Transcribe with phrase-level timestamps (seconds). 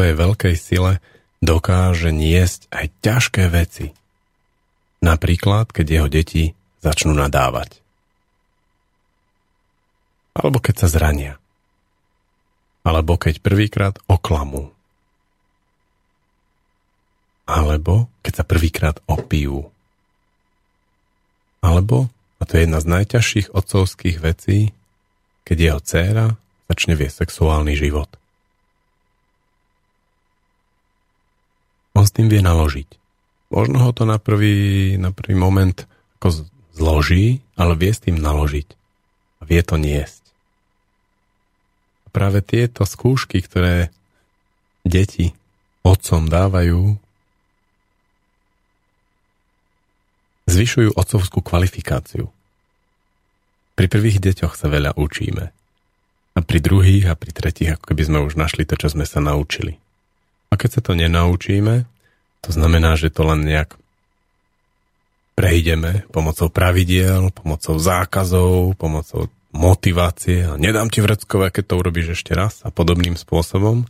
[0.00, 0.92] svojej veľkej sile
[1.44, 3.92] dokáže niesť aj ťažké veci.
[5.04, 7.84] Napríklad, keď jeho deti začnú nadávať.
[10.32, 11.36] Alebo keď sa zrania.
[12.80, 14.72] Alebo keď prvýkrát oklamú.
[17.44, 19.68] Alebo keď sa prvýkrát opijú.
[21.60, 22.08] Alebo,
[22.40, 24.72] a to je jedna z najťažších otcovských vecí,
[25.44, 26.26] keď jeho dcéra
[26.72, 28.19] začne viesť sexuálny život.
[32.00, 32.88] On s tým vie naložiť.
[33.52, 35.84] Možno ho to na prvý, na prvý moment
[36.16, 38.68] ako zloží, ale vie s tým naložiť.
[39.40, 40.24] A vie to niesť.
[42.04, 43.92] A práve tieto skúšky, ktoré
[44.84, 45.36] deti
[45.84, 46.96] otcom dávajú,
[50.48, 52.32] zvyšujú otcovskú kvalifikáciu.
[53.76, 55.44] Pri prvých deťoch sa veľa učíme.
[56.36, 59.24] A pri druhých a pri tretích, ako keby sme už našli to, čo sme sa
[59.24, 59.80] naučili.
[60.50, 61.86] A keď sa to nenaučíme,
[62.42, 63.78] to znamená, že to len nejak
[65.38, 72.36] prejdeme pomocou pravidiel, pomocou zákazov, pomocou motivácie a nedám ti vreckové, keď to urobíš ešte
[72.36, 73.86] raz a podobným spôsobom,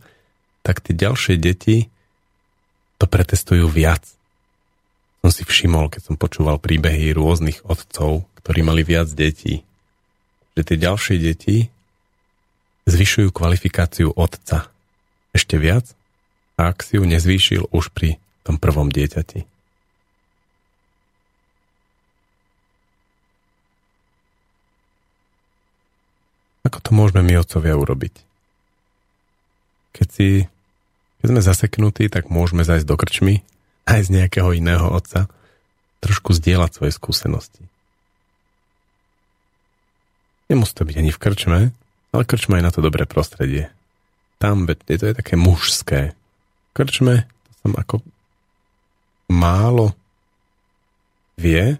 [0.65, 1.89] tak tie ďalšie deti
[2.97, 4.05] to pretestujú viac.
[5.21, 9.61] Som si všimol, keď som počúval príbehy rôznych otcov, ktorí mali viac detí,
[10.57, 11.69] že tie ďalšie deti
[12.89, 14.69] zvyšujú kvalifikáciu otca
[15.35, 15.93] ešte viac
[16.69, 19.49] ak si ju nezvýšil už pri tom prvom dieťati.
[26.61, 28.13] Ako to môžeme my otcovia urobiť?
[29.97, 30.45] Keď, si,
[31.19, 33.41] keď sme zaseknutí, tak môžeme zajsť do krčmy
[33.89, 35.25] aj z nejakého iného otca,
[36.01, 37.63] trošku zdieľať svoje skúsenosti.
[40.49, 41.59] Nemusí to byť ani v krčme,
[42.11, 43.71] ale krčma je na to dobré prostredie.
[44.37, 46.17] Tam je to je také mužské
[46.73, 47.95] krčme, to som ako
[49.31, 49.95] málo
[51.39, 51.79] vie,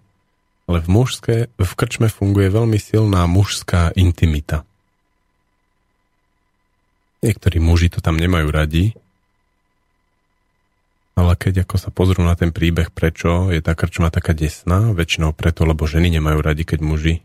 [0.72, 4.64] ale v, mužské, v krčme funguje veľmi silná mužská intimita.
[7.22, 8.98] Niektorí muži to tam nemajú radi,
[11.14, 15.36] ale keď ako sa pozrú na ten príbeh, prečo je tá krčma taká desná, väčšinou
[15.36, 17.16] preto, lebo ženy nemajú radi, keď muži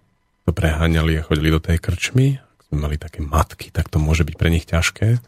[0.44, 4.26] to preháňali a chodili do tej krčmy, ak sme mali také matky, tak to môže
[4.26, 5.22] byť pre nich ťažké.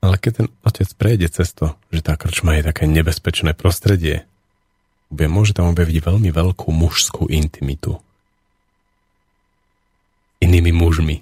[0.00, 4.24] Ale keď ten otec prejde cez to, že tá krčma je také nebezpečné prostredie,
[5.12, 8.00] môže tam objaviť veľmi veľkú mužskú intimitu.
[10.40, 11.20] Inými mužmi.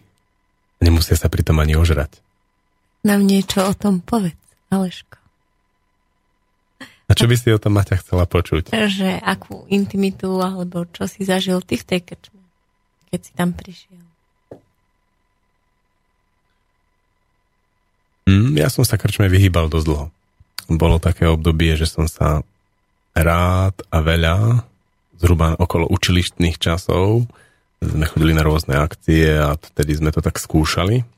[0.78, 2.22] Nemusia sa pritom ani ožrať.
[3.02, 4.38] Nám niečo o tom povedz,
[4.70, 5.18] Aleško.
[7.08, 8.76] A čo by si o tom Maťa chcela počuť?
[8.76, 12.42] Že akú intimitu alebo čo si zažil ty v tej krčme,
[13.08, 13.87] keď si tam prišiel.
[18.28, 20.06] Mm, ja som sa krčme vyhýbal dosť dlho.
[20.68, 22.44] Bolo také obdobie, že som sa
[23.16, 24.68] rád a veľa,
[25.16, 27.24] zhruba okolo učilištných časov,
[27.80, 31.08] sme chodili na rôzne akcie a vtedy sme to tak skúšali.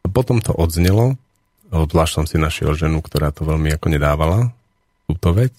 [0.00, 1.20] A potom to odznelo,
[1.68, 4.48] obzvlášť som si našiel ženu, ktorá to veľmi ako nedávala,
[5.04, 5.52] túto vec.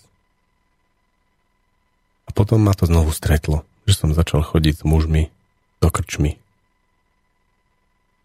[2.25, 5.29] A potom ma to znovu stretlo, že som začal chodiť s mužmi
[5.77, 6.41] do krčmy.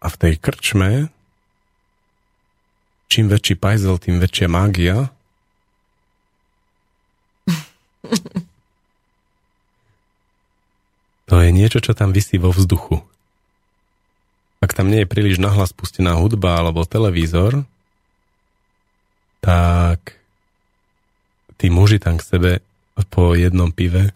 [0.00, 1.12] A v tej krčme,
[3.10, 5.10] čím väčší pajzel, tým väčšia mágia.
[11.30, 13.06] To je niečo, čo tam vysí vo vzduchu.
[14.58, 17.62] Ak tam nie je príliš nahlas pustená hudba alebo televízor,
[19.38, 20.18] tak
[21.54, 22.50] tí muži tam k sebe
[23.14, 24.10] po jednom pive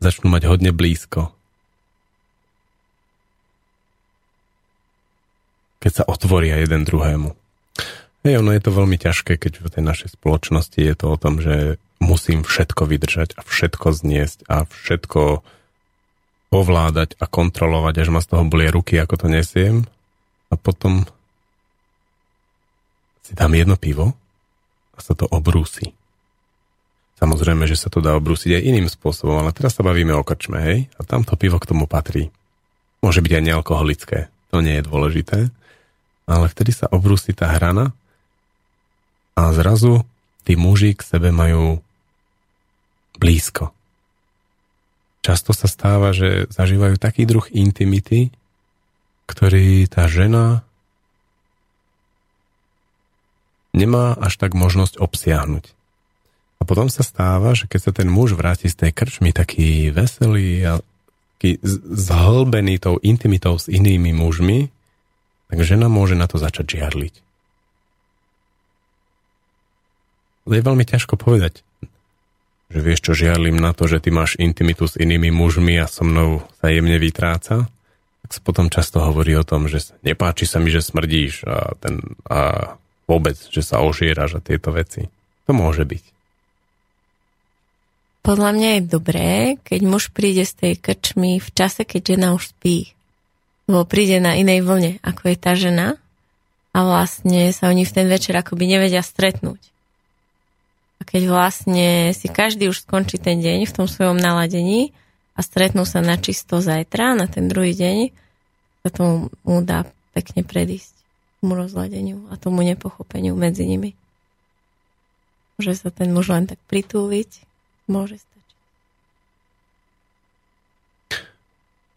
[0.00, 1.28] začnú mať hodne blízko.
[5.80, 7.32] Keď sa otvoria jeden druhému.
[8.20, 11.40] Hej, ono je to veľmi ťažké, keď v tej našej spoločnosti je to o tom,
[11.40, 15.40] že musím všetko vydržať a všetko zniesť a všetko
[16.52, 19.88] ovládať a kontrolovať, až ma z toho bolie ruky, ako to nesiem.
[20.52, 21.08] A potom
[23.24, 24.12] si dám jedno pivo
[25.00, 25.96] sa to obrúsi.
[27.20, 30.60] Samozrejme, že sa to dá obrúsiť aj iným spôsobom, ale teraz sa bavíme o krčme,
[30.60, 30.78] hej?
[30.96, 32.32] A tamto pivo k tomu patrí.
[33.04, 34.18] Môže byť aj nealkoholické,
[34.52, 35.38] to nie je dôležité.
[36.30, 37.90] Ale vtedy sa obrúsi tá hrana
[39.34, 40.06] a zrazu
[40.46, 41.82] tí muži k sebe majú
[43.18, 43.74] blízko.
[45.20, 48.32] Často sa stáva, že zažívajú taký druh intimity,
[49.28, 50.64] ktorý tá žena
[53.76, 55.64] nemá až tak možnosť obsiahnuť.
[56.60, 60.60] A potom sa stáva, že keď sa ten muž vráti z tej krčmy taký veselý
[60.66, 60.72] a
[61.36, 61.56] taký
[61.88, 64.68] zhlbený tou intimitou s inými mužmi,
[65.50, 67.14] tak žena môže na to začať žiarliť.
[70.50, 71.62] Je veľmi ťažko povedať,
[72.70, 76.06] že vieš čo, žiarlim na to, že ty máš intimitu s inými mužmi a so
[76.06, 77.66] mnou sa jemne vytráca,
[78.22, 82.02] tak sa potom často hovorí o tom, že nepáči sa mi, že smrdíš a, ten,
[82.26, 82.74] a
[83.10, 85.10] vôbec, že sa ožieraš a tieto veci.
[85.46, 86.04] To môže byť.
[88.20, 89.30] Podľa mňa je dobré,
[89.64, 92.94] keď muž príde z tej krčmy v čase, keď žena už spí.
[93.70, 95.94] Lebo príde na inej vlne, ako je tá žena
[96.74, 99.62] a vlastne sa oni v ten večer akoby nevedia stretnúť.
[100.98, 104.90] A keď vlastne si každý už skončí ten deň v tom svojom naladení
[105.38, 108.10] a stretnú sa na čisto zajtra, na ten druhý deň,
[108.82, 109.86] sa tomu mu dá
[110.18, 110.92] pekne predísť
[111.40, 113.96] tomu rozladeniu a tomu nepochopeniu medzi nimi.
[115.56, 117.30] Môže sa ten muž len tak pritúliť,
[117.88, 118.29] môže stačiť.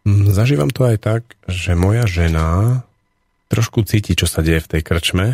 [0.06, 2.80] Zažívam to aj tak, že moja žena
[3.48, 5.26] trošku cíti, čo sa deje v tej krčme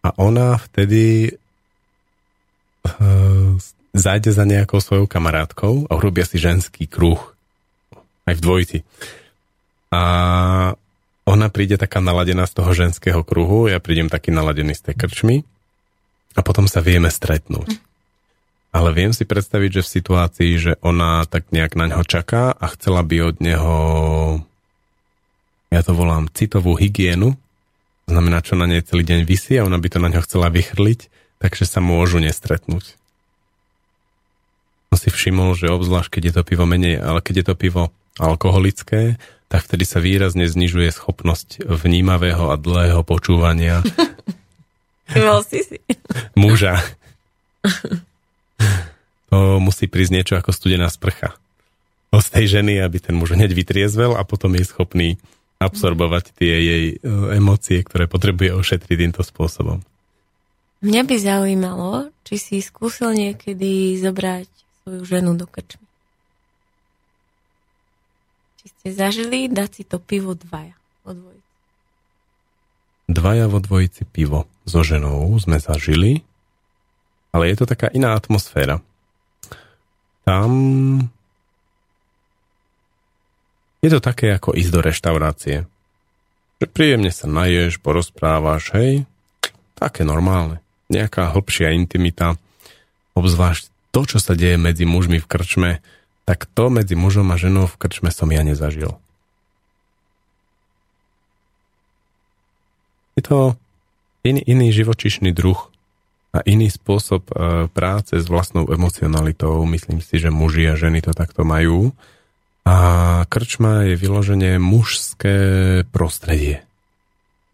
[0.00, 1.36] a ona vtedy
[2.84, 3.56] uh,
[3.92, 7.20] zájde za nejakou svojou kamarátkou a urobia si ženský kruh.
[8.28, 8.78] Aj v dvojiti.
[9.90, 10.02] A
[11.26, 15.36] ona príde taká naladená z toho ženského kruhu, ja prídem taký naladený z tej krčmy
[16.34, 17.89] a potom sa vieme stretnúť.
[18.70, 22.66] Ale viem si predstaviť, že v situácii, že ona tak nejak na ňo čaká a
[22.70, 23.76] chcela by od neho,
[25.74, 27.34] ja to volám citovú hygienu,
[28.06, 31.10] znamená, čo na nej celý deň vysí a ona by to na ňo chcela vychrliť,
[31.42, 32.94] takže sa môžu nestretnúť.
[34.90, 37.82] Som si všimol, že obzvlášť, keď je to pivo menej, ale keď je to pivo
[38.18, 39.18] alkoholické,
[39.50, 43.82] tak vtedy sa výrazne znižuje schopnosť vnímavého a dlhého počúvania
[45.50, 45.78] si si.
[46.38, 46.78] muža.
[49.34, 51.38] Musí prísť niečo ako studená sprcha
[52.10, 55.08] od tej ženy, aby ten muž hneď vytriezvel a potom je schopný
[55.62, 56.96] absorbovať tie jej e,
[57.36, 59.78] emócie, ktoré potrebuje ošetriť týmto spôsobom.
[60.80, 64.48] Mňa by zaujímalo, či si skúsil niekedy zobrať
[64.82, 65.84] svoju ženu do krčmy.
[68.58, 70.74] Či ste zažili dať si to pivo dvaja.
[71.04, 71.44] Odvojiť.
[73.08, 76.24] dvaja vo dvojici pivo so ženou sme zažili,
[77.30, 78.80] ale je to taká iná atmosféra.
[80.24, 80.52] Tam
[83.80, 85.56] je to také ako ísť do reštaurácie.
[86.60, 89.08] Že príjemne sa naješ, porozprávaš, hej,
[89.72, 90.60] také normálne.
[90.92, 92.36] Nejaká hlbšia intimita,
[93.16, 95.70] obzvlášť to, čo sa deje medzi mužmi v krčme,
[96.28, 99.00] tak to medzi mužom a ženou v krčme som ja nezažil.
[103.16, 103.56] Je to
[104.22, 105.69] iný, iný živočišný druh
[106.30, 107.32] a iný spôsob e,
[107.74, 109.66] práce s vlastnou emocionalitou.
[109.66, 111.90] Myslím si, že muži a ženy to takto majú.
[112.62, 112.76] A
[113.26, 115.36] krčma je vyloženie mužské
[115.90, 116.62] prostredie.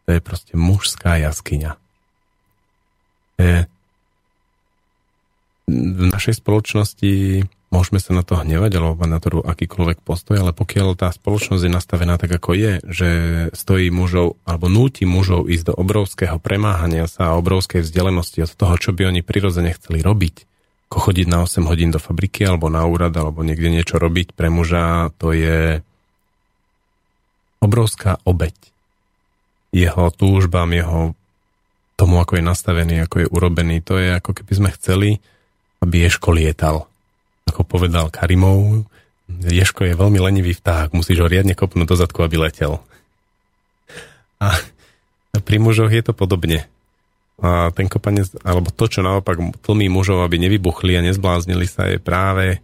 [0.04, 1.80] To je proste mužská jaskyňa.
[3.40, 3.64] Je,
[5.66, 7.42] v našej spoločnosti
[7.76, 11.76] môžeme sa na to hnevať alebo na to akýkoľvek postoj, ale pokiaľ tá spoločnosť je
[11.76, 13.10] nastavená tak, ako je, že
[13.52, 18.74] stojí mužov alebo núti mužov ísť do obrovského premáhania sa a obrovskej vzdialenosti od toho,
[18.80, 20.34] čo by oni prirodzene chceli robiť,
[20.88, 24.48] ako chodiť na 8 hodín do fabriky alebo na úrad alebo niekde niečo robiť pre
[24.48, 25.84] muža, to je
[27.60, 28.56] obrovská obeď.
[29.76, 31.12] Jeho túžbám, jeho
[32.00, 35.10] tomu, ako je nastavený, ako je urobený, to je ako keby sme chceli,
[35.84, 36.88] aby Ješko lietal.
[37.46, 38.86] Ako povedal Karimov,
[39.26, 42.78] Ješko je veľmi lenivý vták, musíš ho riadne kopnúť do zadku, aby letel.
[44.38, 44.54] A
[45.42, 46.70] pri mužoch je to podobne.
[47.42, 49.36] A ten kopanec, alebo to, čo naopak
[49.66, 52.62] tlmí mužov, aby nevybuchli a nezbláznili sa, je práve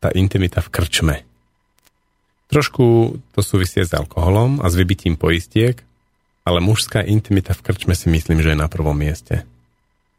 [0.00, 1.16] tá intimita v krčme.
[2.48, 5.84] Trošku to súvisie s alkoholom a s vybitím poistiek,
[6.48, 9.44] ale mužská intimita v krčme si myslím, že je na prvom mieste.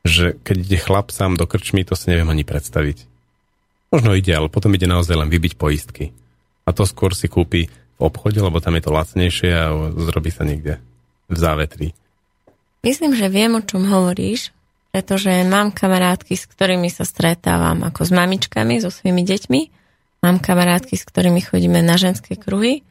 [0.05, 3.08] Že keď ide chlap sám do krčmy, to si neviem ani predstaviť.
[3.89, 6.13] Možno ide, ale potom ide naozaj len vybiť poistky.
[6.65, 7.65] A to skôr si kúpi
[7.97, 9.65] v obchode, lebo tam je to lacnejšie a
[9.97, 10.77] zrobí sa niekde
[11.25, 11.87] v závetri.
[12.85, 14.55] Myslím, že viem, o čom hovoríš,
[14.93, 19.61] pretože mám kamarátky, s ktorými sa stretávam ako s mamičkami, so svojimi deťmi.
[20.25, 22.81] Mám kamarátky, s ktorými chodíme na ženské kruhy.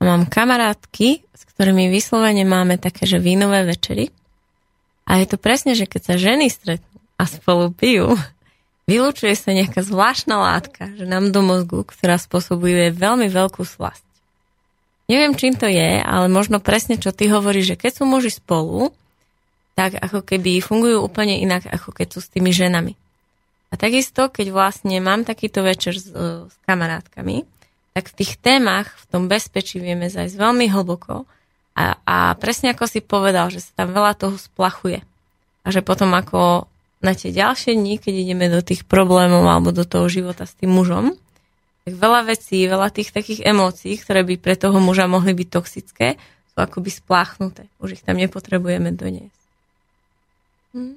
[0.00, 4.10] A mám kamarátky, s ktorými vyslovene máme také, že vínové večery.
[5.10, 8.14] A je to presne, že keď sa ženy stretnú a spolu pijú,
[8.90, 14.02] vylúčuje sa nejaká zvláštna látka, že nám do mozgu, ktorá spôsobuje veľmi veľkú slasť.
[15.06, 18.90] Neviem, čím to je, ale možno presne, čo ty hovoríš, že keď sú muži spolu,
[19.74, 22.94] tak ako keby fungujú úplne inak, ako keď sú s tými ženami.
[23.70, 27.46] A takisto, keď vlastne mám takýto večer s, s kamarátkami,
[27.94, 31.26] tak v tých témach, v tom bezpečí vieme zajsť veľmi hlboko
[31.74, 35.02] a, a presne ako si povedal, že sa tam veľa toho splachuje.
[35.66, 36.69] A že potom ako
[37.00, 40.72] na tie ďalšie dni, keď ideme do tých problémov alebo do toho života s tým
[40.72, 41.16] mužom,
[41.88, 46.20] tak veľa vecí, veľa tých takých emócií, ktoré by pre toho muža mohli byť toxické,
[46.52, 47.64] sú akoby spláchnuté.
[47.80, 49.40] Už ich tam nepotrebujeme doniesť.
[50.76, 50.96] Hm.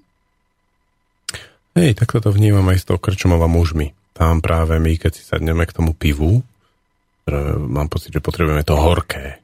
[1.73, 3.95] Hej, takto to vnímam aj s tou krčomova mužmi.
[4.13, 6.45] Tam práve my, keď si sadneme k tomu pivu,
[7.57, 9.39] mám pocit, že potrebujeme to horké.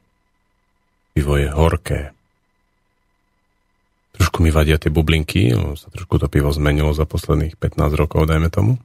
[1.16, 2.14] Pivo je horké.
[4.20, 8.52] Trošku mi vadia tie bublinky, sa trošku to pivo zmenilo za posledných 15 rokov, dajme
[8.52, 8.76] tomu.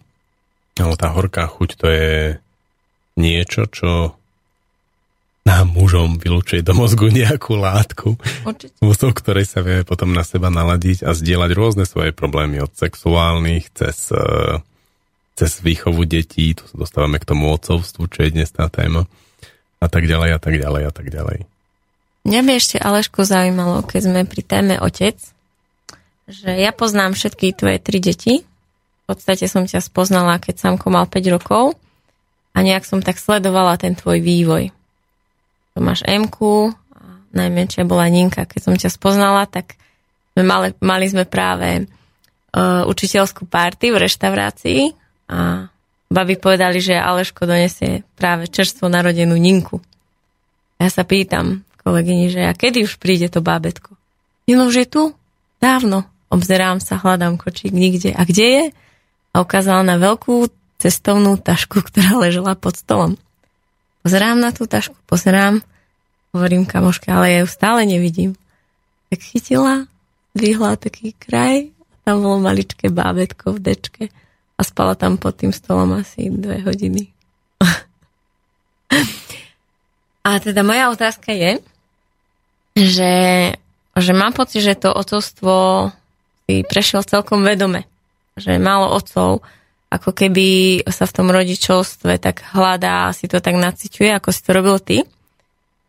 [0.79, 2.15] Ale tá horká chuť to je
[3.19, 4.15] niečo, čo
[5.45, 8.17] nám mužom vylúčuje do mozgu nejakú látku,
[8.81, 13.69] so ktorej sa vieme potom na seba naladiť a zdieľať rôzne svoje problémy od sexuálnych
[13.77, 14.57] cez, e,
[15.37, 19.05] cez výchovu detí, tu sa dostávame k tomu otcovstvu, čo je dnes tá téma
[19.77, 21.45] a tak ďalej a tak ďalej a tak ďalej.
[22.25, 25.15] Mňa by ešte Aleško zaujímalo, keď sme pri téme otec,
[26.25, 28.41] že ja poznám všetky tvoje tri deti.
[28.41, 31.77] V podstate som ťa spoznala, keď Samko mal 5 rokov
[32.51, 34.73] a nejak som tak sledovala ten tvoj vývoj
[35.75, 36.31] to máš m
[37.35, 38.47] najmenšia bola Ninka.
[38.47, 39.75] Keď som ťa spoznala, tak
[40.31, 44.95] sme mali, mali sme práve uh, učiteľskú párty v reštaurácii
[45.27, 45.67] a
[46.07, 49.83] babi povedali, že Aleško donesie práve čerstvo narodenú Ninku.
[50.79, 53.93] Ja sa pýtam kolegyni, že a kedy už príde to bábetko?
[54.49, 55.03] Nino už je tu?
[55.61, 56.09] Dávno.
[56.33, 58.09] Obzerám sa, hľadám kočík nikde.
[58.17, 58.63] A kde je?
[59.37, 60.49] A ukázala na veľkú
[60.81, 63.21] cestovnú tašku, ktorá ležela pod stolom.
[64.01, 65.65] Pozerám na tú tašku, pozerám,
[66.29, 68.37] hovorím kamoške, ale ja ju stále nevidím.
[69.09, 69.89] Tak chytila,
[70.37, 74.03] dvihla taký kraj a tam bolo maličké bábetko v dečke
[74.55, 77.09] a spala tam pod tým stolom asi dve hodiny.
[80.27, 81.65] a teda moja otázka je,
[82.75, 83.15] že,
[83.95, 85.89] že mám pocit, že to otcovstvo
[86.45, 87.87] si prešiel celkom vedome.
[88.35, 89.41] Že málo otcov
[89.89, 94.51] ako keby sa v tom rodičovstve tak hľadá, si to tak naciťuje, ako si to
[94.51, 95.07] robil ty.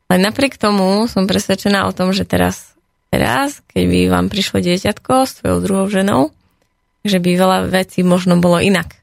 [0.06, 2.76] Ale napriek tomu som presvedčená o tom, že teraz
[3.10, 6.22] teraz, keď by vám prišlo dieťatko s tvojou druhou ženou,
[7.06, 8.98] že by veľa vecí možno bolo inak.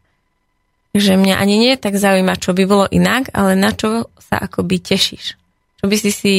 [0.94, 4.78] Že mňa ani nie tak zaujíma, čo by bolo inak, ale na čo sa akoby
[4.84, 5.36] tešíš.
[5.82, 6.36] Čo by si si,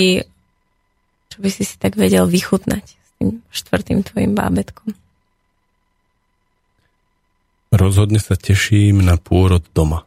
[1.35, 4.95] čo by si si tak vedel vychutnať s tým štvrtým tvojim bábetkom.
[7.75, 10.07] Rozhodne sa teším na pôrod doma.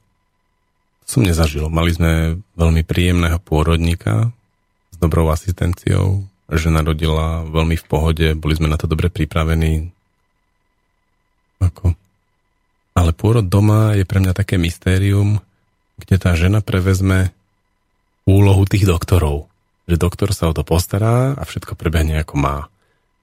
[1.03, 1.67] Som nezažil.
[1.67, 4.31] Mali sme veľmi príjemného pôrodníka
[4.91, 6.23] s dobrou asistenciou.
[6.47, 9.91] Žena rodila veľmi v pohode, boli sme na to dobre pripravení.
[11.59, 11.91] Ako?
[12.95, 15.43] Ale pôrod doma je pre mňa také mystérium,
[15.99, 17.35] kde tá žena prevezme
[18.23, 19.51] úlohu tých doktorov.
[19.87, 22.57] Že doktor sa o to postará a všetko prebehne ako má.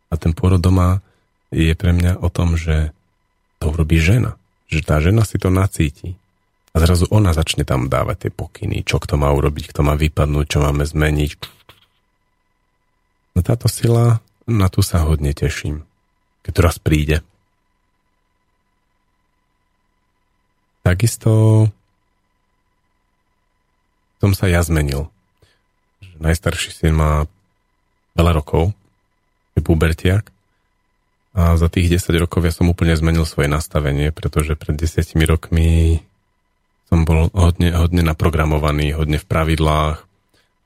[0.09, 1.05] A ten pôrod doma
[1.53, 2.91] je pre mňa o tom, že
[3.61, 4.41] to urobí žena.
[4.73, 6.17] Že tá žena si to nacíti.
[6.75, 10.47] A zrazu ona začne tam dávať tie pokyny, čo kto má urobiť, kto má vypadnúť,
[10.51, 11.31] čo máme zmeniť.
[13.35, 14.19] No táto sila,
[14.51, 15.87] na tu sa hodne teším.
[16.43, 17.23] Keď raz príde.
[20.85, 21.65] Takisto
[24.21, 25.14] som sa ja zmenil.
[26.25, 27.29] Najstarší syn má
[28.17, 28.73] veľa rokov,
[29.53, 30.35] je pubertiak
[31.35, 35.99] a za tých 10 rokov ja som úplne zmenil svoje nastavenie, pretože pred 10 rokmi
[36.87, 39.99] som bol hodne, hodne naprogramovaný, hodne v pravidlách,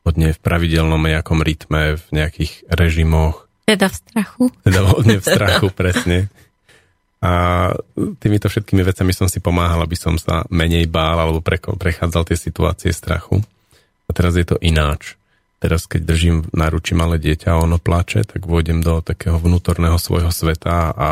[0.04, 3.48] hodne v pravidelnom nejakom rytme, v nejakých režimoch.
[3.64, 4.44] Teda v strachu.
[4.60, 6.28] Teda hodne v strachu, presne.
[7.18, 7.72] A
[8.22, 12.92] týmito všetkými vecami som si pomáhal, aby som sa menej bál alebo prechádzal tie situácie
[12.94, 13.42] strachu.
[14.06, 15.17] A teraz je to ináč.
[15.58, 19.98] Teraz, keď držím v náruči malé dieťa a ono plače, tak vôjdem do takého vnútorného
[19.98, 21.10] svojho sveta a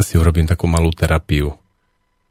[0.00, 1.60] si urobím takú malú terapiu.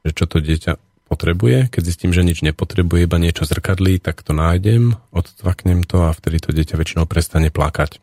[0.02, 0.72] Že čo to dieťa
[1.06, 6.10] potrebuje, keď zistím, že nič nepotrebuje, iba niečo zrkadlí, tak to nájdem, odtvaknem to a
[6.10, 8.02] vtedy to dieťa väčšinou prestane plakať.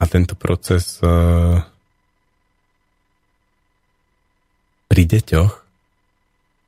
[0.00, 1.64] A tento proces uh,
[4.92, 5.52] pri deťoch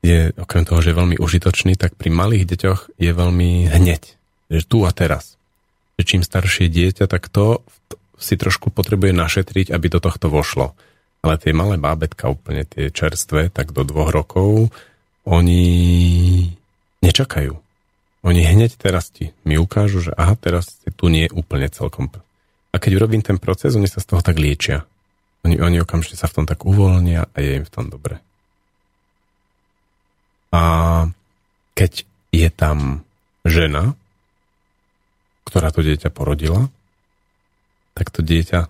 [0.01, 4.17] je, okrem toho, že je veľmi užitočný, tak pri malých deťoch je veľmi hneď
[4.67, 5.35] tu a teraz.
[5.99, 7.65] Že čím staršie dieťa, tak to
[8.17, 10.73] si trošku potrebuje našetriť, aby do tohto vošlo.
[11.21, 14.69] Ale tie malé bábetka, úplne tie čerstvé, tak do dvoch rokov,
[15.27, 15.63] oni
[17.03, 17.57] nečakajú.
[18.25, 22.09] Oni hneď teraz ti mi ukážu, že aha, teraz tu nie je úplne celkom.
[22.73, 24.83] A keď urobím ten proces, oni sa z toho tak liečia.
[25.45, 28.19] Oni, oni okamžite sa v tom tak uvoľnia a je im v tom dobre.
[30.51, 30.61] A
[31.77, 33.05] keď je tam
[33.45, 33.93] žena,
[35.47, 36.67] ktorá to dieťa porodila,
[37.95, 38.67] tak to dieťa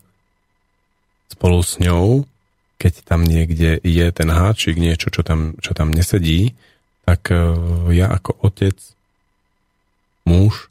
[1.33, 2.29] spolu s ňou,
[2.77, 6.53] keď tam niekde je ten háčik, niečo, čo tam, čo tam nesedí,
[7.09, 7.37] tak e,
[7.97, 8.77] ja ako otec,
[10.29, 10.69] muž,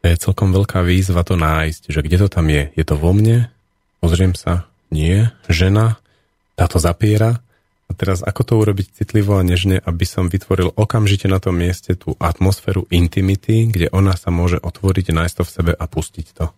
[0.00, 2.74] to je celkom veľká výzva to nájsť, že kde to tam je.
[2.74, 3.52] Je to vo mne?
[4.02, 4.66] Pozriem sa.
[4.90, 5.30] Nie.
[5.46, 6.02] Žena?
[6.58, 7.38] Táto zapiera?
[7.92, 11.92] A teraz ako to urobiť citlivo a nežne, aby som vytvoril okamžite na tom mieste
[11.92, 16.48] tú atmosféru intimity, kde ona sa môže otvoriť, nájsť to v sebe a pustiť to.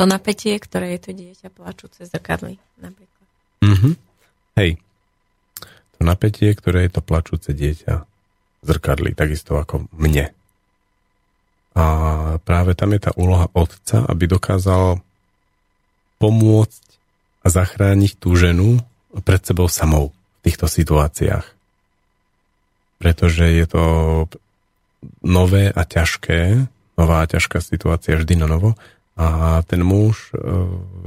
[0.00, 3.26] To napätie, ktoré je to dieťa plačúce zrkadly, napríklad.
[3.60, 3.94] Mm-hmm.
[4.56, 4.70] Hej.
[5.68, 8.08] To napätie, ktoré je to plačúce dieťa
[8.64, 10.32] zrkadly, takisto ako mne.
[11.76, 11.84] A
[12.40, 15.04] práve tam je tá úloha otca, aby dokázal
[16.16, 16.84] pomôcť
[17.44, 18.80] a zachrániť tú ženu,
[19.24, 21.46] pred sebou samou v týchto situáciách.
[23.00, 23.84] Pretože je to
[25.24, 26.68] nové a ťažké,
[27.00, 28.76] nová a ťažká situácia vždy na novo
[29.20, 30.40] a ten muž e,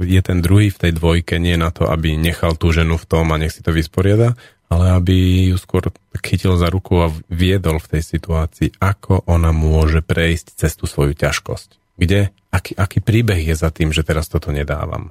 [0.02, 3.30] je ten druhý v tej dvojke nie na to, aby nechal tú ženu v tom
[3.30, 4.38] a nech si to vysporiada,
[4.70, 5.14] ale aby
[5.54, 5.90] ju skôr
[6.22, 11.14] chytil za ruku a viedol v tej situácii, ako ona môže prejsť cez tú svoju
[11.14, 11.98] ťažkosť.
[11.98, 12.34] Kde?
[12.50, 15.10] Aký, aký príbeh je za tým, že teraz toto nedávam?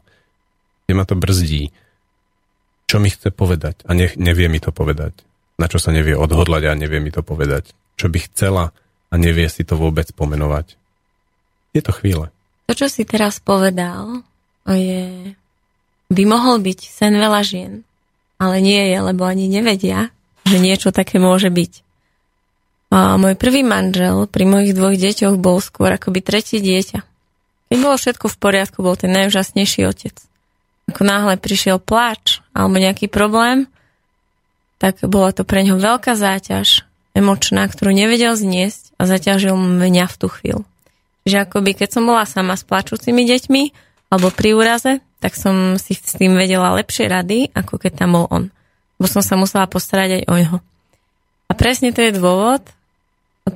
[0.88, 1.72] Kde ma to brzdí?
[2.88, 5.14] Čo mi chce povedať a ne, nevie mi to povedať.
[5.58, 7.74] Na čo sa nevie odhodlať a nevie mi to povedať.
[7.98, 8.74] Čo by chcela
[9.10, 10.74] a nevie si to vôbec pomenovať.
[11.78, 12.34] Je to chvíle.
[12.70, 14.26] To, čo si teraz povedal,
[14.66, 15.34] je...
[16.10, 17.86] by mohol byť sen veľa žien,
[18.42, 20.10] ale nie je, lebo ani nevedia,
[20.46, 21.74] že niečo také môže byť.
[22.94, 27.00] A môj prvý manžel pri mojich dvoch deťoch bol skôr akoby tretí dieťa.
[27.74, 30.14] Keď bolo všetko v poriadku, bol ten najúžasnejší otec
[30.92, 33.70] ako náhle prišiel pláč alebo nejaký problém,
[34.82, 36.84] tak bola to pre ňo veľká záťaž
[37.16, 40.64] emočná, ktorú nevedel zniesť a zaťažil mňa v tú chvíľu.
[41.24, 43.64] Čiže akoby keď som bola sama s plačúcimi deťmi
[44.12, 48.28] alebo pri úraze, tak som si s tým vedela lepšie rady, ako keď tam bol
[48.28, 48.52] on.
[49.00, 50.56] Bo som sa musela postarať aj o ňo.
[51.48, 52.60] A presne to je dôvod,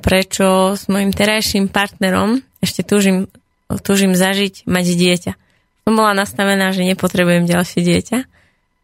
[0.00, 3.28] prečo s mojim terajším partnerom ešte túžim
[3.84, 5.32] túžim zažiť, mať dieťa.
[5.88, 8.18] Som bola nastavená, že nepotrebujem ďalšie dieťa,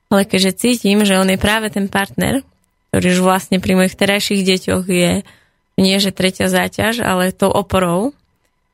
[0.09, 2.41] ale keďže cítim, že on je práve ten partner,
[2.89, 5.21] ktorý už vlastne pri mojich terajších deťoch je
[5.77, 8.17] nie že tretia záťaž, ale tou oporou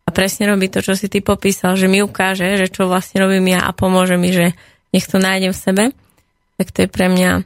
[0.07, 3.51] a presne robí to, čo si ty popísal, že mi ukáže, že čo vlastne robím
[3.51, 4.55] ja a pomôže mi, že
[4.95, 5.85] nech to nájdem v sebe,
[6.55, 7.43] tak to je pre mňa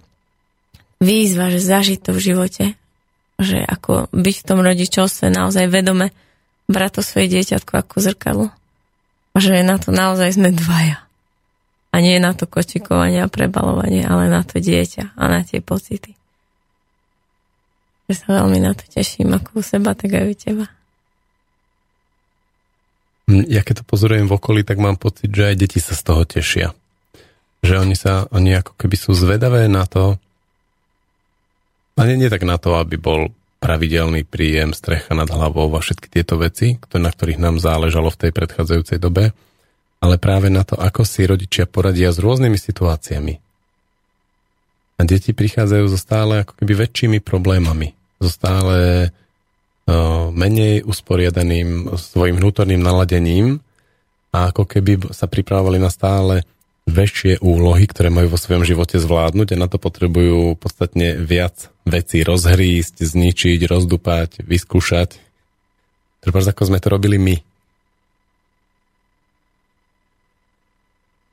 [1.01, 2.65] výzva, že zažiť to v živote.
[3.41, 6.13] Že ako byť v tom rodičovstve naozaj vedome
[6.69, 8.53] brať to svoje dieťatko ako zrkadlo.
[9.35, 11.03] Že na to naozaj sme dvaja.
[11.95, 16.15] A nie na to kočikovanie a prebalovanie, ale na to dieťa a na tie pocity.
[18.11, 20.67] Ja sa veľmi na to teším, ako u seba, tak aj u teba.
[23.31, 26.03] Hm, ja keď to pozorujem v okolí, tak mám pocit, že aj deti sa z
[26.03, 26.77] toho tešia.
[27.65, 30.21] Že oni sa, oni ako keby sú zvedavé na to,
[31.95, 33.31] a nie, nie tak na to, aby bol
[33.65, 38.31] pravidelný príjem, strecha nad hlavou a všetky tieto veci, na ktorých nám záležalo v tej
[38.37, 39.33] predchádzajúcej dobe,
[40.05, 43.35] ale práve na to, ako si rodičia poradia s rôznymi situáciami.
[44.95, 52.37] A deti prichádzajú so stále ako keby väčšími problémami, so stále uh, menej usporiadaným svojim
[52.37, 53.65] vnútorným naladením
[54.29, 56.45] a ako keby sa pripravovali na stále
[56.85, 62.21] väčšie úlohy, ktoré majú vo svojom živote zvládnuť a na to potrebujú podstatne viac vecí
[62.21, 65.17] rozhrísť, zničiť, rozdupať, vyskúšať.
[66.21, 67.37] Treba, ako sme to robili my.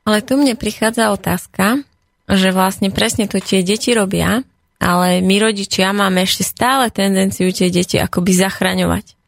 [0.07, 1.85] Ale tu mne prichádza otázka,
[2.25, 4.41] že vlastne presne to tie deti robia,
[4.81, 9.20] ale my rodičia máme ešte stále tendenciu tie deti akoby zachraňovať.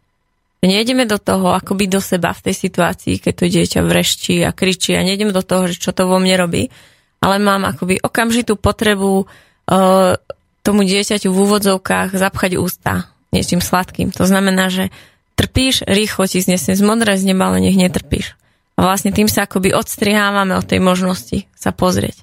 [0.63, 4.95] Nejdeme do toho akoby do seba v tej situácii, keď to dieťa vreščí a kričí
[4.95, 6.71] a nejdem do toho, že čo to vo mne robí,
[7.19, 10.15] ale mám akoby okamžitú potrebu uh,
[10.63, 14.13] tomu dieťaťu v úvodzovkách zapchať ústa niečím sladkým.
[14.13, 14.93] To znamená, že
[15.33, 18.37] trpíš, rýchlo ti znesne z modré z neba, ale nech netrpíš.
[18.77, 22.21] A vlastne tým sa akoby odstrihávame od tej možnosti sa pozrieť.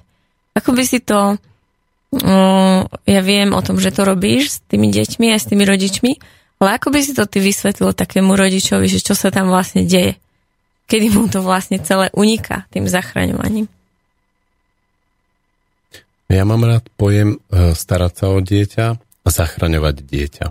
[0.55, 5.35] Ako by si to, uh, ja viem o tom, že to robíš s tými deťmi
[5.35, 6.11] a s tými rodičmi,
[6.61, 10.21] ale ako by si to ty vysvetlil takému rodičovi, že čo sa tam vlastne deje?
[10.85, 13.65] Kedy mu to vlastne celé uniká tým zachraňovaním?
[16.29, 18.85] Ja mám rád pojem e, starať sa o dieťa
[19.25, 20.45] a zachraňovať dieťa.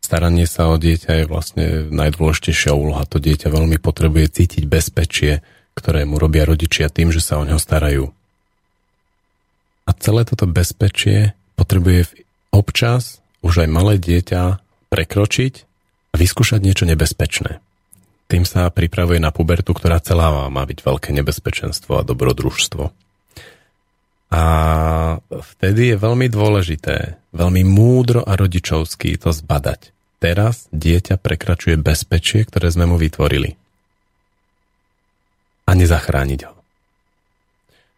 [0.00, 3.04] Staranie sa o dieťa je vlastne najdôležitejšia úloha.
[3.06, 5.44] To dieťa veľmi potrebuje cítiť bezpečie,
[5.76, 8.10] ktoré mu robia rodičia tým, že sa o neho starajú.
[9.86, 15.54] A celé toto bezpečie potrebuje občas už aj malé dieťa prekročiť
[16.12, 17.62] a vyskúšať niečo nebezpečné.
[18.30, 22.84] Tým sa pripravuje na pubertu, ktorá celá má byť veľké nebezpečenstvo a dobrodružstvo.
[24.30, 24.42] A
[25.26, 29.90] vtedy je veľmi dôležité, veľmi múdro a rodičovský to zbadať.
[30.22, 33.58] Teraz dieťa prekračuje bezpečie, ktoré sme mu vytvorili.
[35.66, 36.54] A nezachrániť ho.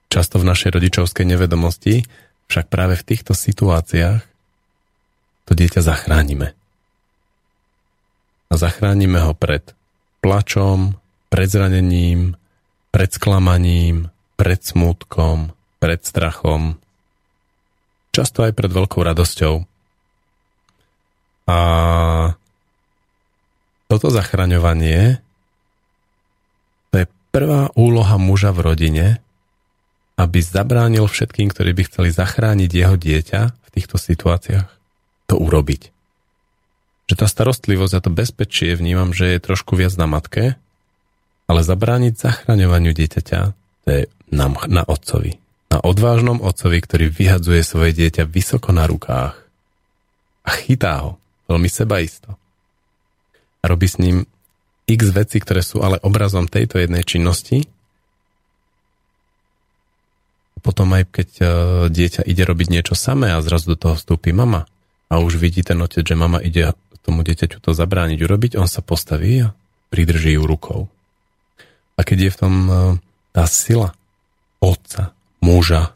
[0.09, 2.05] Často v našej rodičovskej nevedomosti
[2.48, 4.24] však práve v týchto situáciách
[5.44, 6.57] to dieťa zachránime
[8.52, 9.72] a zachránime ho pred
[10.20, 11.00] plačom,
[11.32, 12.36] pred zranením,
[12.92, 16.76] pred sklamaním, pred smútkom, pred strachom,
[18.12, 19.64] často aj pred veľkou radosťou.
[21.48, 21.58] A
[23.88, 25.24] toto zachraňovanie
[26.92, 29.06] to je prvá úloha muža v rodine,
[30.20, 34.68] aby zabránil všetkým, ktorí by chceli zachrániť jeho dieťa v týchto situáciách,
[35.24, 36.01] to urobiť
[37.10, 40.56] že tá starostlivosť a to bezpečie vnímam, že je trošku viac na matke,
[41.50, 43.40] ale zabrániť zachraňovaniu dieťaťa,
[43.84, 45.36] to je na, na otcovi.
[45.72, 49.36] Na odvážnom otcovi, ktorý vyhadzuje svoje dieťa vysoko na rukách
[50.42, 51.10] a chytá ho
[51.48, 52.34] veľmi sebaisto.
[53.62, 54.26] A robí s ním
[54.90, 57.64] x veci, ktoré sú ale obrazom tejto jednej činnosti.
[60.62, 61.48] Potom aj keď uh,
[61.90, 64.66] dieťa ide robiť niečo samé a zrazu do toho vstúpi mama
[65.10, 66.70] a už vidí ten otec, že mama ide
[67.02, 69.54] tomu dieťaťu to zabrániť urobiť, on sa postaví a
[69.90, 70.80] pridrží ju rukou.
[71.98, 72.72] A keď je v tom e,
[73.34, 73.92] tá sila
[74.62, 75.12] otca,
[75.42, 75.92] muža,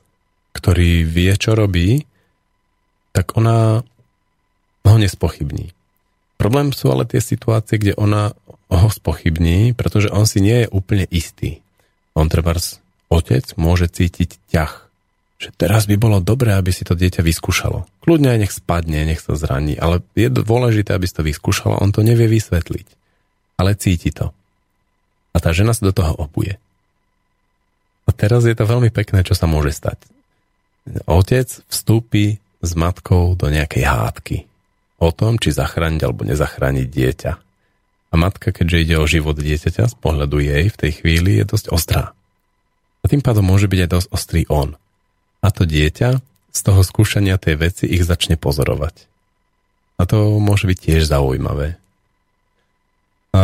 [0.52, 2.04] ktorý vie, čo robí,
[3.14, 3.80] tak ona
[4.84, 5.72] ho nespochybní.
[6.36, 8.36] Problém sú ale tie situácie, kde ona
[8.68, 11.64] ho spochybní, pretože on si nie je úplne istý.
[12.12, 12.58] On treba
[13.08, 14.85] otec môže cítiť ťah
[15.36, 17.84] že teraz by bolo dobré, aby si to dieťa vyskúšalo.
[18.00, 21.92] Kľudne aj nech spadne, nech sa zraní, ale je dôležité, aby si to vyskúšalo, on
[21.92, 22.86] to nevie vysvetliť.
[23.60, 24.32] Ale cíti to.
[25.32, 26.56] A tá žena sa do toho obuje.
[28.08, 30.00] A teraz je to veľmi pekné, čo sa môže stať.
[31.04, 34.38] Otec vstúpi s matkou do nejakej hádky
[34.96, 37.32] o tom, či zachrániť alebo nezachrániť dieťa.
[38.06, 41.66] A matka, keďže ide o život dieťaťa, z pohľadu jej v tej chvíli je dosť
[41.74, 42.16] ostrá.
[43.02, 44.78] A tým pádom môže byť aj dosť ostrý on.
[45.46, 46.18] A to dieťa
[46.50, 49.06] z toho skúšania tej veci ich začne pozorovať.
[49.96, 51.78] A to môže byť tiež zaujímavé.
[53.30, 53.40] A...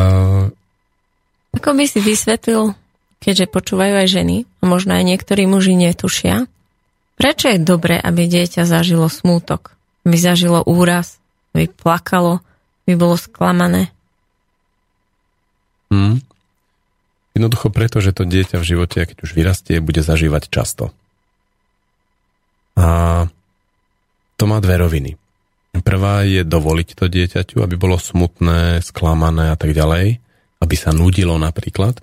[1.55, 2.75] Ako by si vysvetlil,
[3.23, 6.51] keďže počúvajú aj ženy, a možno aj niektorí muži netušia,
[7.15, 11.23] prečo je dobré, aby dieťa zažilo smútok, aby zažilo úraz,
[11.55, 12.43] aby plakalo,
[12.83, 13.95] aby bolo sklamané?
[15.93, 16.19] Hmm.
[17.39, 20.91] Jednoducho preto, že to dieťa v živote, keď už vyrastie, bude zažívať často.
[22.79, 23.27] A
[24.37, 25.11] to má dve roviny.
[25.83, 30.21] Prvá je dovoliť to dieťaťu, aby bolo smutné, sklamané a tak ďalej,
[30.61, 31.99] aby sa nudilo napríklad.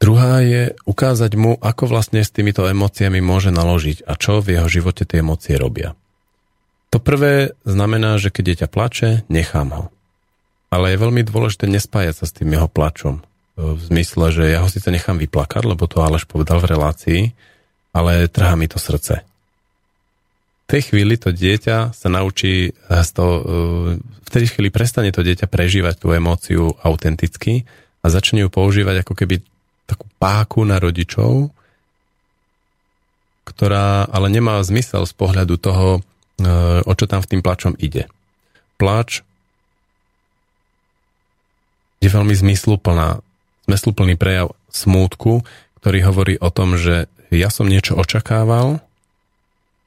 [0.00, 4.68] Druhá je ukázať mu, ako vlastne s týmito emóciami môže naložiť a čo v jeho
[4.68, 5.92] živote tie emócie robia.
[6.90, 9.84] To prvé znamená, že keď dieťa plače, nechám ho.
[10.72, 13.20] Ale je veľmi dôležité nespájať sa s tým jeho plačom.
[13.60, 17.20] V zmysle, že ja ho síce nechám vyplakať, lebo to Aleš povedal v relácii,
[17.90, 19.24] ale trhá mi to srdce.
[20.66, 23.42] V tej chvíli to dieťa sa naučí z toho, e,
[23.98, 27.66] v tej chvíli prestane to dieťa prežívať tú emóciu autenticky
[28.00, 29.42] a začne ju používať ako keby
[29.90, 31.50] takú páku na rodičov,
[33.42, 36.00] ktorá ale nemá zmysel z pohľadu toho, e,
[36.86, 38.06] o čo tam v tým plačom ide.
[38.78, 39.26] Plač
[41.98, 43.20] je veľmi zmysluplná,
[43.66, 45.42] zmysluplný prejav smútku,
[45.82, 48.82] ktorý hovorí o tom, že ja som niečo očakával,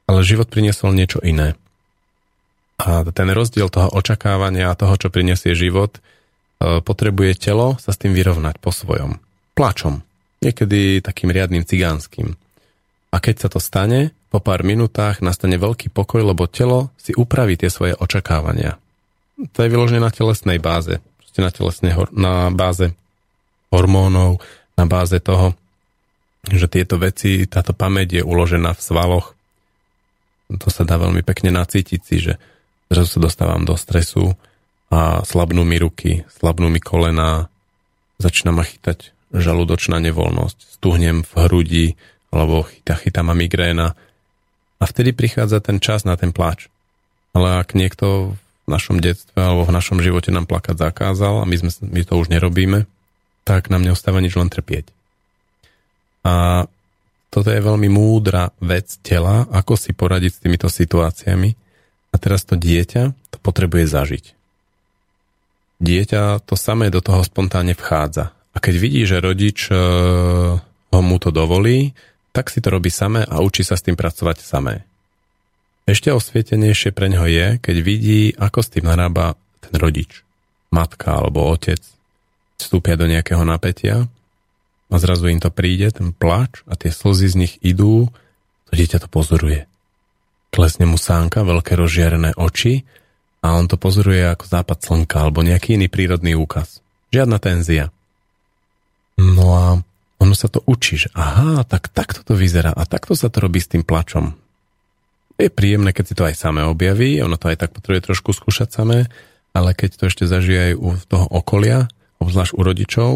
[0.08, 1.56] ale život priniesol niečo iné.
[2.80, 6.00] A ten rozdiel toho očakávania a toho, čo prinesie život, e,
[6.82, 9.22] potrebuje telo sa s tým vyrovnať po svojom.
[9.54, 10.02] Plačom.
[10.42, 12.34] Niekedy takým riadnym cigánskym.
[13.14, 17.54] A keď sa to stane, po pár minútach nastane veľký pokoj, lebo telo si upraví
[17.54, 18.82] tie svoje očakávania.
[19.54, 20.98] To je vyložené na telesnej báze.
[21.22, 22.90] Proste na telesnej, na báze
[23.70, 24.42] hormónov,
[24.74, 25.54] na báze toho,
[26.50, 29.32] že tieto veci, táto pamäť je uložená v svaloch.
[30.52, 32.36] To sa dá veľmi pekne nacítiť si, že
[32.92, 34.36] zrazu sa dostávam do stresu
[34.92, 37.48] a slabnú mi ruky, slabnú mi kolena,
[38.20, 41.86] začína ma chytať žalúdočná nevoľnosť, stuhnem v hrudi,
[42.30, 43.98] alebo chytá, chytá ma migréna.
[44.78, 46.70] A vtedy prichádza ten čas na ten pláč.
[47.34, 51.56] Ale ak niekto v našom detstve alebo v našom živote nám plakať zakázal a my,
[51.58, 52.86] sme, my to už nerobíme,
[53.42, 54.88] tak nám neostáva nič len trpieť.
[56.24, 56.64] A
[57.28, 61.50] toto je veľmi múdra vec tela, ako si poradiť s týmito situáciami.
[62.14, 64.24] A teraz to dieťa to potrebuje zažiť.
[65.82, 68.30] Dieťa to samé do toho spontánne vchádza.
[68.54, 69.74] A keď vidí, že rodič e,
[70.62, 71.90] ho mu to dovolí,
[72.30, 74.86] tak si to robí samé a učí sa s tým pracovať samé.
[75.84, 80.22] Ešte osvietenejšie pre ňo je, keď vidí, ako s tým narába ten rodič,
[80.70, 81.82] matka alebo otec,
[82.56, 84.06] vstúpia do nejakého napätia
[84.94, 88.14] a zrazu im to príde, ten plač a tie slzy z nich idú,
[88.70, 89.66] to dieťa to pozoruje.
[90.54, 92.86] Klesne mu sánka, veľké rozžiarené oči
[93.42, 96.78] a on to pozoruje ako západ slnka alebo nejaký iný prírodný úkaz.
[97.10, 97.90] Žiadna tenzia.
[99.18, 99.64] No a
[100.22, 103.58] ono sa to učí, že aha, tak takto to vyzerá a takto sa to robí
[103.58, 104.38] s tým plačom.
[105.34, 108.70] Je príjemné, keď si to aj samé objaví, ono to aj tak potrebuje trošku skúšať
[108.70, 109.10] samé,
[109.50, 111.90] ale keď to ešte zažije aj u toho okolia,
[112.22, 113.10] obzvlášť u rodičov,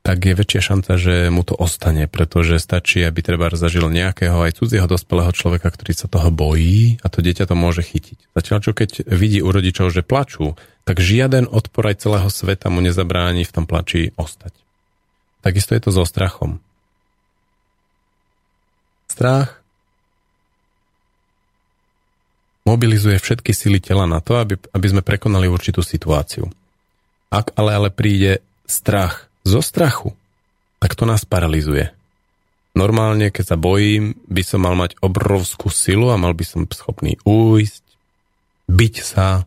[0.00, 4.56] tak je väčšia šanca, že mu to ostane, pretože stačí, aby treba zažil nejakého aj
[4.56, 8.32] cudzieho dospelého človeka, ktorý sa toho bojí a to dieťa to môže chytiť.
[8.32, 10.56] Zatiaľ čo keď vidí u rodičov, že plačú,
[10.88, 14.56] tak žiaden odpor aj celého sveta mu nezabráni v tom plači ostať.
[15.44, 16.64] Takisto je to so strachom.
[19.08, 19.60] Strach
[22.64, 26.48] mobilizuje všetky sily tela na to, aby, aby sme prekonali určitú situáciu.
[27.30, 30.14] Ak ale ale príde strach zo strachu,
[30.78, 31.90] tak to nás paralizuje.
[32.70, 37.18] Normálne, keď sa bojím, by som mal mať obrovskú silu a mal by som schopný
[37.26, 37.82] újsť,
[38.70, 39.42] byť sa,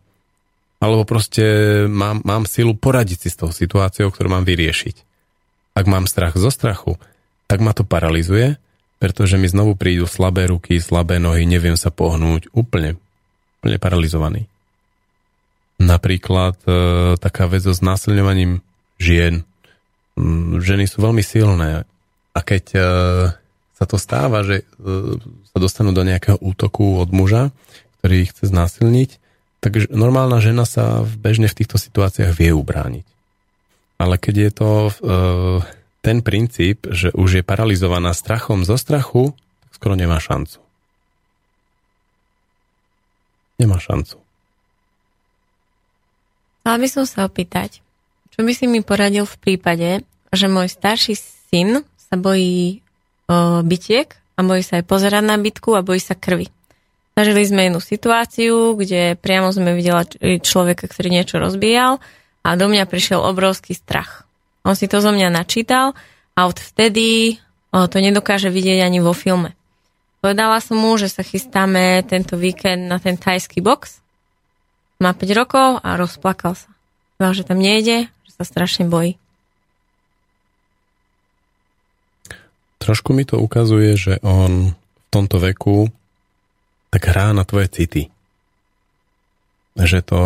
[0.84, 1.44] alebo proste
[1.88, 4.96] mám, mám silu poradiť si s tou situáciou, ktorú mám vyriešiť.
[5.80, 7.00] Ak mám strach zo strachu,
[7.48, 8.60] tak ma to paralizuje,
[9.00, 13.00] pretože mi znovu prídu slabé ruky, slabé nohy, neviem sa pohnúť, úplne,
[13.60, 14.52] úplne paralizovaný.
[15.80, 16.72] Napríklad e,
[17.18, 18.60] taká vec so znásilňovaním
[19.00, 19.48] žien,
[20.62, 21.86] ženy sú veľmi silné
[22.34, 22.80] a keď e,
[23.74, 24.66] sa to stáva, že e,
[25.54, 27.54] sa dostanú do nejakého útoku od muža,
[28.02, 29.10] ktorý ich chce znásilniť,
[29.64, 33.08] tak normálna žena sa bežne v týchto situáciách vie ubrániť.
[34.02, 34.92] Ale keď je to e,
[36.04, 39.32] ten princíp, že už je paralizovaná strachom zo strachu,
[39.68, 40.60] tak skoro nemá šancu.
[43.62, 44.20] Nemá šancu.
[46.64, 47.83] Chcela by som sa opýtať,
[48.34, 49.90] čo by si mi poradil v prípade,
[50.34, 52.82] že môj starší syn sa bojí
[53.30, 56.50] o, bytiek a bojí sa aj pozerať na bytku a bojí sa krvi.
[57.14, 62.02] Zažili sme jednu situáciu, kde priamo sme videla človeka, ktorý niečo rozbíjal
[62.42, 64.26] a do mňa prišiel obrovský strach.
[64.66, 65.94] On si to zo mňa načítal
[66.34, 67.38] a odvtedy
[67.70, 69.54] o, to nedokáže vidieť ani vo filme.
[70.26, 74.02] Povedala som mu, že sa chystáme tento víkend na ten tajský box
[75.04, 76.72] má 5 rokov a rozplakal sa.
[77.20, 79.22] Povedal, že tam nejde, sa strašne bojí.
[82.82, 85.88] Trošku mi to ukazuje, že on v tomto veku
[86.92, 88.12] tak hrá na tvoje city.
[89.74, 90.20] Že to,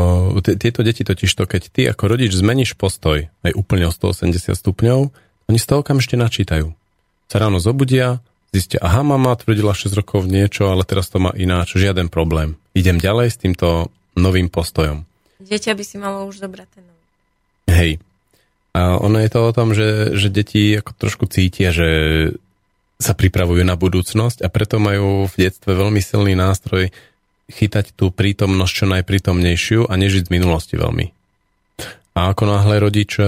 [0.59, 4.99] tieto deti totiž to, keď ty ako rodič zmeníš postoj aj úplne o 180 stupňov,
[5.47, 6.75] oni z toho okamžite načítajú.
[7.31, 8.19] Sa ráno zobudia,
[8.51, 12.59] zistia, aha, mama tvrdila 6 rokov niečo, ale teraz to má ináč, žiaden problém.
[12.75, 15.07] Idem ďalej s týmto novým postojom.
[15.39, 16.96] Dieťa by si malo už zobrať ten nový.
[17.67, 17.99] Hej.
[18.73, 21.89] A ono je to o tom, že, že deti ako trošku cítia, že
[22.97, 26.89] sa pripravujú na budúcnosť a preto majú v detstve veľmi silný nástroj
[27.47, 31.13] chytať tú prítomnosť čo najprítomnejšiu a nežiť z minulosti veľmi.
[32.17, 33.23] A ako náhle rodič e,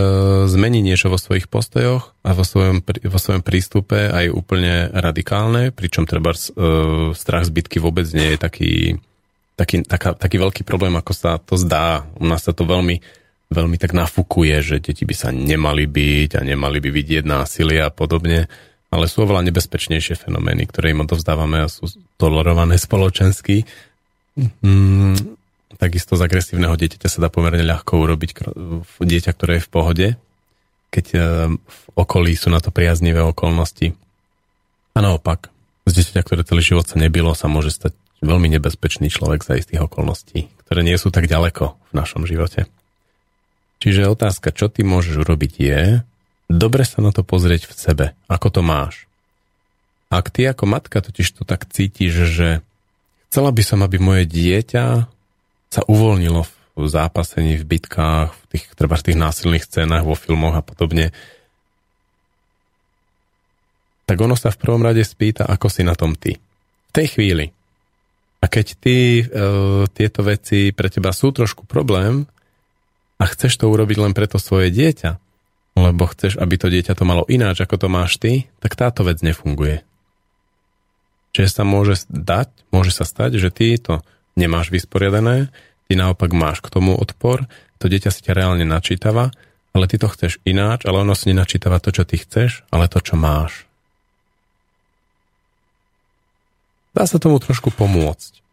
[0.49, 6.09] zmení niečo vo svojich postojoch a vo svojom, vo svojom prístupe aj úplne radikálne, pričom
[6.09, 8.71] treba uh, strach zbytky vôbec nie je taký
[9.59, 12.07] taký, taká, taký veľký problém, ako sa to zdá.
[12.15, 13.03] U nás sa to veľmi,
[13.49, 17.89] veľmi tak nafúkuje, že deti by sa nemali byť a nemali by vidieť násilie a
[17.89, 18.45] podobne,
[18.89, 21.89] ale sú oveľa nebezpečnejšie fenomény, ktoré im odovzdávame a sú
[22.21, 23.65] tolerované spoločensky.
[24.37, 25.37] Mm,
[25.81, 28.29] takisto z agresívneho dieťaťa sa dá pomerne ľahko urobiť
[29.01, 30.07] dieťa, ktoré je v pohode,
[30.89, 31.19] keď e,
[31.57, 33.93] v okolí sú na to priaznivé okolnosti.
[34.93, 35.53] A naopak,
[35.89, 39.85] z dieťaťa, ktoré celý život sa nebylo, sa môže stať veľmi nebezpečný človek za istých
[39.85, 42.69] okolností, ktoré nie sú tak ďaleko v našom živote.
[43.79, 45.81] Čiže otázka, čo ty môžeš urobiť je,
[46.51, 49.07] dobre sa na to pozrieť v sebe, ako to máš.
[50.11, 52.49] Ak ty ako matka totiž to tak cítiš, že
[53.31, 55.07] chcela by som, aby moje dieťa
[55.69, 56.43] sa uvoľnilo
[56.79, 61.13] v zápasení, v bitkách, v tých, treba v tých násilných scénach, vo filmoch a podobne,
[64.09, 66.41] tak ono sa v prvom rade spýta, ako si na tom ty.
[66.89, 67.53] V tej chvíli,
[68.39, 69.23] a keď ty e,
[69.91, 72.25] tieto veci pre teba sú trošku problém
[73.19, 75.19] a chceš to urobiť len preto svoje dieťa,
[75.75, 79.19] lebo chceš, aby to dieťa to malo ináč, ako to máš ty, tak táto vec
[79.19, 79.83] nefunguje.
[81.35, 84.01] Čiže sa môže dať, môže sa stať, že ty to
[84.33, 85.53] nemáš vysporiadané,
[85.85, 87.45] ty naopak máš k tomu odpor,
[87.77, 89.29] to dieťa si ťa reálne načítava,
[89.75, 92.97] ale ty to chceš ináč, ale ono si nenačítava to, čo ty chceš, ale to,
[93.03, 93.69] čo máš.
[96.99, 98.43] dá sa tomu trošku pomôcť.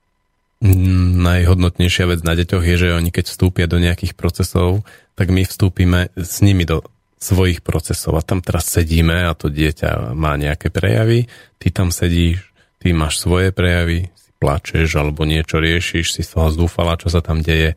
[0.65, 6.09] Najhodnotnejšia vec na deťoch je, že oni keď vstúpia do nejakých procesov, tak my vstúpime
[6.17, 6.81] s nimi do
[7.21, 11.29] svojich procesov a tam teraz sedíme a to dieťa má nejaké prejavy,
[11.61, 12.45] ty tam sedíš,
[12.81, 17.25] ty máš svoje prejavy, si plačeš alebo niečo riešiš, si z toho zúfala, čo sa
[17.25, 17.77] tam deje.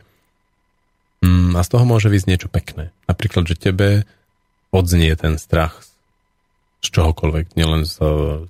[1.23, 2.95] Mm, a z toho môže vysť niečo pekné.
[3.07, 4.07] Napríklad, že tebe
[4.71, 5.83] odznie ten strach
[6.79, 7.99] z čohokoľvek, nielen z,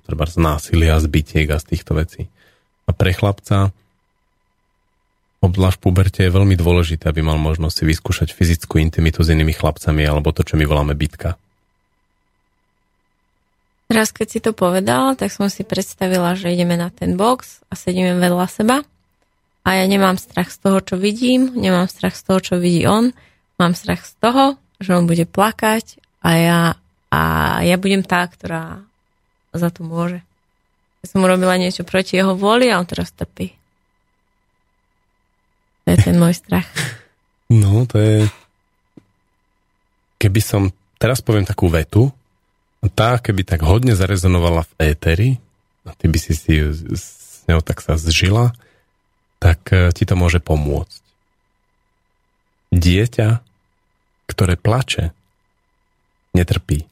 [0.06, 2.30] treba z násilia, z bytiek a z týchto vecí.
[2.86, 3.74] A pre chlapca
[5.40, 9.56] obzvlášť v puberte je veľmi dôležité, aby mal možnosť si vyskúšať fyzickú intimitu s inými
[9.56, 11.40] chlapcami alebo to, čo my voláme bitka.
[13.90, 17.74] Teraz, keď si to povedal, tak som si predstavila, že ideme na ten box a
[17.74, 18.76] sedíme vedľa seba
[19.66, 23.10] a ja nemám strach z toho, čo vidím, nemám strach z toho, čo vidí on,
[23.58, 24.44] mám strach z toho,
[24.78, 26.60] že on bude plakať a ja
[27.10, 27.20] a
[27.66, 28.86] ja budem tá, ktorá
[29.50, 30.22] za to môže.
[31.02, 33.59] Ja som urobila niečo proti jeho voli a on teraz trpí.
[35.90, 36.70] Je ten môj strach.
[37.50, 38.16] No, to je...
[40.22, 40.70] Keby som...
[41.00, 42.14] Teraz poviem takú vetu,
[42.94, 45.30] tá, keby tak hodne zarezonovala v éteri,
[45.82, 48.52] a ty by si si s ňou tak sa zžila,
[49.40, 51.00] tak e, ti to môže pomôcť.
[52.70, 53.42] Dieťa,
[54.28, 55.10] ktoré plače,
[56.36, 56.86] netrpí.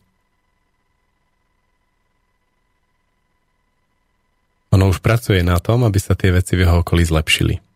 [4.74, 7.68] Ono už pracuje na tom, aby sa tie veci v jeho okolí zlepšili.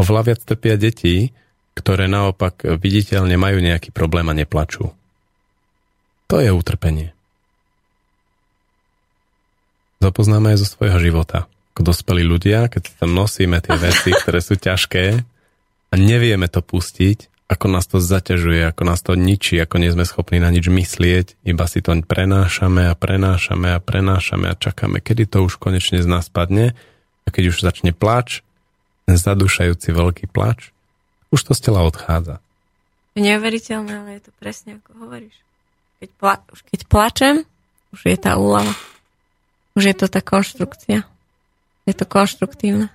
[0.00, 1.28] Oveľa viac trpia deti,
[1.76, 4.96] ktoré naopak viditeľne majú nejaký problém a neplačú.
[6.32, 7.12] To je utrpenie.
[10.00, 11.44] Zapoznáme aj zo svojho života.
[11.76, 15.20] Ako dospelí ľudia, keď tam nosíme tie veci, ktoré sú ťažké
[15.90, 20.06] a nevieme to pustiť, ako nás to zaťažuje, ako nás to ničí, ako nie sme
[20.06, 25.26] schopní na nič myslieť, iba si to prenášame a prenášame a prenášame a čakáme, kedy
[25.26, 26.78] to už konečne z nás padne
[27.26, 28.46] a keď už začne plač,
[29.10, 30.70] ten zadúšajúci veľký plač,
[31.34, 32.38] už to z tela odchádza.
[33.18, 35.34] Je neuveriteľné, ale je to presne ako hovoríš.
[35.98, 37.34] Keď, pla- už keď plačem,
[37.90, 38.70] už je tá úlava.
[39.74, 41.02] Už je to tá konštrukcia.
[41.90, 42.86] Je to konštruktívne.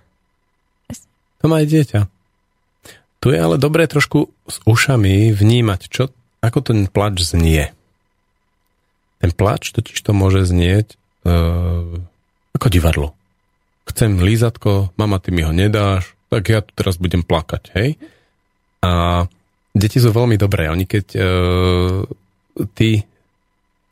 [1.44, 2.00] To má aj dieťa.
[3.20, 7.76] Tu je ale dobré trošku s ušami vnímať, čo, ako ten plač znie.
[9.20, 10.96] Ten plač totiž to môže znieť
[11.28, 12.00] uh,
[12.56, 13.12] ako divadlo.
[13.86, 17.90] Chcem lízatko, mama, ty mi ho nedáš, tak ja tu teraz budem plakať, hej?
[18.82, 19.26] A
[19.78, 20.70] deti sú veľmi dobré.
[20.70, 22.02] Oni keď uh,
[22.74, 23.06] ty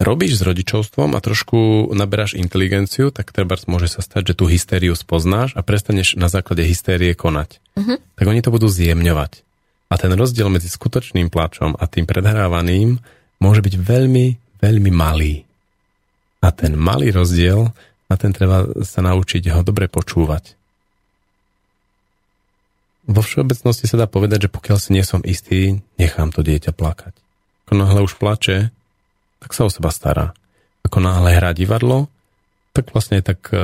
[0.04, 4.94] robíš s rodičovstvom a trošku naberáš inteligenciu, tak treba môže sa stať, že tú hystériu
[4.98, 7.64] spoznáš a prestaneš na základe hystérie konať.
[7.80, 7.98] Uh-huh.
[8.20, 9.46] Tak oni to budú zjemňovať.
[9.88, 12.98] A ten rozdiel medzi skutočným plačom a tým predhrávaným
[13.38, 14.26] môže byť veľmi,
[14.60, 15.46] veľmi malý.
[16.44, 17.72] A ten malý rozdiel,
[18.08, 20.56] a ten treba sa naučiť ho dobre počúvať.
[23.04, 27.12] Vo všeobecnosti sa dá povedať, že pokiaľ si nie som istý, nechám to dieťa plakať.
[27.68, 28.72] Ako náhle už plače,
[29.44, 30.32] tak sa o seba stará.
[30.88, 32.08] Ako náhle hrá divadlo,
[32.72, 33.60] tak vlastne tak e,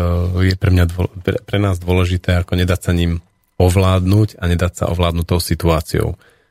[0.52, 3.24] je pre, mňa dvo, pre, nás dôležité, ako nedať sa ním
[3.60, 6.10] ovládnuť a nedať sa ovládnuť tou situáciou.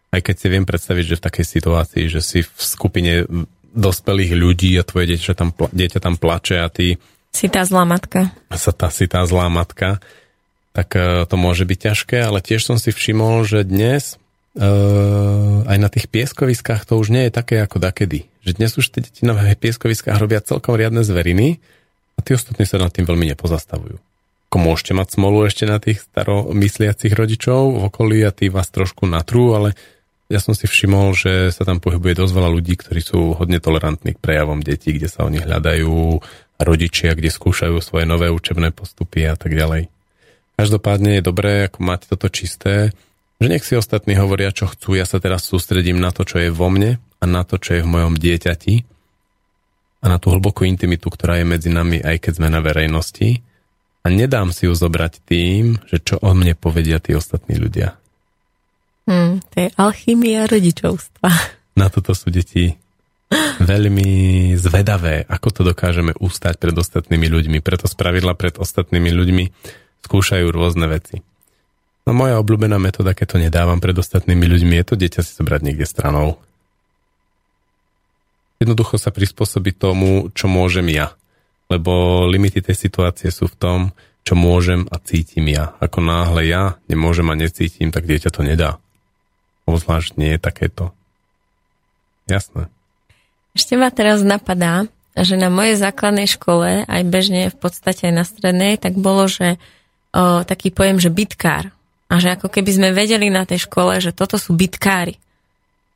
[0.09, 3.29] Aj keď si viem predstaviť, že v takej situácii, že si v skupine
[3.77, 6.97] dospelých ľudí a tvoje dieťa tam, dieťa tam plače a ty...
[7.39, 8.35] Si tá zlá matka.
[8.51, 10.03] Sa tá, si tá zlá matka,
[10.75, 14.19] tak e, to môže byť ťažké, ale tiež som si všimol, že dnes
[14.59, 18.27] uh, aj na tých pieskoviskách to už nie je také ako dakedy.
[18.43, 21.63] Že dnes už tie deti na pieskoviskách robia celkom riadne zveriny
[22.19, 24.03] a tí ostatní sa nad tým veľmi nepozastavujú.
[24.51, 29.07] Ako môžete mať smolu ešte na tých staromysliacich rodičov v okolí a tí vás trošku
[29.07, 29.79] natrú, ale
[30.27, 34.19] ja som si všimol, že sa tam pohybuje dosť veľa ľudí, ktorí sú hodne tolerantní
[34.19, 36.19] k prejavom detí, kde sa oni hľadajú,
[36.59, 39.89] rodičia, kde skúšajú svoje nové učebné postupy a tak ďalej.
[40.59, 42.91] Každopádne je dobré, ako mať toto čisté,
[43.39, 46.51] že nech si ostatní hovoria, čo chcú, ja sa teraz sústredím na to, čo je
[46.51, 48.75] vo mne a na to, čo je v mojom dieťati
[50.03, 53.39] a na tú hlbokú intimitu, ktorá je medzi nami, aj keď sme na verejnosti
[54.03, 57.95] a nedám si ju zobrať tým, že čo o mne povedia tí ostatní ľudia.
[59.07, 61.31] Hmm, to je alchymia rodičovstva.
[61.79, 62.75] Na toto sú deti
[63.61, 64.11] veľmi
[64.57, 67.59] zvedavé, ako to dokážeme ustať pred ostatnými ľuďmi.
[67.61, 69.45] Preto spravidla pred ostatnými ľuďmi
[70.09, 71.21] skúšajú rôzne veci.
[72.09, 75.61] No moja obľúbená metóda, keď to nedávam pred ostatnými ľuďmi, je to dieťa si zobrať
[75.61, 76.41] niekde stranou.
[78.59, 81.13] Jednoducho sa prispôsobiť tomu, čo môžem ja.
[81.69, 83.79] Lebo limity tej situácie sú v tom,
[84.25, 85.77] čo môžem a cítim ja.
[85.85, 88.81] Ako náhle ja nemôžem a necítim, tak dieťa to nedá.
[89.69, 90.97] Obzvlášť nie je takéto.
[92.25, 92.73] Jasné.
[93.59, 94.87] Ešte ma teraz napadá,
[95.19, 99.59] že na mojej základnej škole, aj bežne v podstate aj na strednej, tak bolo, že
[100.15, 101.75] o, taký pojem, že bitkár.
[102.07, 105.19] A že ako keby sme vedeli na tej škole, že toto sú bitkári.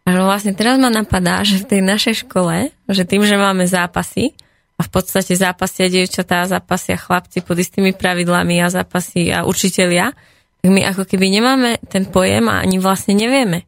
[0.03, 3.63] A že vlastne teraz ma napadá, že v tej našej škole, že tým, že máme
[3.71, 4.35] zápasy,
[4.81, 10.11] a v podstate zápasia dievčatá, zápasia chlapci pod istými pravidlami a zápasy a učitelia,
[10.59, 13.63] tak my ako keby nemáme ten pojem a ani vlastne nevieme,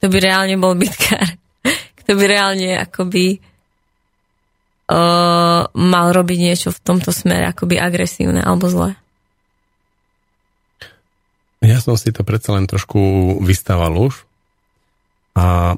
[0.00, 1.36] kto by reálne bol bitkár.
[2.08, 3.36] Kto by reálne akoby
[4.88, 8.96] uh, mal robiť niečo v tomto smere akoby agresívne alebo zlé.
[11.60, 14.24] Ja som si to predsa len trošku vystával už
[15.36, 15.76] a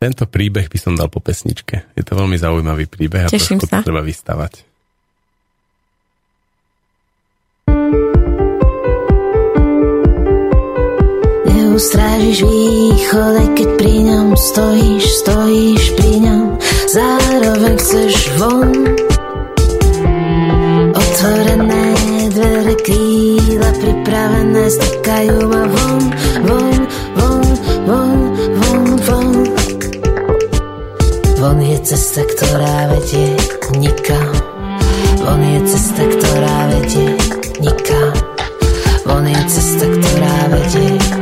[0.00, 1.92] tento príbeh by som dal po pesničke.
[1.92, 3.84] Je to veľmi zaujímavý príbeh a Teším trošku sa.
[3.84, 4.71] to treba vystavať.
[11.72, 16.44] Neustrážiš východ, aj keď pri ňom stojíš, stojíš pri ňom,
[16.92, 18.68] zároveň chceš von.
[20.92, 21.86] Otvorené
[22.28, 26.00] dvere kríla pripravené stakajú ma von,
[26.44, 26.76] von,
[27.16, 27.40] von,
[27.88, 29.28] von, von, von.
[31.40, 33.32] Von je cesta, ktorá vedie
[33.80, 34.28] nikam.
[35.24, 37.16] Von je cesta, ktorá vedie
[37.64, 38.12] nikam.
[39.08, 41.21] Von je cesta, ktorá vedie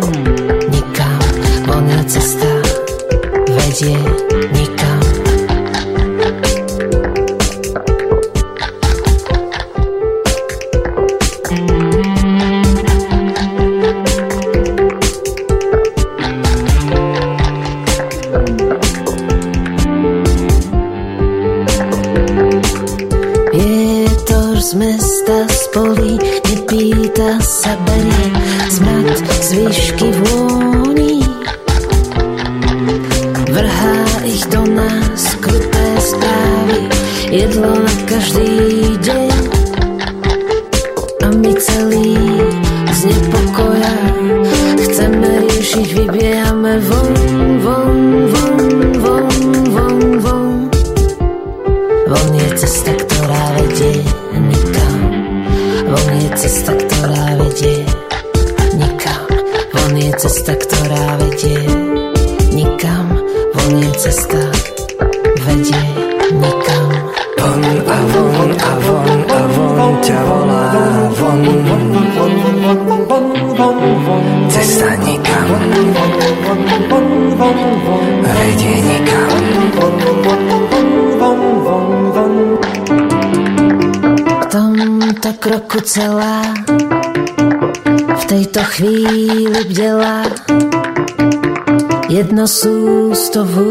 [93.30, 93.69] sústo v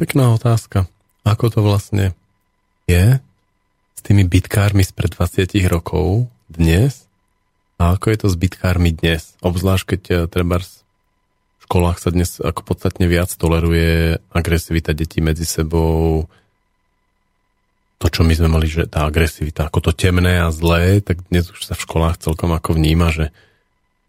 [0.00, 0.88] pekná otázka.
[1.28, 2.16] Ako to vlastne
[2.88, 3.20] je
[3.92, 7.04] s tými bitkármi spred 20 rokov dnes
[7.76, 9.36] a ako je to s bitkármi dnes?
[9.44, 15.44] Obzvlášť, keď eh, treba v školách sa dnes ako podstatne viac toleruje agresivita detí medzi
[15.44, 16.24] sebou,
[18.00, 21.52] to, čo my sme mali, že tá agresivita, ako to temné a zlé, tak dnes
[21.52, 23.28] už sa v školách celkom ako vníma, že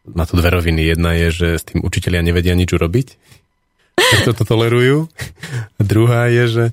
[0.07, 0.87] má to dve roviny.
[0.87, 3.07] Jedna je, že s tým učitelia nevedia nič urobiť,
[3.95, 5.07] preto to tolerujú.
[5.77, 6.63] A druhá je, že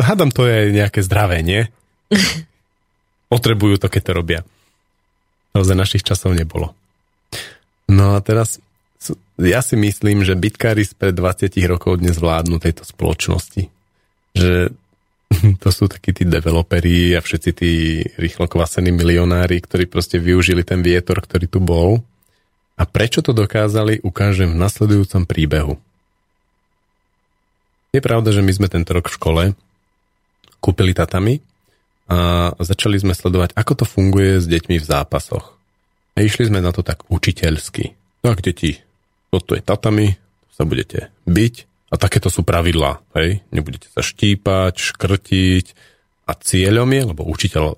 [0.00, 1.66] hádam to je nejaké zdravé, nie?
[3.32, 4.40] Potrebujú to, keď to robia.
[5.56, 6.76] To za našich časov nebolo.
[7.86, 8.60] No a teraz
[9.36, 13.68] ja si myslím, že bitkári spred 20 rokov dnes vládnu tejto spoločnosti.
[14.32, 14.52] Že
[15.62, 17.72] to sú takí tí developeri a všetci tí
[18.16, 22.00] rýchlo kvasení milionári, ktorí proste využili ten vietor, ktorý tu bol.
[22.76, 25.74] A prečo to dokázali, ukážem v nasledujúcom príbehu.
[27.96, 29.42] Je pravda, že my sme tento rok v škole
[30.60, 31.40] kúpili tatami
[32.06, 35.56] a začali sme sledovať, ako to funguje s deťmi v zápasoch.
[36.16, 37.96] A išli sme na to tak učiteľsky.
[38.20, 38.80] Tak, deti,
[39.32, 40.16] toto je tatami,
[40.52, 41.54] sa budete byť
[41.92, 43.04] a takéto sú pravidlá.
[43.16, 43.44] Hej?
[43.52, 45.66] Nebudete sa štípať, škrtiť
[46.28, 47.76] a cieľom je, lebo učiteľ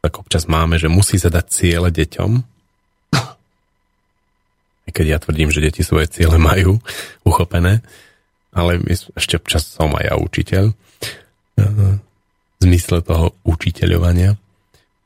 [0.00, 2.30] tak občas máme, že musí sa dať ciele deťom,
[4.90, 6.82] aj keď ja tvrdím, že deti svoje ciele majú
[7.22, 7.86] uchopené,
[8.50, 8.82] ale
[9.14, 11.94] ešte občas som aj ja učiteľ, eh,
[12.60, 14.34] v zmysle toho učiteľovania,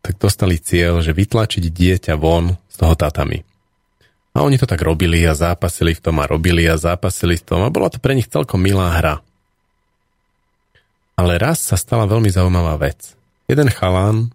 [0.01, 3.45] tak dostali cieľ, že vytlačiť dieťa von z toho tatami.
[4.35, 7.63] A oni to tak robili a zápasili v tom a robili a zápasili v tom
[7.63, 9.23] a bola to pre nich celkom milá hra.
[11.15, 13.15] Ale raz sa stala veľmi zaujímavá vec.
[13.47, 14.35] Jeden chalán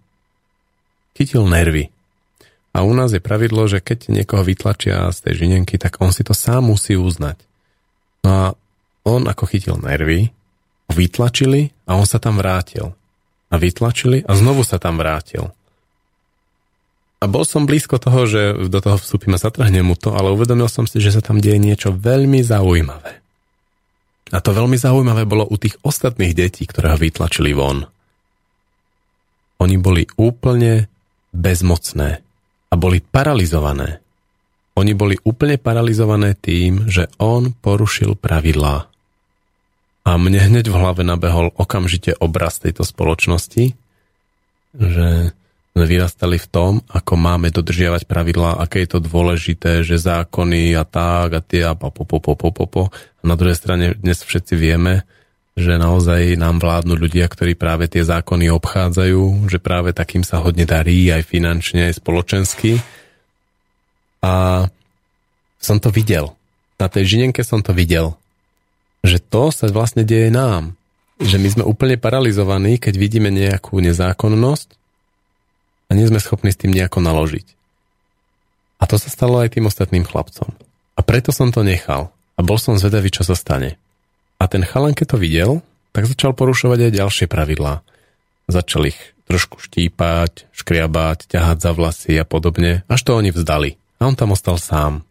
[1.20, 1.92] chytil nervy.
[2.70, 6.22] A u nás je pravidlo, že keď niekoho vytlačia z tej žinenky, tak on si
[6.22, 7.42] to sám musí uznať.
[8.24, 8.44] No a
[9.08, 10.30] on ako chytil nervy,
[10.94, 12.94] vytlačili a on sa tam vrátil.
[13.50, 15.50] A vytlačili a znovu sa tam vrátil.
[17.20, 18.42] A bol som blízko toho, že
[18.72, 21.60] do toho vstúpim a zatrhnem mu to, ale uvedomil som si, že sa tam deje
[21.60, 23.20] niečo veľmi zaujímavé.
[24.30, 27.90] A to veľmi zaujímavé bolo u tých ostatných detí, ktoré ho vytlačili von.
[29.60, 30.88] Oni boli úplne
[31.34, 32.29] bezmocné
[32.70, 34.02] a boli paralizované.
[34.78, 38.88] Oni boli úplne paralizované tým, že on porušil pravidlá.
[40.08, 43.76] A mne hneď v hlave nabehol okamžite obraz tejto spoločnosti,
[44.74, 45.08] že
[45.76, 50.84] sme vyrastali v tom, ako máme dodržiavať pravidlá, aké je to dôležité, že zákony a
[50.84, 52.84] tak a tie a po, po, po, po, po, po.
[52.92, 55.06] A na druhej strane dnes všetci vieme,
[55.60, 60.64] že naozaj nám vládnu ľudia, ktorí práve tie zákony obchádzajú, že práve takým sa hodne
[60.64, 62.80] darí aj finančne, aj spoločensky.
[64.24, 64.66] A
[65.60, 66.40] som to videl.
[66.80, 68.16] Na tej žinenke som to videl.
[69.04, 70.80] Že to sa vlastne deje nám.
[71.20, 74.80] Že my sme úplne paralizovaní, keď vidíme nejakú nezákonnosť
[75.90, 77.48] a nie sme schopní s tým nejako naložiť.
[78.80, 80.56] A to sa stalo aj tým ostatným chlapcom.
[80.96, 82.16] A preto som to nechal.
[82.36, 83.76] A bol som zvedavý, čo sa stane.
[84.40, 85.52] A ten chalan, keď to videl,
[85.92, 87.84] tak začal porušovať aj ďalšie pravidlá.
[88.48, 93.78] Začal ich trošku štípať, škriabať, ťahať za vlasy a podobne, až to oni vzdali.
[94.02, 95.06] A on tam ostal sám.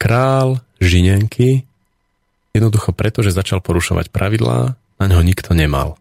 [0.00, 1.62] Král žinenky,
[2.56, 6.00] jednoducho preto, že začal porušovať pravidlá, na ňo nikto nemal.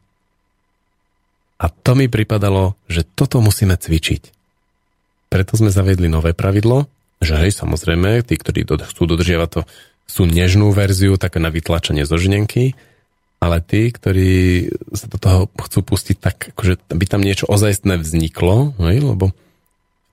[1.59, 4.31] A to mi pripadalo, že toto musíme cvičiť.
[5.31, 6.87] Preto sme zaviedli nové pravidlo,
[7.19, 9.61] že hej, samozrejme, tí, ktorí chcú dodržiavať to
[10.05, 12.77] sú nežnú verziu, také na vytlačenie zo žnenky,
[13.41, 15.39] ale tí, ktorí sa do toho
[15.69, 19.35] chcú pustiť tak, akože by tam niečo ozajstné vzniklo, hej, lebo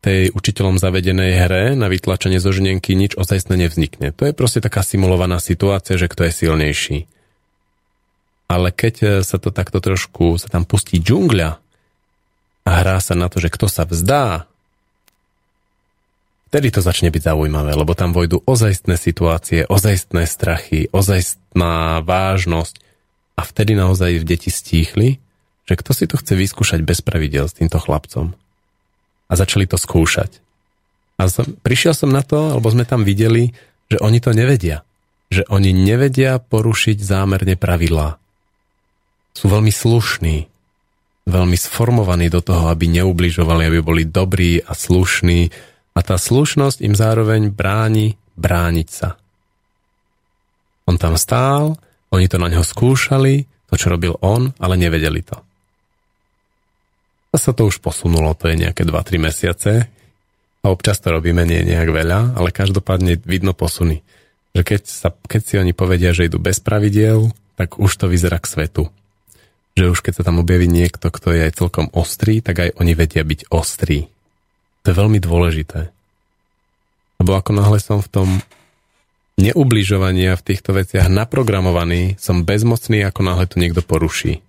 [0.03, 4.11] tej učiteľom zavedenej hre na vytlačenie zo žnenky nič ozajstné nevznikne.
[4.19, 6.99] To je proste taká simulovaná situácia, že kto je silnejší.
[8.51, 11.51] Ale keď sa to takto trošku, sa tam pustí džungľa
[12.67, 14.51] a hrá sa na to, že kto sa vzdá,
[16.53, 22.77] vtedy to začne byť zaujímavé, lebo tam vojdu ozajstné situácie, ozajstné strachy, ozajstná vážnosť
[23.41, 25.17] a vtedy naozaj v deti stíchli,
[25.65, 28.37] že kto si to chce vyskúšať bez pravidel s týmto chlapcom.
[29.27, 30.45] A začali to skúšať.
[31.17, 33.57] A som, prišiel som na to, alebo sme tam videli,
[33.89, 34.85] že oni to nevedia.
[35.33, 38.21] Že oni nevedia porušiť zámerne pravidlá.
[39.33, 40.53] Sú veľmi slušní,
[41.25, 46.97] veľmi sformovaní do toho, aby neubližovali, aby boli dobrí a slušní, a tá slušnosť im
[46.97, 49.21] zároveň bráni brániť sa.
[50.89, 51.77] On tam stál,
[52.13, 55.39] oni to na neho skúšali, to, čo robil on, ale nevedeli to.
[57.33, 59.73] A sa to už posunulo, to je nejaké 2-3 mesiace
[60.61, 64.05] a občas to robíme nie nejak veľa, ale každopádne vidno posuny.
[64.53, 68.37] Že keď, sa, keď si oni povedia, že idú bez pravidiel, tak už to vyzerá
[68.37, 68.93] k svetu.
[69.73, 72.93] Že už keď sa tam objaví niekto, kto je aj celkom ostrý, tak aj oni
[72.93, 74.13] vedia byť ostrí.
[74.83, 75.95] To je veľmi dôležité.
[77.23, 78.29] Lebo ako náhle som v tom
[79.39, 84.43] neubližovania v týchto veciach naprogramovaný, som bezmocný, ako náhle to niekto poruší.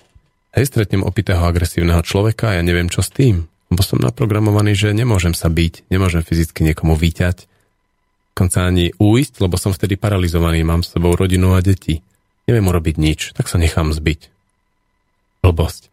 [0.53, 3.45] Hej, stretnem opitého agresívneho človeka a ja neviem, čo s tým.
[3.73, 7.49] Lebo som naprogramovaný, že nemôžem sa byť, nemôžem fyzicky niekomu vyťať,
[8.37, 12.01] konca ani újsť, lebo som vtedy paralizovaný, mám s sebou rodinu a deti.
[12.45, 14.29] Neviem urobiť nič, tak sa nechám zbyť.
[15.41, 15.89] Blbosť.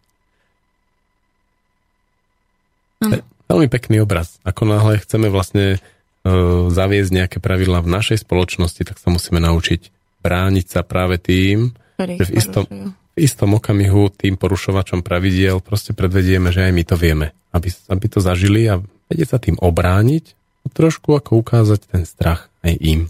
[3.51, 4.39] Veľmi pekný obraz.
[4.47, 9.91] Ako náhle chceme vlastne uh, zaviesť nejaké pravidlá v našej spoločnosti, tak sa musíme naučiť
[10.23, 16.55] brániť sa práve tým, že v istom, v istom okamihu tým porušovačom pravidiel proste predvedieme,
[16.55, 17.35] že aj my to vieme.
[17.51, 18.79] Aby, aby to zažili a
[19.11, 20.39] vedieť sa tým obrániť
[20.71, 23.01] trošku ako ukázať ten strach aj im.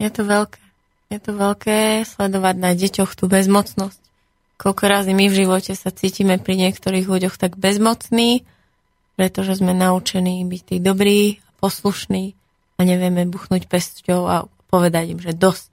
[0.00, 0.58] Je to veľké.
[1.12, 4.00] Je to veľké sledovať na deťoch tú bezmocnosť.
[4.56, 8.48] Koľko razy my v živote sa cítime pri niektorých ľuďoch tak bezmocní,
[9.16, 12.34] pretože sme naučení byť tí dobrí poslušní
[12.76, 14.36] a nevieme buchnúť pesťou a
[14.72, 15.70] povedať im, že dosť.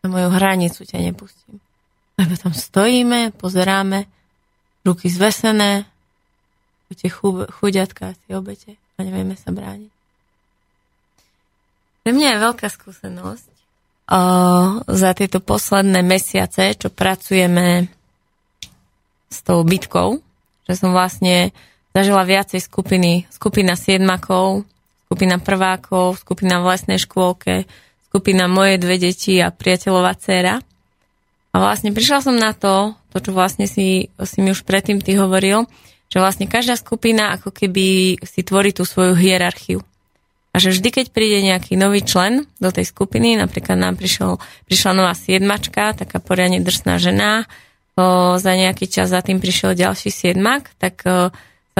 [0.00, 1.60] Na moju hranicu ťa nepustím.
[2.16, 4.08] Lebo tam stojíme, pozeráme,
[4.84, 5.84] ruky zvesené,
[6.90, 7.10] tie
[7.52, 9.92] chudiatka tie obete a nevieme sa brániť.
[12.02, 13.52] Pre mňa je veľká skúsenosť
[14.10, 14.20] o,
[14.88, 17.86] za tieto posledné mesiace, čo pracujeme
[19.30, 20.18] s tou bitkou,
[20.66, 21.54] že som vlastne
[21.94, 23.26] zažila viacej skupiny.
[23.30, 24.66] Skupina siedmakov,
[25.10, 27.66] skupina prvákov, skupina v lesnej škôlke,
[28.10, 30.62] skupina moje dve deti a priateľová dcéra.
[31.50, 35.18] A vlastne prišla som na to, to čo vlastne si, si mi už predtým ty
[35.18, 35.66] hovoril,
[36.10, 39.82] že vlastne každá skupina ako keby si tvorí tú svoju hierarchiu.
[40.50, 44.98] A že vždy, keď príde nejaký nový člen do tej skupiny, napríklad nám prišiel, prišla
[44.98, 47.46] nová siedmačka, taká poriadne drsná žena,
[47.94, 51.30] o, za nejaký čas za tým prišiel ďalší siedmak, tak o,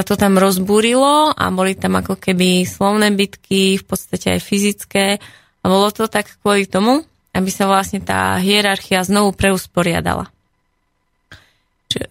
[0.00, 5.20] sa to tam rozbúrilo a boli tam ako keby slovné bitky, v podstate aj fyzické.
[5.60, 7.04] A bolo to tak kvôli tomu,
[7.36, 10.32] aby sa vlastne tá hierarchia znovu preusporiadala.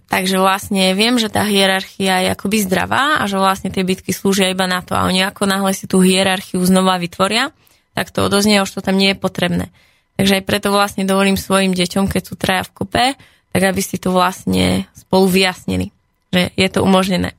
[0.06, 4.54] Takže vlastne viem, že tá hierarchia je akoby zdravá a že vlastne tie bitky slúžia
[4.54, 4.94] iba na to.
[4.94, 7.50] A oni ako náhle si tú hierarchiu znova vytvoria,
[7.98, 9.74] tak to odoznie, už to tam nie je potrebné.
[10.22, 13.06] Takže aj preto vlastne dovolím svojim deťom, keď sú traja v kope,
[13.50, 15.90] tak aby si to vlastne spolu vyjasnili,
[16.30, 17.39] že je to umožnené.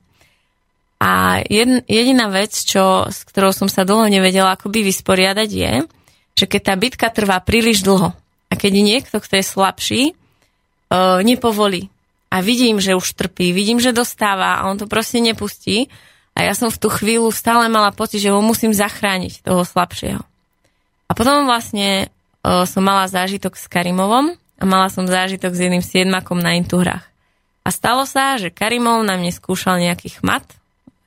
[1.01, 5.73] A jedn, jediná vec, čo, s ktorou som sa dlho nevedela akoby vysporiadať je,
[6.37, 8.13] že keď tá bitka trvá príliš dlho
[8.49, 11.89] a keď niekto, kto je slabší, uh, nepovolí.
[12.29, 15.89] A vidím, že už trpí, vidím, že dostáva a on to proste nepustí.
[16.37, 20.21] A ja som v tú chvíľu stále mala pocit, že ho musím zachrániť, toho slabšieho.
[21.09, 22.07] A potom vlastne
[22.45, 27.03] uh, som mala zážitok s Karimovom a mala som zážitok s jedným siedmakom na Intuhrách.
[27.65, 30.45] A stalo sa, že Karimov na mne skúšal nejaký chmat,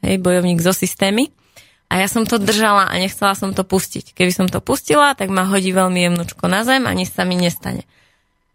[0.05, 1.33] hej, bojovník zo systémy
[1.95, 4.17] a ja som to držala a nechcela som to pustiť.
[4.17, 7.37] Keby som to pustila, tak ma hodí veľmi jemnučko na zem a nič sa mi
[7.39, 7.87] nestane.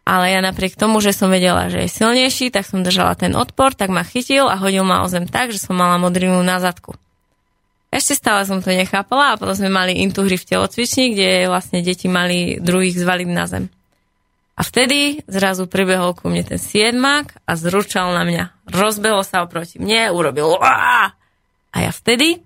[0.10, 3.78] Ale ja napriek tomu, že som vedela, že je silnejší, tak som držala ten odpor,
[3.78, 6.97] tak ma chytil a hodil ma o zem tak, že som mala modrinu na zadku.
[7.89, 12.10] Ešte stále som to nechápala a potom sme mali intuhry v telocvični, kde vlastne deti
[12.10, 13.66] mali druhých zvaliť na zem.
[14.60, 18.43] A vtedy zrazu pribehol ku mne ten siedmak a zručal na mňa.
[18.68, 20.60] Rozbehol sa oproti mne, urobil
[21.74, 22.41] a ja vtedy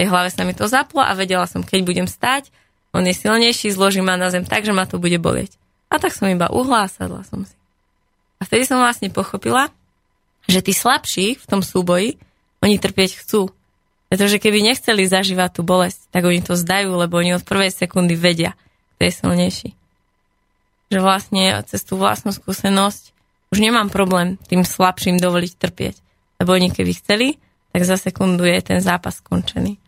[0.00, 2.48] tej hlave sa mi to zaplo a vedela som, keď budem stať,
[2.96, 5.54] on je silnejší, zloží ma na zem tak, že ma to bude bolieť.
[5.92, 7.54] A tak som iba uhla a sadla som si.
[8.40, 9.68] A vtedy som vlastne pochopila,
[10.48, 12.16] že tí slabší v tom súboji,
[12.64, 13.52] oni trpieť chcú.
[14.10, 18.18] Pretože keby nechceli zažívať tú bolesť, tak oni to zdajú, lebo oni od prvej sekundy
[18.18, 18.58] vedia,
[18.96, 19.68] kto je silnejší.
[20.90, 23.14] Že vlastne cez tú vlastnú skúsenosť
[23.54, 25.94] už nemám problém tým slabším dovoliť trpieť.
[26.42, 27.38] Lebo oni keby chceli,
[27.70, 29.78] tak za sekundu je ten zápas skončený.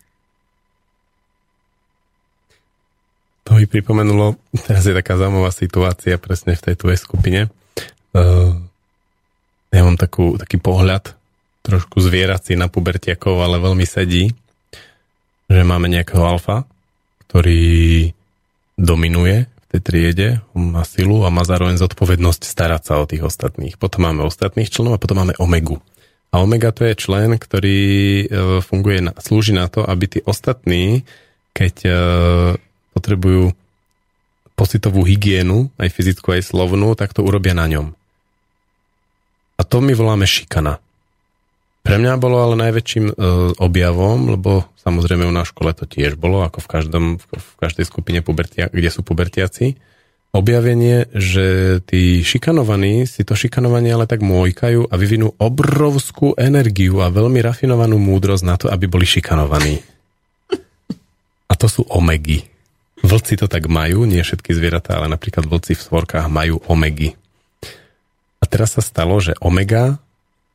[3.42, 4.38] To mi pripomenulo,
[4.70, 7.40] teraz je taká zaujímavá situácia presne v tej tvojej skupine.
[8.14, 8.54] Uh,
[9.74, 11.18] ja mám takú, taký pohľad,
[11.62, 14.30] trošku zvierací na pubertiakov, ale veľmi sedí,
[15.46, 16.66] že máme nejakého alfa,
[17.26, 18.10] ktorý
[18.78, 23.78] dominuje v tej triede, má silu a má zároveň zodpovednosť starať sa o tých ostatných.
[23.78, 25.80] Potom máme ostatných členov a potom máme omegu.
[26.32, 28.26] A omega to je člen, ktorý uh,
[28.64, 31.04] funguje, slúži na to, aby tí ostatní,
[31.52, 31.92] keď uh,
[32.96, 33.52] potrebujú
[34.56, 37.96] pocitovú hygienu, aj fyzickú, aj slovnú, tak to urobia na ňom.
[39.56, 40.78] A to my voláme šikana.
[41.82, 43.14] Pre mňa bolo ale najväčším e,
[43.58, 48.22] objavom, lebo samozrejme u nás škole to tiež bolo, ako v, každom, v každej skupine,
[48.22, 49.74] pubertia, kde sú pubertiaci,
[50.32, 57.12] objavenie, že tí šikanovaní si to šikanovanie ale tak môjkajú a vyvinú obrovskú energiu a
[57.12, 59.84] veľmi rafinovanú múdrosť na to, aby boli šikanovaní.
[61.46, 62.48] A to sú omegy.
[63.04, 67.12] Vlci to tak majú, nie všetky zvieratá, ale napríklad vlci v svorkách majú omegy.
[68.40, 70.00] A teraz sa stalo, že omega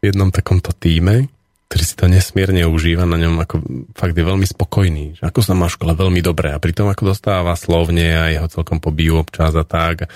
[0.02, 1.30] v jednom takomto týme,
[1.68, 3.56] ktorý si to nesmierne užíva, na ňom ako
[3.92, 7.12] fakt je veľmi spokojný, že ako sa má v škole veľmi dobre a pritom ako
[7.12, 10.08] dostáva slovne a jeho celkom pobijú občas a tak,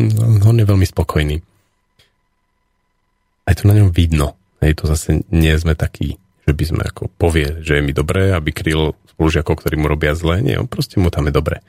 [0.00, 1.44] no, on je veľmi spokojný.
[3.44, 4.32] Aj to na ňom vidno.
[4.64, 6.16] Hej, to zase nie sme takí,
[6.48, 10.16] že by sme ako povie, že je mi dobré, aby kryl spolužiakov, ktorí mu robia
[10.16, 10.40] zle.
[10.40, 11.60] Nie, on proste mu tam je dobre.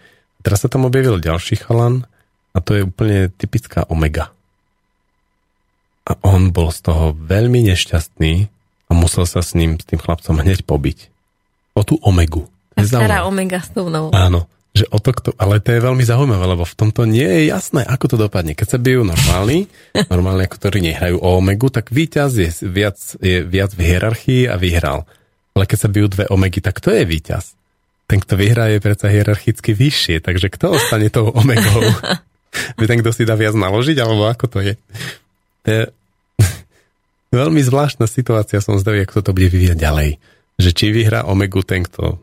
[0.45, 2.06] Teraz sa tam objavil ďalší chalan
[2.56, 4.32] a to je úplne typická omega.
[6.06, 8.47] A on bol z toho veľmi nešťastný
[8.94, 11.10] a musel sa s ním, s tým chlapcom hneď pobiť.
[11.74, 12.46] O tú omegu.
[12.78, 14.14] Stará omega s tou novou.
[14.14, 17.50] Áno, že o to, kto, ale to je veľmi zaujímavé, lebo v tomto nie je
[17.50, 18.54] jasné, ako to dopadne.
[18.54, 19.70] Keď sa bijú normálni,
[20.14, 25.10] normálne, ktorí nehrajú o omegu, tak víťaz je viac, je viac v hierarchii a vyhral.
[25.54, 27.54] Ale keď sa bijú dve omegy, tak kto je víťaz?
[28.10, 31.82] Ten, kto vyhrá, je predsa hierarchicky vyššie, takže kto ostane tou omegou?
[32.78, 34.74] Vy ten, kto si dá viac naložiť, alebo ako to je?
[35.66, 35.82] To je
[37.34, 40.10] veľmi zvláštna situácia, som zdavý, ako to bude vyvíjať ďalej.
[40.62, 42.22] Že či vyhrá omegu ten, kto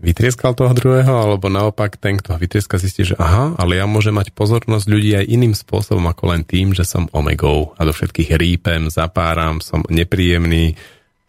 [0.00, 4.14] vytrieskal toho druhého, alebo naopak ten, kto ho vytrieska, zistí, že aha, ale ja môžem
[4.16, 8.32] mať pozornosť ľudí aj iným spôsobom ako len tým, že som omegou a do všetkých
[8.38, 10.78] rípem, zapáram, som nepríjemný,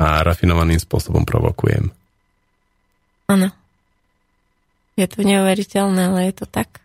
[0.04, 1.93] a rafinovaným spôsobom provokujem.
[3.30, 3.49] Áno.
[4.93, 6.84] Je to neuveriteľné, ale je to tak.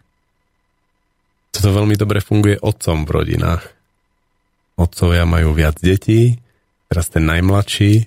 [1.59, 3.78] To veľmi dobre funguje otcom v rodinách.
[4.79, 6.39] Otcovia majú viac detí,
[6.87, 8.07] teraz ten najmladší,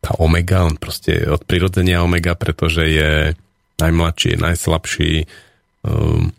[0.00, 3.10] tá omega, on proste od prirodzenia omega, pretože je
[3.76, 5.12] najmladší, je najslabší,
[5.84, 6.32] um,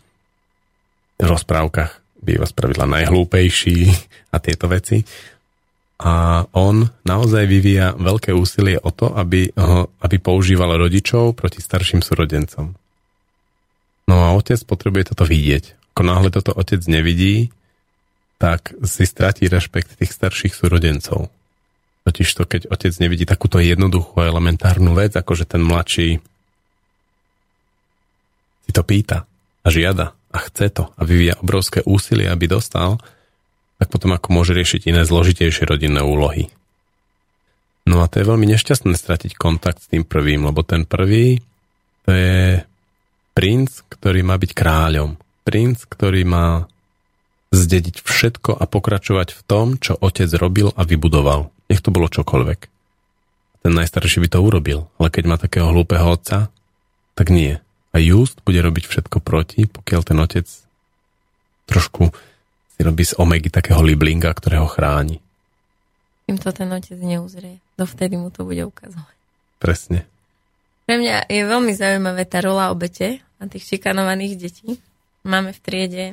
[1.20, 3.78] v rozprávkach býva spravidla najhlúpejší
[4.34, 5.04] a tieto veci
[6.00, 9.52] a on naozaj vyvíja veľké úsilie o to, aby,
[10.00, 12.72] aby používal rodičov proti starším súrodencom.
[14.08, 15.76] No a otec potrebuje toto vidieť.
[15.92, 17.52] Ako náhle toto otec nevidí,
[18.40, 21.28] tak si stratí rešpekt tých starších súrodencov.
[22.08, 26.24] Totiž to, keď otec nevidí takúto jednoduchú a elementárnu vec, ako že ten mladší
[28.64, 29.28] si to pýta
[29.60, 32.96] a žiada a chce to a vyvíja obrovské úsilie, aby dostal,
[33.76, 36.48] tak potom ako môže riešiť iné zložitejšie rodinné úlohy.
[37.84, 41.44] No a to je veľmi nešťastné stratiť kontakt s tým prvým, lebo ten prvý
[42.08, 42.64] to je
[43.36, 45.20] princ, ktorý má byť kráľom.
[45.44, 46.64] Princ, ktorý má
[47.50, 51.50] zdediť všetko a pokračovať v tom, čo otec robil a vybudoval.
[51.66, 52.60] Nech to bolo čokoľvek.
[53.60, 56.48] Ten najstarší by to urobil, ale keď má takého hlúpeho otca,
[57.18, 57.60] tak nie.
[57.90, 60.46] A Just bude robiť všetko proti, pokiaľ ten otec
[61.66, 62.14] trošku
[62.74, 65.20] si robí z Omegy takého liblinga, ktorého chráni.
[66.24, 67.58] Kým to ten otec neuzrie.
[67.74, 69.16] Dovtedy mu to bude ukazovať.
[69.58, 70.06] Presne.
[70.86, 74.78] Pre mňa je veľmi zaujímavé tá rola obete a tých šikanovaných detí.
[75.26, 76.04] Máme v triede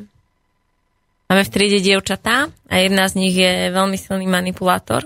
[1.27, 5.03] Máme v triede dievčatá a jedna z nich je veľmi silný manipulátor.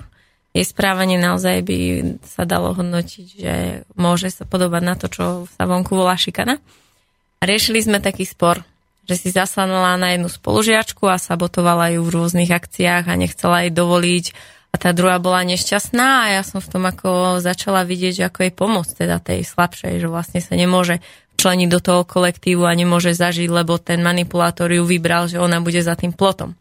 [0.54, 1.78] Jej správanie naozaj by
[2.22, 3.56] sa dalo hodnotiť, že
[3.98, 6.62] môže sa podobať na to, čo sa vonku volá šikana.
[7.42, 8.62] Riešili sme taký spor,
[9.10, 13.74] že si zaslanala na jednu spolužiačku a sabotovala ju v rôznych akciách a nechcela jej
[13.74, 14.26] dovoliť
[14.72, 18.40] a tá druhá bola nešťastná a ja som v tom ako začala vidieť, že ako
[18.48, 21.04] jej pomôcť teda tej slabšej, že vlastne sa nemôže
[21.36, 25.84] včleniť do toho kolektívu a nemôže zažiť, lebo ten manipulátor ju vybral, že ona bude
[25.84, 26.56] za tým plotom.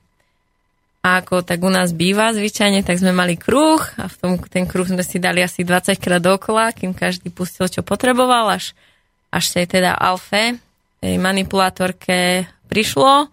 [1.00, 4.68] A ako tak u nás býva zvyčajne, tak sme mali kruh a v tom, ten
[4.68, 8.76] kruh sme si dali asi 20 krát dokola, kým každý pustil, čo potreboval, až,
[9.32, 10.60] až tej teda alfe,
[11.00, 13.32] tej manipulátorke prišlo,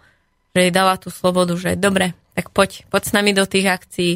[0.56, 4.12] že jej dala tú slobodu, že dobre, tak poď, poď s nami do tých akcií,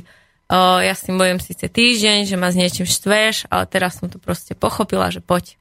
[0.51, 4.19] Ja s tým bojujem síce týždeň, že ma s niečím štveš, ale teraz som to
[4.19, 5.55] proste pochopila, že poď.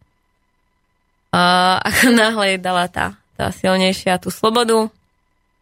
[1.31, 1.39] O,
[1.87, 4.91] ako náhle jej dala tá, tá silnejšia tú slobodu,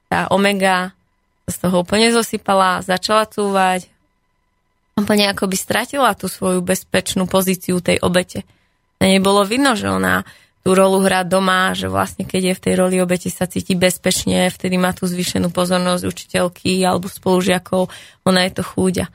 [0.09, 0.97] tá omega
[1.45, 3.93] z toho úplne zosypala, začala cúvať,
[4.97, 8.49] úplne ako by stratila tú svoju bezpečnú pozíciu tej obete.
[8.97, 10.24] Na nej bolo vidno, že ona
[10.63, 14.51] tú rolu hrá doma, že vlastne keď je v tej roli obete sa cíti bezpečne,
[14.51, 17.89] vtedy má tú zvýšenú pozornosť učiteľky alebo spolužiakov,
[18.27, 19.07] ona je to chúďa.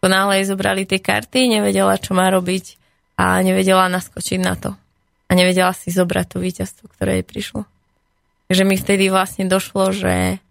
[0.00, 2.80] Ako náhle jej zobrali tie karty, nevedela, čo má robiť
[3.20, 4.72] a nevedela naskočiť na to.
[5.28, 7.60] A nevedela si zobrať to víťazstvo, ktoré jej prišlo.
[8.48, 10.42] Takže mi vtedy vlastne došlo, že,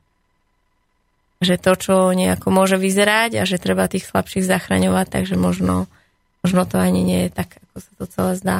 [1.43, 5.91] že to, čo nejako môže vyzerať a že treba tých slabších zachraňovať, takže možno,
[6.45, 8.57] možno to ani nie je tak, ako sa to celé zdá.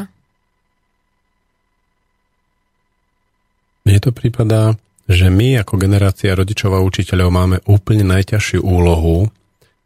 [3.90, 4.78] Mne to prípada,
[5.10, 9.34] že my ako generácia rodičov a učiteľov máme úplne najťažšiu úlohu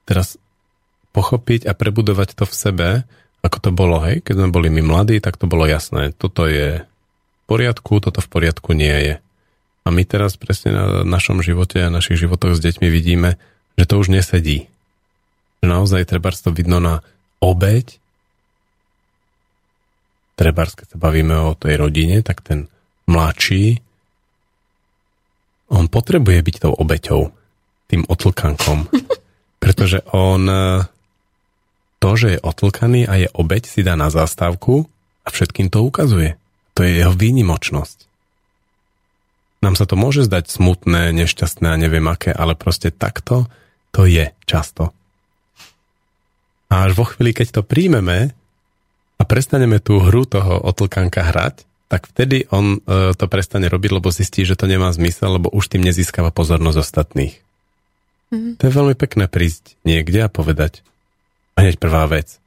[0.04, 0.36] teraz
[1.16, 2.90] pochopiť a prebudovať to v sebe,
[3.40, 6.12] ako to bolo, hej, keď sme boli my mladí, tak to bolo jasné.
[6.12, 9.16] Toto je v poriadku, toto v poriadku nie je.
[9.84, 13.40] A my teraz presne na našom živote a našich životoch s deťmi vidíme,
[13.80, 14.68] že to už nesedí.
[15.64, 17.08] Že naozaj treba to vidno na
[17.40, 18.04] obeď.
[20.36, 22.68] Treba, keď sa bavíme o tej rodine, tak ten
[23.08, 23.80] mladší,
[25.74, 27.34] on potrebuje byť tou obeťou,
[27.90, 28.88] tým otlkankom.
[29.64, 30.46] Pretože on
[32.04, 34.92] to, že je otlkaný a je obeď, si dá na zástavku
[35.24, 36.36] a všetkým to ukazuje.
[36.76, 38.12] To je jeho výnimočnosť.
[39.64, 43.48] Nám sa to môže zdať smutné, nešťastné a neviem aké, ale proste takto
[43.96, 44.92] to je často.
[46.68, 48.36] A až vo chvíli, keď to príjmeme
[49.16, 51.64] a prestaneme tú hru toho otlkanka hrať,
[51.94, 55.70] tak vtedy on e, to prestane robiť, lebo zistí, že to nemá zmysel, lebo už
[55.70, 57.38] tým nezískava pozornosť ostatných.
[58.34, 58.54] Mm-hmm.
[58.58, 60.82] To je veľmi pekné prísť niekde a povedať,
[61.54, 62.42] Hneď prvá vec.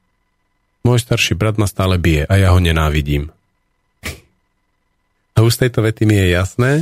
[0.82, 3.30] Môj starší brat ma stále bije a ja ho nenávidím.
[5.38, 6.72] A už z tejto vety mi je jasné,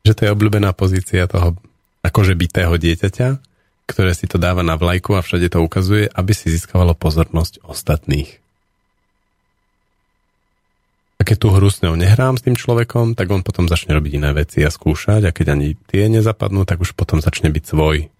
[0.00, 1.60] že to je obľúbená pozícia toho
[2.02, 3.28] akože bitého dieťaťa,
[3.84, 8.41] ktoré si to dáva na vlajku a všade to ukazuje, aby si získavalo pozornosť ostatných.
[11.22, 14.18] A keď tú hru s ňou nehrám s tým človekom, tak on potom začne robiť
[14.18, 18.10] iné veci a skúšať a keď ani tie nezapadnú, tak už potom začne byť svoj.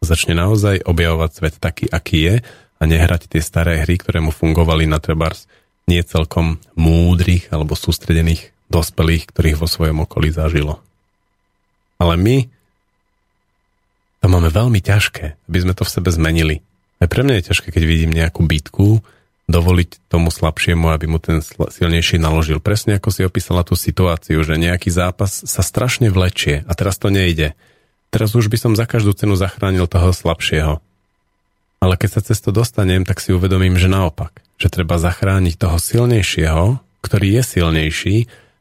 [0.00, 2.34] Začne naozaj objavovať svet taký, aký je
[2.80, 5.44] a nehrať tie staré hry, ktoré mu fungovali na trebárs
[5.84, 10.80] nie celkom múdrych alebo sústredených dospelých, ktorých vo svojom okolí zažilo.
[12.00, 12.48] Ale my
[14.24, 16.64] to máme veľmi ťažké, aby sme to v sebe zmenili.
[17.04, 19.04] Aj pre mňa je ťažké, keď vidím nejakú bitku,
[19.46, 22.58] dovoliť tomu slabšiemu, aby mu ten silnejší naložil.
[22.58, 27.14] Presne ako si opísala tú situáciu, že nejaký zápas sa strašne vlečie a teraz to
[27.14, 27.54] nejde.
[28.10, 30.82] Teraz už by som za každú cenu zachránil toho slabšieho.
[31.78, 35.78] Ale keď sa cez to dostanem, tak si uvedomím, že naopak, že treba zachrániť toho
[35.78, 38.16] silnejšieho, ktorý je silnejší,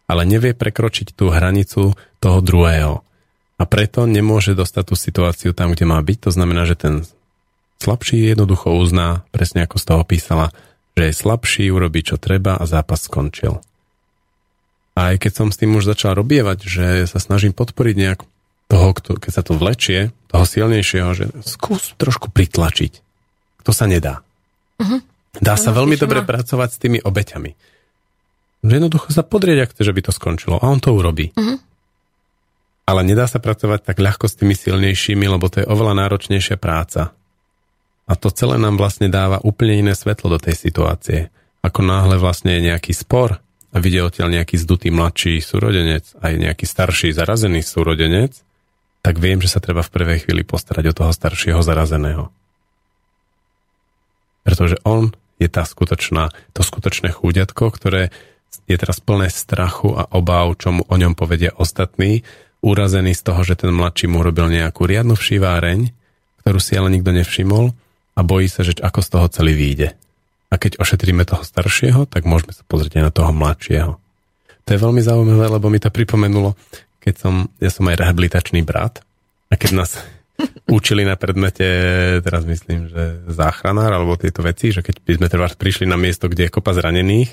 [0.05, 3.01] ale nevie prekročiť tú hranicu toho druhého.
[3.55, 6.29] A preto nemôže dostať tú situáciu tam, kde má byť.
[6.29, 6.93] To znamená, že ten
[7.79, 10.51] slabší jednoducho uzná, presne ako z toho písala,
[10.95, 13.59] že je slabší, urobí čo treba a zápas skončil.
[14.95, 18.19] A aj keď som s tým už začal robievať, že sa snažím podporiť nejak
[18.71, 23.03] toho, kto, keď sa to vlečie, toho silnejšieho, že skús trošku pritlačiť.
[23.67, 24.23] To sa nedá.
[24.79, 25.03] Uh-huh.
[25.37, 26.27] Dá sa veľmi dobre ma.
[26.31, 27.51] pracovať s tými obeťami.
[28.65, 30.55] Že jednoducho sa podrieť, ak chce, že by to skončilo.
[30.63, 31.35] A on to urobí.
[31.35, 31.59] Uh-huh.
[32.85, 37.11] Ale nedá sa pracovať tak ľahko s tými silnejšími, lebo to je oveľa náročnejšia práca.
[38.05, 41.33] A to celé nám vlastne dáva úplne iné svetlo do tej situácie.
[41.65, 43.41] Ako náhle vlastne je nejaký spor
[43.73, 48.45] a vidie odtiaľ nejaký zdutý mladší súrodenec, aj nejaký starší zarazený súrodenec,
[49.01, 52.29] tak viem, že sa treba v prvej chvíli postarať o toho staršieho zarazeného.
[54.45, 55.09] Pretože on
[55.41, 58.13] je tá skutočná, to skutočné chúďatko, ktoré
[58.69, 62.23] je teraz plné strachu a obáv, čo mu o ňom povedia ostatní,
[62.65, 65.91] urazený z toho, že ten mladší mu robil nejakú riadnu všiváreň,
[66.41, 67.73] ktorú si ale nikto nevšimol
[68.15, 69.89] a bojí sa, že ako z toho celý vyjde.
[70.47, 73.91] A keď ošetríme toho staršieho, tak môžeme sa pozrieť aj na toho mladšieho.
[74.65, 76.57] To je veľmi zaujímavé, lebo mi to pripomenulo,
[77.03, 79.03] keď som, ja som aj rehabilitačný brat
[79.51, 80.01] a keď nás
[80.71, 81.67] učili na predmete,
[82.23, 86.31] teraz myslím, že záchranár alebo tieto veci, že keď by sme teda prišli na miesto,
[86.31, 87.29] kde je kopa zranených,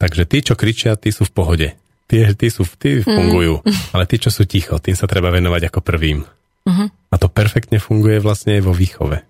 [0.00, 1.68] takže tí, čo kričia, tí sú v pohode.
[2.10, 3.94] Tí, tí, sú, tí fungujú, mm.
[3.94, 6.26] ale tí, čo sú ticho, tým sa treba venovať ako prvým.
[6.66, 6.88] Mm-hmm.
[7.06, 9.29] A to perfektne funguje vlastne aj vo výchove.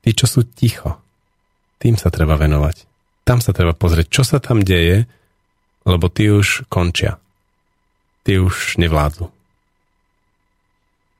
[0.00, 0.96] Tí, čo sú ticho,
[1.80, 2.88] tým sa treba venovať.
[3.24, 5.04] Tam sa treba pozrieť, čo sa tam deje,
[5.84, 7.20] lebo tí už končia.
[8.24, 9.32] Tí už nevládzu.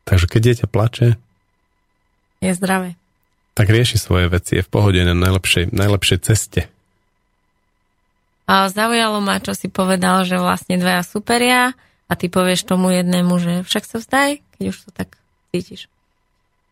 [0.04, 1.08] Takže keď dieťa plače,
[2.40, 2.96] je zdravé.
[3.52, 6.62] Tak rieši svoje veci, je v pohode na najlepšej, najlepšej ceste.
[8.48, 11.76] A zaujalo ma, čo si povedal, že vlastne dvaja superia
[12.10, 15.14] a ty povieš tomu jednému, že však sa vzdaj, keď už to tak
[15.52, 15.86] cítiš.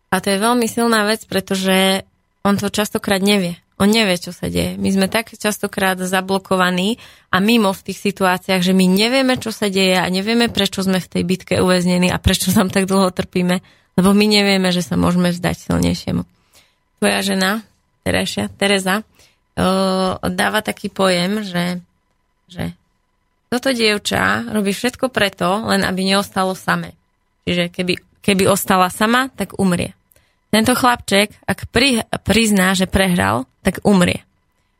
[0.09, 2.04] A to je veľmi silná vec, pretože
[2.40, 3.61] on to častokrát nevie.
[3.78, 4.74] On nevie, čo sa deje.
[4.74, 6.98] My sme tak častokrát zablokovaní
[7.30, 10.98] a mimo v tých situáciách, že my nevieme, čo sa deje a nevieme, prečo sme
[10.98, 13.62] v tej bitke uväznení a prečo tam tak dlho trpíme,
[13.94, 16.26] lebo my nevieme, že sa môžeme vzdať silnejšiemu.
[16.98, 17.62] Tvoja žena,
[18.02, 19.06] Terešia, Tereza,
[20.22, 21.78] dáva taký pojem, že,
[22.50, 22.74] že
[23.50, 26.98] toto dievča robí všetko preto, len aby neostalo samé.
[27.46, 27.94] Čiže keby,
[28.26, 29.97] keby ostala sama, tak umrie.
[30.49, 34.24] Tento chlapček, ak pri, prizná, že prehral, tak umrie.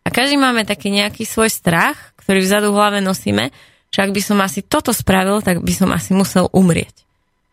[0.05, 3.53] A každý máme taký nejaký svoj strach, ktorý vzadu v hlave nosíme,
[3.93, 7.05] že ak by som asi toto spravil, tak by som asi musel umrieť.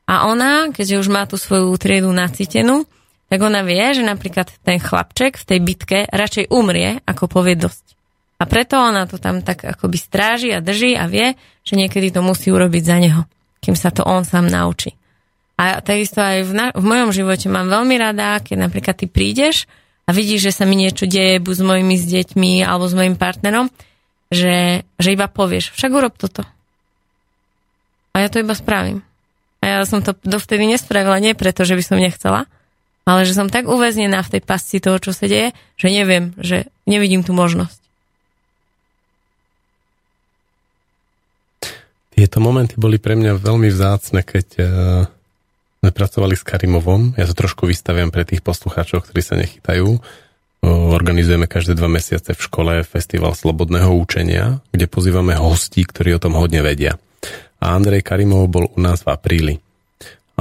[0.07, 2.87] A ona, keďže už má tú svoju triedu nacítenú,
[3.27, 7.97] tak ona vie, že napríklad ten chlapček v tej bitke radšej umrie, ako povie dosť.
[8.39, 12.21] A preto ona to tam tak akoby stráži a drží a vie, že niekedy to
[12.21, 13.21] musí urobiť za neho,
[13.63, 14.93] kým sa to on sám naučí.
[15.55, 19.71] A takisto aj v, na, v mojom živote mám veľmi rada, keď napríklad ty prídeš
[20.03, 23.15] a vidíš, že sa mi niečo deje buď s mojimi s deťmi alebo s mojim
[23.15, 23.71] partnerom,
[24.27, 26.43] že, že iba povieš, však urob toto.
[28.11, 28.99] A ja to iba spravím.
[29.63, 32.51] A ja som to dovtedy nespravila nie preto, že by som nechcela,
[33.07, 36.67] ale že som tak uväznená v tej pasci toho, čo sa deje, že neviem, že
[36.83, 37.79] nevidím tú možnosť.
[42.15, 45.15] Tieto momenty boli pre mňa veľmi vzácne, keď uh
[45.85, 47.13] sme pracovali s Karimovom.
[47.13, 50.01] Ja to trošku vystaviam pre tých poslucháčov, ktorí sa nechytajú.
[50.65, 56.41] Organizujeme každé dva mesiace v škole festival slobodného učenia, kde pozývame hostí, ktorí o tom
[56.41, 56.97] hodne vedia.
[57.61, 59.55] A Andrej Karimov bol u nás v apríli.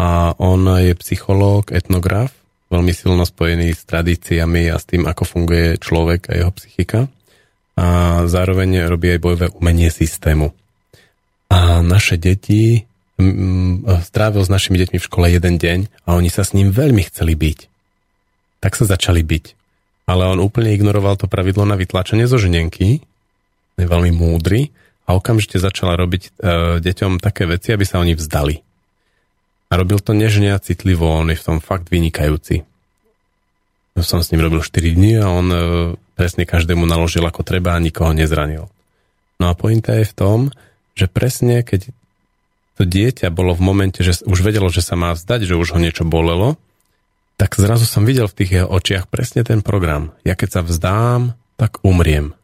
[0.00, 2.32] A on je psychológ, etnograf,
[2.72, 7.12] veľmi silno spojený s tradíciami a s tým, ako funguje človek a jeho psychika.
[7.76, 7.86] A
[8.32, 10.56] zároveň robí aj bojové umenie systému.
[11.52, 12.88] A naše deti
[14.02, 17.38] strávil s našimi deťmi v škole jeden deň a oni sa s ním veľmi chceli
[17.38, 17.58] byť.
[18.58, 19.44] Tak sa začali byť.
[20.04, 23.00] Ale on úplne ignoroval to pravidlo na vytlačenie zo ženenky,
[23.74, 24.70] je veľmi múdry
[25.08, 26.30] a okamžite začala robiť e,
[26.80, 28.56] deťom také veci, aby sa oni vzdali.
[29.70, 32.62] A robil to nežne a citlivo, on je v tom fakt vynikajúci.
[33.98, 35.58] Som s ním robil 4 dní a on e,
[36.14, 38.70] presne každému naložil ako treba a nikoho nezranil.
[39.38, 40.38] No a pointa je v tom,
[40.94, 41.90] že presne keď
[42.74, 45.78] to dieťa bolo v momente, že už vedelo, že sa má vzdať, že už ho
[45.78, 46.58] niečo bolelo,
[47.38, 50.14] tak zrazu som videl v tých jeho očiach presne ten program.
[50.26, 52.34] Ja keď sa vzdám, tak umriem.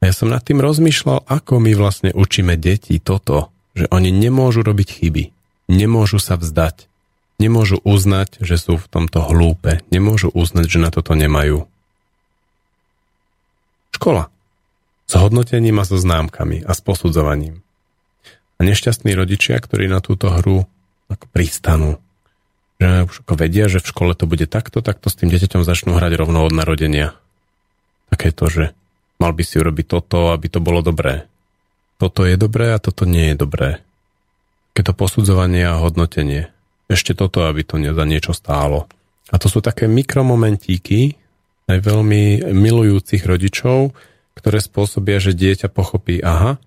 [0.00, 4.64] A ja som nad tým rozmýšľal, ako my vlastne učíme deti toto, že oni nemôžu
[4.64, 5.24] robiť chyby,
[5.68, 6.88] nemôžu sa vzdať,
[7.36, 11.68] nemôžu uznať, že sú v tomto hlúpe, nemôžu uznať, že na toto nemajú.
[13.92, 14.32] Škola.
[15.10, 17.66] S hodnotením a so známkami a s posudzovaním
[18.60, 20.68] a nešťastní rodičia, ktorí na túto hru
[21.08, 21.96] ako pristanú.
[22.76, 25.96] Že už ako vedia, že v škole to bude takto, takto s tým dieťaťom začnú
[25.96, 27.16] hrať rovno od narodenia.
[28.12, 28.64] Také to, že
[29.16, 31.24] mal by si urobiť toto, aby to bolo dobré.
[31.96, 33.70] Toto je dobré a toto nie je dobré.
[34.76, 36.52] Keď to posudzovanie a hodnotenie.
[36.88, 38.88] Ešte toto, aby to za niečo stálo.
[39.32, 41.16] A to sú také mikromomentíky
[41.70, 43.94] aj veľmi milujúcich rodičov,
[44.34, 46.58] ktoré spôsobia, že dieťa pochopí, aha,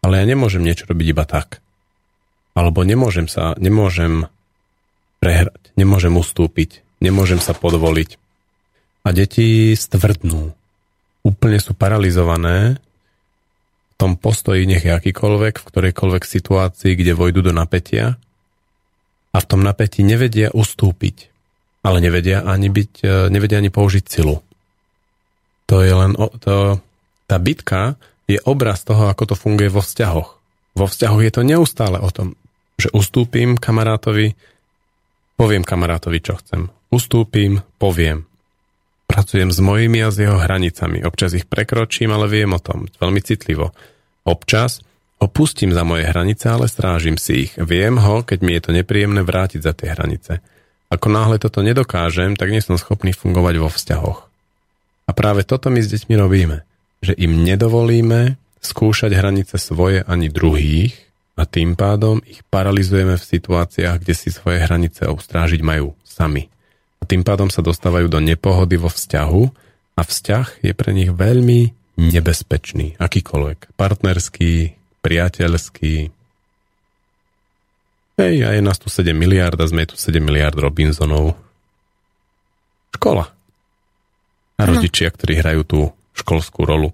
[0.00, 1.60] ale ja nemôžem niečo robiť iba tak.
[2.50, 4.26] alebo nemôžem sa, nemôžem
[5.22, 8.18] prehrať, nemôžem ustúpiť, nemôžem sa podvoliť.
[9.06, 10.52] A deti stvrdnú.
[11.24, 18.16] Úplne sú paralizované v tom postoji nech akýkoľvek, v ktorejkoľvek situácii, kde vojdu do napätia
[19.30, 21.30] a v tom napätí nevedia ustúpiť,
[21.86, 24.42] ale nevedia ani, byť, e, nevedia ani použiť silu.
[25.70, 26.82] To je len, o, to,
[27.30, 27.94] tá bitka
[28.30, 30.30] je obraz toho, ako to funguje vo vzťahoch.
[30.78, 32.38] Vo vzťahoch je to neustále o tom,
[32.78, 34.38] že ustúpim kamarátovi,
[35.34, 36.70] poviem kamarátovi, čo chcem.
[36.90, 38.26] Ustúpim, poviem.
[39.10, 41.02] Pracujem s mojimi a s jeho hranicami.
[41.02, 42.86] Občas ich prekročím, ale viem o tom.
[43.02, 43.74] Veľmi citlivo.
[44.22, 44.78] Občas
[45.18, 47.52] ho pustím za moje hranice, ale strážim si ich.
[47.58, 50.38] Viem ho, keď mi je to nepríjemné vrátiť za tie hranice.
[50.90, 54.18] Ako náhle toto nedokážem, tak nie som schopný fungovať vo vzťahoch.
[55.06, 56.62] A práve toto my s deťmi robíme.
[57.00, 60.92] Že im nedovolíme skúšať hranice svoje ani druhých
[61.36, 66.52] a tým pádom ich paralizujeme v situáciách, kde si svoje hranice ustrážiť majú sami
[67.00, 69.42] a tým pádom sa dostávajú do nepohody vo vzťahu
[69.96, 73.76] a vzťah je pre nich veľmi nebezpečný, akýkoľvek.
[73.76, 75.94] Partnerský, priateľský.
[78.20, 81.36] Hej, a je nás tu 7 miliard a sme tu 7 miliard Robinsonov.
[82.92, 83.32] Škola.
[84.60, 85.80] A rodičia, ktorí hrajú tú
[86.20, 86.92] školskú rolu.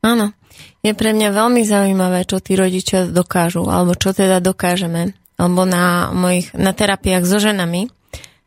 [0.00, 0.32] Áno.
[0.80, 5.12] Je pre mňa veľmi zaujímavé, čo tí rodičia dokážu, alebo čo teda dokážeme.
[5.36, 7.92] Alebo na mojich, na terapiách so ženami,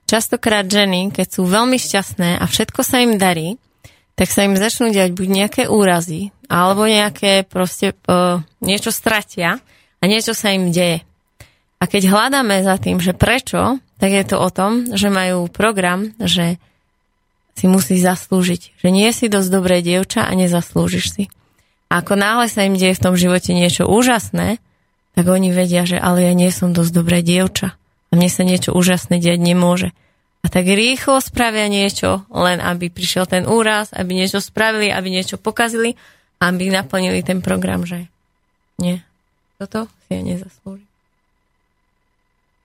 [0.09, 3.61] častokrát ženy, keď sú veľmi šťastné a všetko sa im darí,
[4.17, 9.61] tak sa im začnú diať buď nejaké úrazy, alebo nejaké proste uh, niečo stratia
[10.01, 11.05] a niečo sa im deje.
[11.79, 16.11] A keď hľadáme za tým, že prečo, tak je to o tom, že majú program,
[16.19, 16.59] že
[17.59, 18.79] si musí zaslúžiť.
[18.79, 21.23] Že nie si dosť dobré dievča a nezaslúžiš si.
[21.91, 24.63] A ako náhle sa im deje v tom živote niečo úžasné,
[25.19, 28.71] tak oni vedia, že ale ja nie som dosť dobré dievča a mne sa niečo
[28.71, 29.91] úžasné diať nemôže.
[30.39, 35.35] A tak rýchlo spravia niečo, len aby prišiel ten úraz, aby niečo spravili, aby niečo
[35.35, 35.99] pokazili,
[36.39, 38.07] aby naplnili ten program, že
[38.79, 39.03] nie,
[39.59, 40.87] toto si ja nezaslúži.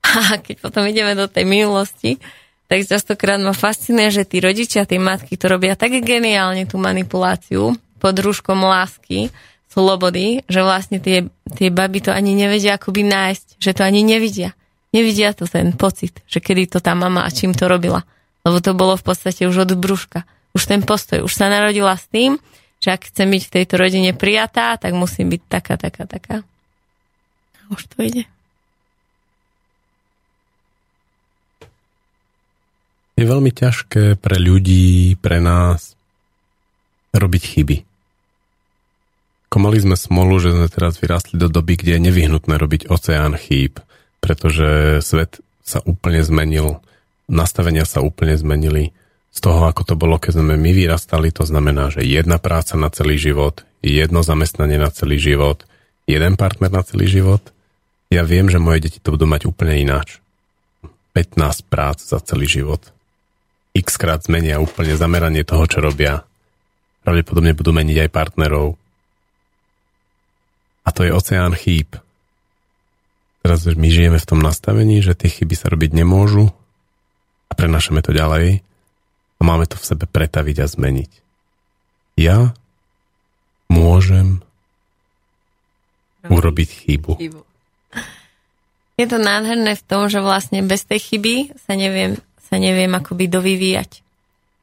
[0.30, 2.22] A keď potom ideme do tej minulosti,
[2.65, 7.77] tak častokrát ma fascinuje, že tí rodičia, tí matky to robia tak geniálne tú manipuláciu
[8.01, 9.29] pod rúškom lásky,
[9.69, 14.57] slobody, že vlastne tie, tie baby to ani nevedia akoby nájsť, že to ani nevidia
[14.95, 18.07] nevidia to ten pocit, že kedy to tá mama a čím to robila.
[18.47, 20.23] Lebo to bolo v podstate už od brúška.
[20.55, 21.27] Už ten postoj.
[21.27, 22.39] Už sa narodila s tým,
[22.79, 26.47] že ak chcem byť v tejto rodine prijatá, tak musím byť taká, taká, taká.
[27.75, 28.31] Už to ide.
[33.15, 35.95] Je veľmi ťažké pre ľudí, pre nás
[37.15, 37.77] robiť chyby.
[39.51, 43.39] Ako mali sme smolu, že sme teraz vyrastli do doby, kde je nevyhnutné robiť oceán
[43.39, 43.79] chýb
[44.25, 46.81] pretože svet sa úplne zmenil,
[47.29, 48.97] nastavenia sa úplne zmenili
[49.29, 52.89] z toho, ako to bolo, keď sme my vyrastali, to znamená, že jedna práca na
[52.89, 55.69] celý život, jedno zamestnanie na celý život,
[56.09, 57.53] jeden partner na celý život.
[58.09, 60.24] Ja viem, že moje deti to budú mať úplne ináč.
[61.12, 62.81] 15 prác za celý život.
[63.74, 66.22] X krát zmenia úplne zameranie toho, čo robia.
[67.02, 68.78] Pravdepodobne budú meniť aj partnerov.
[70.86, 71.98] A to je oceán chýb.
[73.44, 76.48] Teraz my žijeme v tom nastavení, že tie chyby sa robiť nemôžu
[77.51, 78.64] a prenašame to ďalej
[79.36, 81.10] a máme to v sebe pretaviť a zmeniť.
[82.16, 82.56] Ja
[83.68, 84.40] môžem
[86.24, 87.20] urobiť chybu.
[88.94, 92.16] Je to nádherné v tom, že vlastne bez tej chyby sa neviem,
[92.55, 93.90] sa neviem akoby dovyvíjať.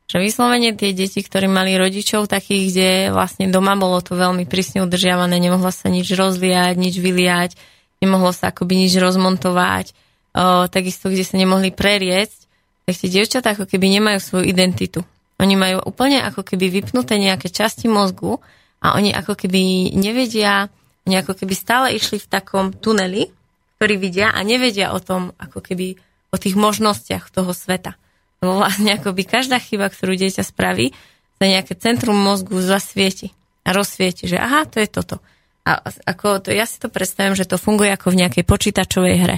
[0.07, 4.79] Že vyslovene tie deti, ktorí mali rodičov takých, kde vlastne doma bolo to veľmi prísne
[4.87, 7.59] udržiavané, nemohla sa nič rozliať, nič vyliať,
[7.99, 12.39] nemohlo sa akoby nič rozmontovať, o, takisto, kde sa nemohli preriecť,
[12.87, 15.03] tak tie dievčatá ako keby nemajú svoju identitu.
[15.39, 18.39] Oni majú úplne ako keby vypnuté nejaké časti mozgu
[18.83, 20.67] a oni ako keby nevedia,
[21.07, 23.31] oni ako keby stále išli v takom tuneli,
[23.79, 27.99] ktorý vidia a nevedia o tom, ako keby o tých možnostiach toho sveta.
[28.41, 30.95] Lebo vlastne akoby každá chyba, ktorú dieťa spraví,
[31.37, 35.21] sa nejaké centrum mozgu zasvieti a rozsvieti, že aha, to je toto.
[35.61, 35.77] A
[36.09, 39.37] ako to, ja si to predstavím, že to funguje ako v nejakej počítačovej hre.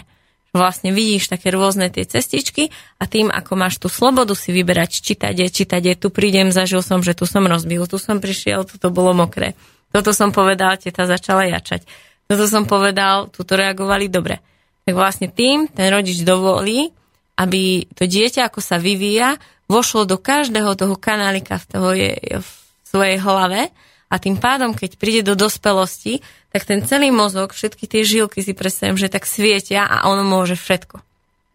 [0.54, 2.70] Vlastne vidíš také rôzne tie cestičky
[3.02, 6.86] a tým, ako máš tú slobodu si vyberať, čítať je, čítať je, tu prídem, zažil
[6.86, 9.58] som, že tu som rozbil, tu som prišiel, tu to bolo mokré.
[9.90, 11.90] Toto som povedal, teta začala jačať.
[12.30, 14.40] Toto som povedal, tu to reagovali dobre.
[14.84, 16.92] Tak vlastne tým ten rodič dovolí,
[17.40, 19.40] aby to dieťa, ako sa vyvíja,
[19.72, 22.50] vošlo do každého toho kanálika v, toho je, v
[22.84, 23.72] svojej hlave
[24.14, 26.22] a tým pádom, keď príde do dospelosti,
[26.54, 30.54] tak ten celý mozog, všetky tie žilky si predstavím, že tak svietia a ono môže
[30.54, 31.02] všetko.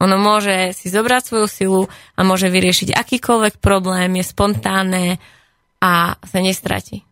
[0.03, 1.83] Ono môže si zobrať svoju silu
[2.19, 5.05] a môže vyriešiť akýkoľvek problém, je spontánne
[5.79, 7.07] a sa nestratí.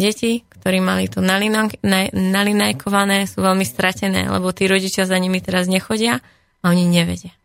[0.00, 6.24] Deti, ktorí mali to nalinajkované, sú veľmi stratené, lebo tí rodičia za nimi teraz nechodia
[6.64, 7.36] a oni nevedia.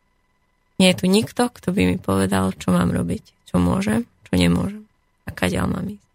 [0.79, 4.87] Nie je tu nikto, kto by mi povedal, čo mám robiť, čo môžem, čo nemôžem
[5.27, 6.07] a kadeľ mám ísť.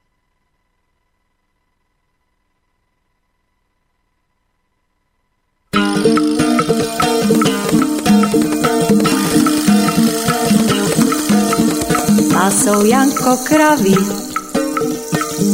[12.32, 13.92] Pásou Janko kravy,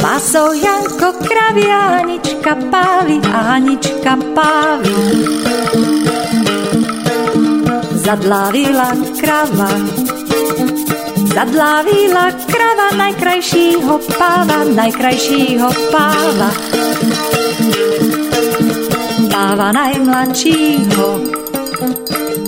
[0.00, 4.94] pásou Janko kravy a Hanička pávy a Hanička pávy.
[8.00, 8.90] Zadlávila
[9.20, 9.70] krava,
[11.32, 16.50] zadlávila krava najkrajšího páva, najkrajšího páva.
[19.30, 21.08] Páva najmladšího,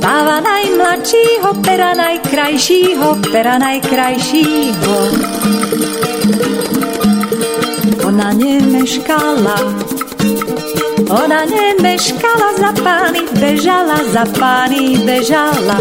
[0.02, 4.96] páva najmladšího, pera najkrajšího, pera najkrajšího.
[8.12, 9.56] Ona nemeškala,
[11.09, 15.80] ona nemeškala, za pány bežala, za pány bežala.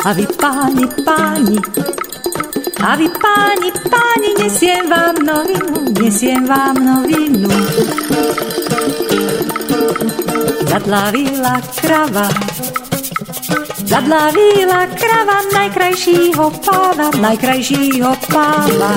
[0.00, 1.60] A vy páni, páni,
[2.80, 7.52] a vy páni, páni, nesiem vám novinu, nesiem vám novinu.
[10.72, 12.32] Zadlavila krava,
[13.90, 18.94] Zadlavila krava najkrajšího páva, najkrajšího páva.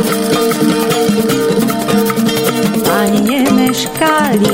[2.93, 4.53] Ani nemeškali,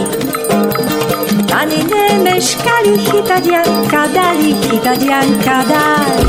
[1.52, 6.24] ani nemeškali, chytať Janka dali, chytať Janka dali.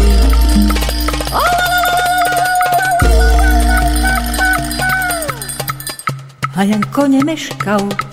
[6.58, 8.09] A Janko nemeškal,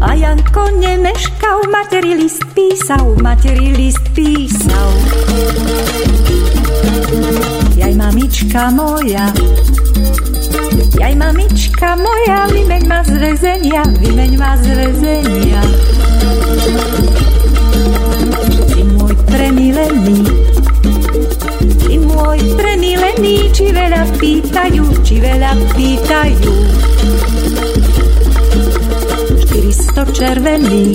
[0.00, 4.90] a Janko nemeškal, materi list písal, materi list písal.
[7.76, 9.28] Jaj, mamička moja,
[11.00, 15.62] jaj, mamička moja, vymeň ma z väzenia, vymeň ma z väzenia.
[18.72, 20.20] Ty môj premilený,
[21.76, 26.52] ty môj premilený, či veľa pýtajú, či veľa pýtajú.
[29.90, 30.86] 400 červený.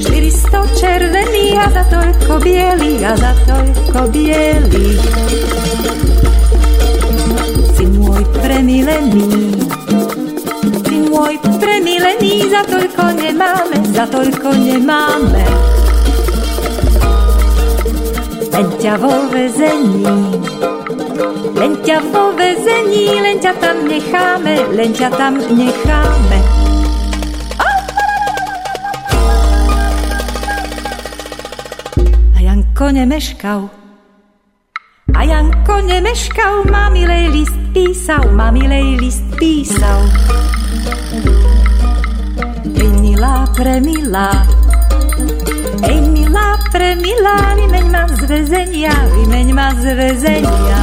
[0.00, 4.96] 400 červený a za toľko bielý, a za toľko bielý.
[7.76, 9.52] Si môj premilený,
[10.80, 15.44] si môj premilený, za toľko nemáme, za toľko nemáme.
[18.48, 20.08] Len ťa vo vezení,
[21.52, 26.25] len ťa vo vezení, len ťa tam necháme, len ťa tam necháme.
[32.76, 33.60] Janko nemeškal.
[35.16, 40.04] A Janko nemeškal, mamilej list písal, mamilej list písal.
[42.76, 44.44] Ej milá, premilá,
[45.88, 50.80] ej milá, premilá, vymeň ma z väzenia, vymeň ma z väzenia.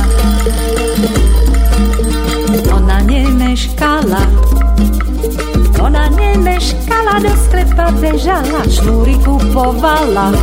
[2.74, 4.24] Ona nemeškala,
[5.78, 10.34] ona nemeškala, do sklepa bežala, šnúry kupovala.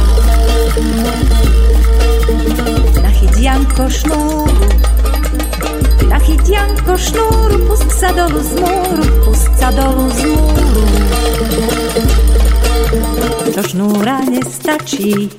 [3.40, 4.68] Janko šnúru,
[6.12, 10.84] nachyť Janko šnúru, pust sa dolu z múru, pust sa dolu z múru.
[13.56, 15.32] To šnúra nestačí,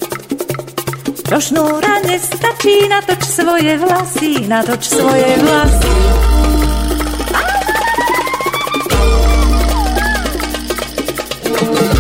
[1.30, 5.94] to šnúra nestačí, natoč svoje vlasy, natoč svoje vlasy.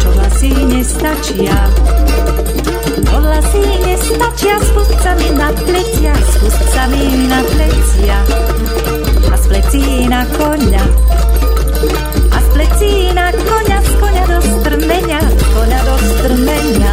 [0.01, 1.90] Čo vlasy nestačia,
[3.51, 8.17] Vlasy nestačia s chustcami na plecia, s chustcami na plecia.
[9.27, 10.83] A z plecí na koňa,
[12.31, 16.91] a z plecí na koňa, z koňa do strmenia, z koňa do strmenia.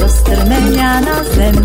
[0.00, 1.56] Do strmenia na zem,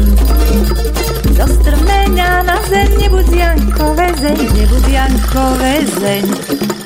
[1.32, 6.81] do strmenia na zem, nebud Janko väzeň, nebud Janko väzeň.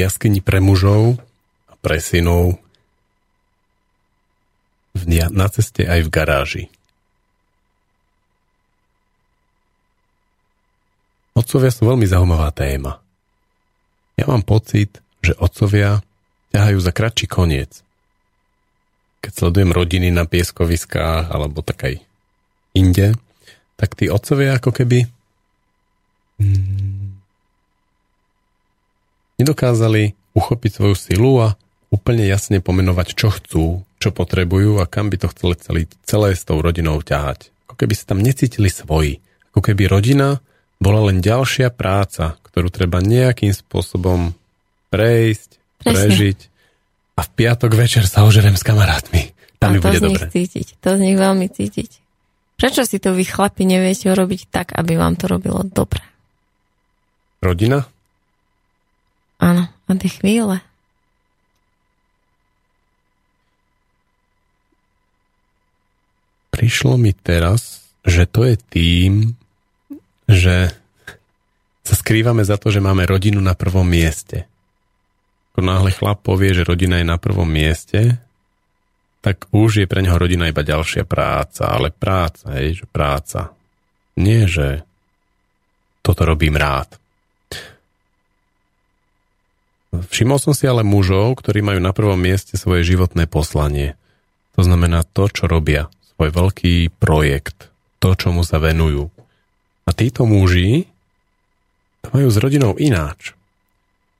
[0.00, 1.20] Jaskyni pre mužov
[1.68, 2.58] a pre synov
[5.30, 6.64] na ceste aj v garáži.
[11.36, 12.98] Otcovia sú veľmi zaujímavá téma.
[14.18, 16.04] Ja mám pocit, že otcovia
[16.52, 17.80] ťahajú za kratší koniec.
[19.24, 21.94] Keď sledujem rodiny na pieskoviskách alebo tak aj
[22.74, 23.16] inde,
[23.80, 25.08] tak tí otcovia ako keby
[26.42, 27.09] mm,
[29.40, 31.48] nedokázali uchopiť svoju silu a
[31.90, 33.64] úplne jasne pomenovať, čo chcú,
[33.98, 37.50] čo potrebujú a kam by to chceli celý, celé s tou rodinou ťahať.
[37.66, 39.18] Ako keby sa tam necítili svoji.
[39.50, 40.38] Ako keby rodina
[40.78, 44.32] bola len ďalšia práca, ktorú treba nejakým spôsobom
[44.88, 45.50] prejsť,
[45.82, 45.92] Presne.
[45.92, 46.38] prežiť
[47.18, 49.36] a v piatok večer sa ožerem s kamarátmi.
[49.60, 50.32] Tam mi to bude z nich dobre.
[50.32, 50.66] cítiť.
[50.80, 51.90] To z nich veľmi cítiť.
[52.56, 56.00] Prečo si to vy chlapi neviete urobiť tak, aby vám to robilo dobre?
[57.44, 57.84] Rodina?
[59.40, 60.60] Áno, a tie chvíle.
[66.52, 69.12] Prišlo mi teraz, že to je tým,
[70.28, 70.76] že
[71.80, 74.44] sa skrývame za to, že máme rodinu na prvom mieste.
[75.50, 78.20] Ako náhle chlap povie, že rodina je na prvom mieste,
[79.24, 81.72] tak už je pre neho rodina iba ďalšia práca.
[81.72, 83.56] Ale práca, hej, že práca.
[84.20, 84.84] Nie, že
[86.04, 87.00] toto robím rád.
[89.90, 93.98] Všimol som si ale mužov, ktorí majú na prvom mieste svoje životné poslanie.
[94.54, 95.90] To znamená to, čo robia.
[96.14, 97.74] Svoj veľký projekt.
[97.98, 99.10] To, čomu sa venujú.
[99.84, 100.86] A títo muži
[102.00, 103.34] to majú s rodinou ináč.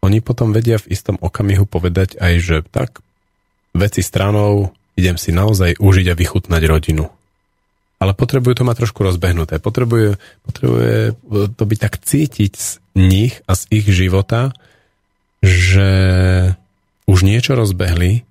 [0.03, 3.05] Oni potom vedia v istom okamihu povedať aj, že tak
[3.77, 7.09] veci stranou idem si naozaj užiť a vychutnať rodinu.
[8.01, 9.61] Ale potrebujú to mať trošku rozbehnuté.
[9.61, 10.17] Potrebuje,
[10.49, 11.21] potrebuje
[11.53, 14.57] to byť tak cítiť z nich a z ich života,
[15.41, 15.91] že
[17.09, 18.23] už niečo rozbehli,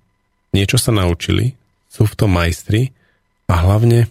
[0.54, 1.58] niečo sa naučili,
[1.90, 2.94] sú v tom majstri
[3.50, 4.06] a hlavne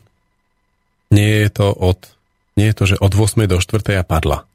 [1.10, 2.12] nie je to od,
[2.60, 3.50] nie je to, že od 8.
[3.50, 3.98] do 4.
[3.98, 4.46] a padla.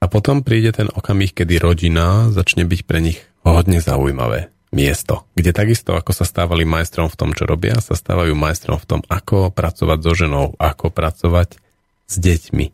[0.00, 5.50] A potom príde ten okamih, kedy rodina začne byť pre nich hodne zaujímavé miesto, kde
[5.50, 9.50] takisto ako sa stávali majstrom v tom, čo robia, sa stávajú majstrom v tom, ako
[9.50, 11.58] pracovať so ženou, ako pracovať
[12.06, 12.66] s deťmi,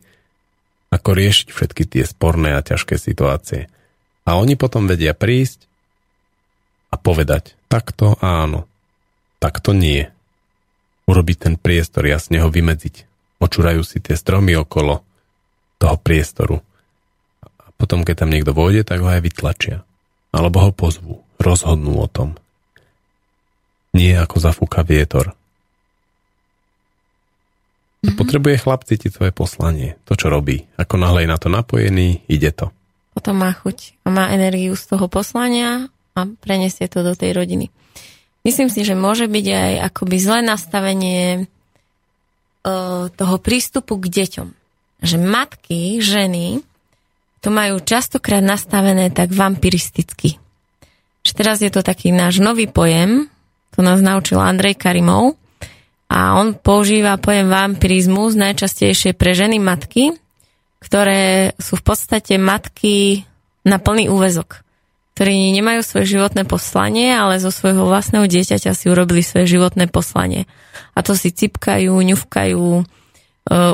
[0.93, 3.73] ako riešiť všetky tie sporné a ťažké situácie.
[4.27, 5.71] A oni potom vedia prísť
[6.91, 8.67] a povedať, takto áno,
[9.39, 10.11] takto nie.
[11.07, 13.07] Urobiť ten priestor, jasne ho vymedziť.
[13.39, 15.07] Očúrajú si tie stromy okolo
[15.79, 16.59] toho priestoru.
[17.47, 19.87] A potom, keď tam niekto vôjde, tak ho aj vytlačia.
[20.35, 22.35] Alebo ho pozvú rozhodnú o tom.
[23.95, 25.39] Nie ako zafúka vietor.
[28.03, 28.19] Mm-hmm.
[28.19, 30.67] Potrebuje chlap cítiť svoje poslanie, to, čo robí.
[30.75, 32.75] Ako náhle je na to napojený, ide to.
[33.17, 37.73] Potom má chuť má energiu z toho poslania a prenesie to do tej rodiny.
[38.45, 41.49] Myslím si, že môže byť aj akoby zlé nastavenie
[42.63, 44.49] uh, toho prístupu k deťom.
[45.01, 46.61] Že matky, ženy
[47.41, 50.37] to majú častokrát nastavené tak vampiristicky
[51.27, 53.27] že teraz je to taký náš nový pojem,
[53.75, 55.35] to nás naučil Andrej Karimov
[56.07, 60.15] a on používa pojem vampirizmus najčastejšie pre ženy matky,
[60.87, 63.27] ktoré sú v podstate matky
[63.67, 64.63] na plný úvezok,
[65.19, 70.47] ktorí nemajú svoje životné poslanie, ale zo svojho vlastného dieťaťa si urobili svoje životné poslanie.
[70.95, 72.87] A to si cipkajú, ňufkajú,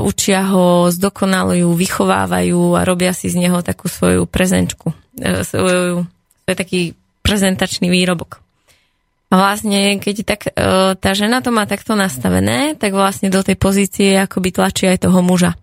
[0.09, 4.97] učia ho, zdokonalujú, vychovávajú a robia si z neho takú svoju prezenčku.
[5.21, 6.09] Svoju,
[6.45, 6.81] to je taký
[7.21, 8.41] prezentačný výrobok.
[9.33, 10.53] A vlastne, keď tak, e,
[10.93, 15.25] tá žena to má takto nastavené, tak vlastne do tej pozície akoby tlačí aj toho
[15.25, 15.57] muža.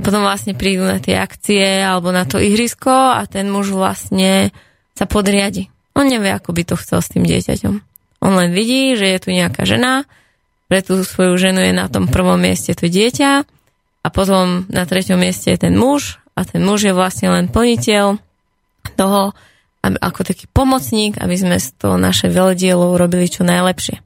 [0.00, 4.50] Potom vlastne prídu na tie akcie alebo na to ihrisko a ten muž vlastne
[4.96, 5.68] sa podriadi.
[5.92, 7.74] On nevie, ako by to chcel s tým dieťaťom.
[8.20, 10.08] On len vidí, že je tu nejaká žena,
[10.70, 13.42] pre tú svoju ženu je na tom prvom mieste to dieťa
[14.00, 18.22] a potom na treťom mieste je ten muž a ten muž je vlastne len plniteľ
[18.94, 19.34] toho,
[19.82, 23.98] aby, ako taký pomocník, aby sme z toho naše veledielo urobili čo najlepšie.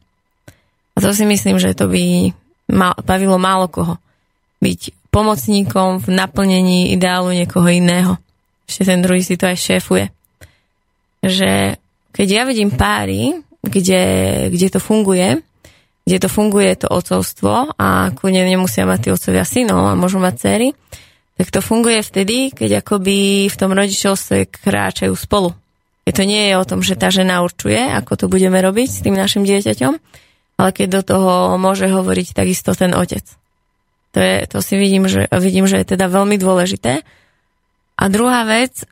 [0.95, 2.33] A to si myslím, že to by
[2.73, 4.01] mal, bavilo málo koho.
[4.65, 8.19] Byť pomocníkom v naplnení ideálu niekoho iného.
[8.67, 10.11] Ešte ten druhý si to aj šéfuje.
[11.23, 11.79] Že
[12.11, 14.03] keď ja vidím páry, kde,
[14.51, 15.39] kde to funguje,
[16.03, 20.35] kde to funguje to otcovstvo a kľudne nemusia mať tí otcovia synov a môžu mať
[20.37, 20.69] cery,
[21.39, 25.55] tak to funguje vtedy, keď akoby v tom rodičovstve kráčajú spolu.
[26.05, 29.01] Je to nie je o tom, že tá žena určuje, ako to budeme robiť s
[29.01, 29.95] tým našim dieťaťom,
[30.61, 33.25] ale keď do toho môže hovoriť takisto ten otec.
[34.15, 37.03] To, je, to si vidím že, vidím, že je teda veľmi dôležité.
[37.99, 38.87] A druhá vec,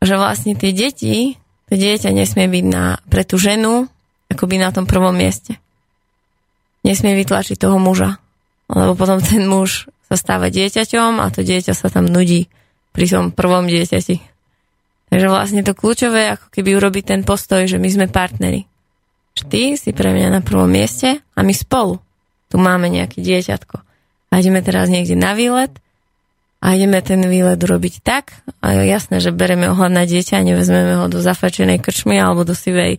[0.00, 1.36] že vlastne tie deti,
[1.68, 3.88] to dieťa nesmie byť na, pre tú ženu
[4.32, 5.60] akoby na tom prvom mieste.
[6.84, 8.20] nesmie vytlačiť toho muža.
[8.68, 12.48] Lebo potom ten muž sa stáva dieťaťom a to dieťa sa tam nudí
[12.92, 14.16] pri tom prvom dieťati.
[15.12, 18.64] Takže vlastne to kľúčové, ako keby urobiť ten postoj, že my sme partneri.
[19.34, 22.00] Ty si pre mňa na prvom mieste a my spolu.
[22.48, 23.93] Tu máme nejaké dieťatko.
[24.34, 25.70] A ideme teraz niekde na výlet
[26.58, 28.34] a ideme ten výlet urobiť tak.
[28.58, 32.50] A jasné, že bereme ohľad na dieťa a nevezmeme ho do zafačenej krčmy alebo do
[32.50, 32.98] sivej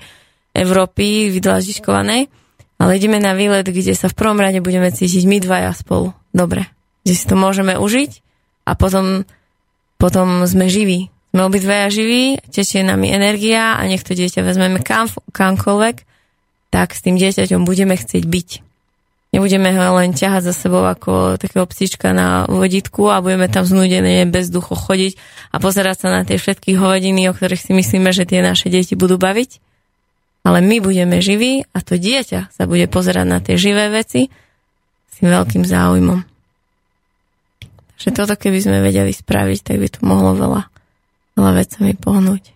[0.56, 2.32] Európy vydlažičkovanej,
[2.80, 6.16] ale ideme na výlet, kde sa v prvom rade budeme cítiť my dvaja spolu.
[6.32, 6.72] Dobre.
[7.03, 8.24] Že si to môžeme užiť
[8.64, 9.28] a potom,
[9.99, 11.12] potom sme živí.
[11.36, 16.07] Sme obidvaja živí, tečie nami energia a nech to dieťa vezmeme kam, kamkoľvek,
[16.72, 18.49] tak s tým dieťaťom budeme chcieť byť.
[19.36, 24.24] Nebudeme ho len ťahať za sebou ako takého psíčka na voditku a budeme tam znúdené
[24.32, 25.20] bez duchu chodiť
[25.52, 28.95] a pozerať sa na tie všetky hovadiny, o ktorých si myslíme, že tie naše deti
[28.95, 29.60] budú baviť.
[30.48, 34.32] Ale my budeme živí a to dieťa sa bude pozerať na tie živé veci
[35.12, 36.24] s tým veľkým záujmom.
[37.99, 40.64] Takže toto keby sme vedeli spraviť, tak by to mohlo veľa,
[41.36, 42.56] veľa vecami pohnúť.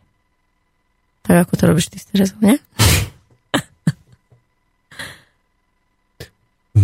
[1.27, 2.55] Tak ako to robíš ty s Terezou, nie?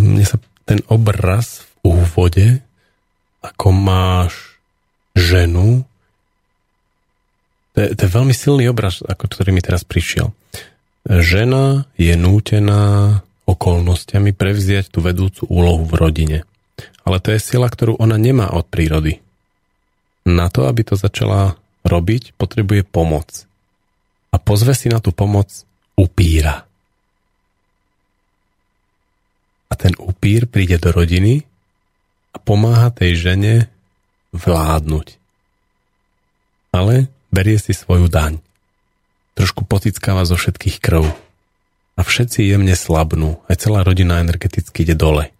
[0.05, 0.37] Mne sa
[0.69, 2.47] ten obraz v úvode,
[3.41, 4.57] ako máš
[5.17, 5.85] ženu,
[7.75, 10.31] to je, to je veľmi silný obraz, ako ktorý mi teraz prišiel.
[11.05, 16.39] Žena je nútená okolnostiami prevziať tú vedúcu úlohu v rodine.
[17.05, 19.21] Ale to je sila, ktorú ona nemá od prírody.
[20.25, 23.45] Na to, aby to začala robiť, potrebuje pomoc.
[24.33, 25.51] A pozve si na tú pomoc
[25.93, 26.65] upíra
[29.64, 31.43] a ten upír príde do rodiny
[32.35, 33.53] a pomáha tej žene
[34.35, 35.19] vládnuť.
[36.75, 38.43] Ale berie si svoju daň.
[39.39, 41.07] Trošku potickáva zo všetkých krv.
[41.95, 43.39] A všetci jemne slabnú.
[43.47, 45.31] Aj celá rodina energeticky ide dole.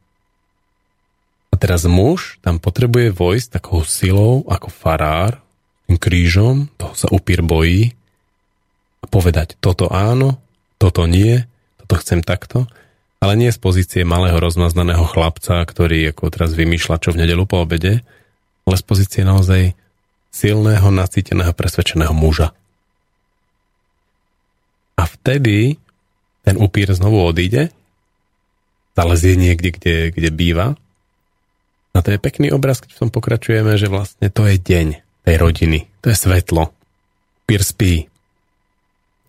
[1.52, 5.40] A teraz muž tam potrebuje vojsť takou silou ako farár,
[5.88, 7.94] tým krížom, toho sa upír bojí
[8.99, 10.41] a povedať toto áno,
[10.82, 11.45] toto nie,
[11.80, 12.66] toto chcem takto
[13.20, 17.64] ale nie z pozície malého rozmaznaného chlapca, ktorý ako teraz vymýšľa čo v nedelu po
[17.64, 18.06] obede,
[18.66, 19.78] ale z pozície naozaj
[20.34, 22.52] silného, nacíteného, presvedčeného muža.
[25.00, 25.80] A vtedy
[26.46, 27.74] ten upír znovu odíde,
[28.96, 30.68] zalezie niekde, kde, kde býva.
[31.96, 34.88] A to je pekný obraz, keď v tom pokračujeme, že vlastne to je deň
[35.26, 35.88] tej rodiny.
[36.04, 36.70] To je svetlo.
[37.48, 37.94] Upír spí.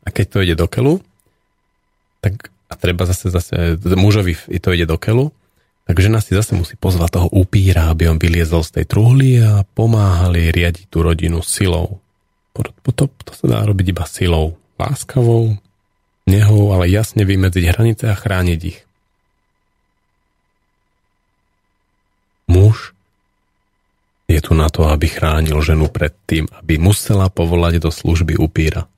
[0.07, 1.01] A keď to ide do kelu,
[2.21, 5.30] tak a treba zase, zase mužovi to ide do kelu,
[5.86, 9.62] tak žena si zase musí pozvať toho upíra, aby on vyliezol z tej truhly a
[9.62, 12.02] pomáhali riadiť tú rodinu silou.
[12.59, 14.59] To, to sa dá robiť iba silou.
[14.76, 15.55] Láskavou,
[16.26, 18.78] nehou, ale jasne vymedziť hranice a chrániť ich.
[22.51, 22.94] Muž
[24.26, 28.90] je tu na to, aby chránil ženu pred tým, aby musela povolať do služby upíra.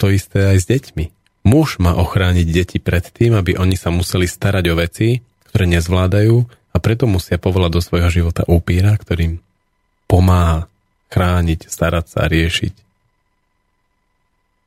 [0.00, 1.04] To isté aj s deťmi.
[1.44, 5.20] Muž má ochrániť deti pred tým, aby oni sa museli starať o veci,
[5.52, 6.36] ktoré nezvládajú
[6.72, 9.44] a preto musia povolať do svojho života upíra, ktorým
[10.08, 10.70] pomáha
[11.12, 12.74] chrániť, starať sa a riešiť.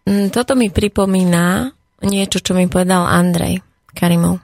[0.04, 1.72] Mm, toto mi pripomína
[2.04, 3.64] niečo, čo mi povedal Andrej
[3.96, 4.44] Karimov.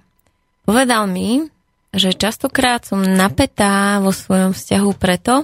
[0.63, 1.43] Povedal mi,
[1.91, 5.43] že častokrát som napätá vo svojom vzťahu preto,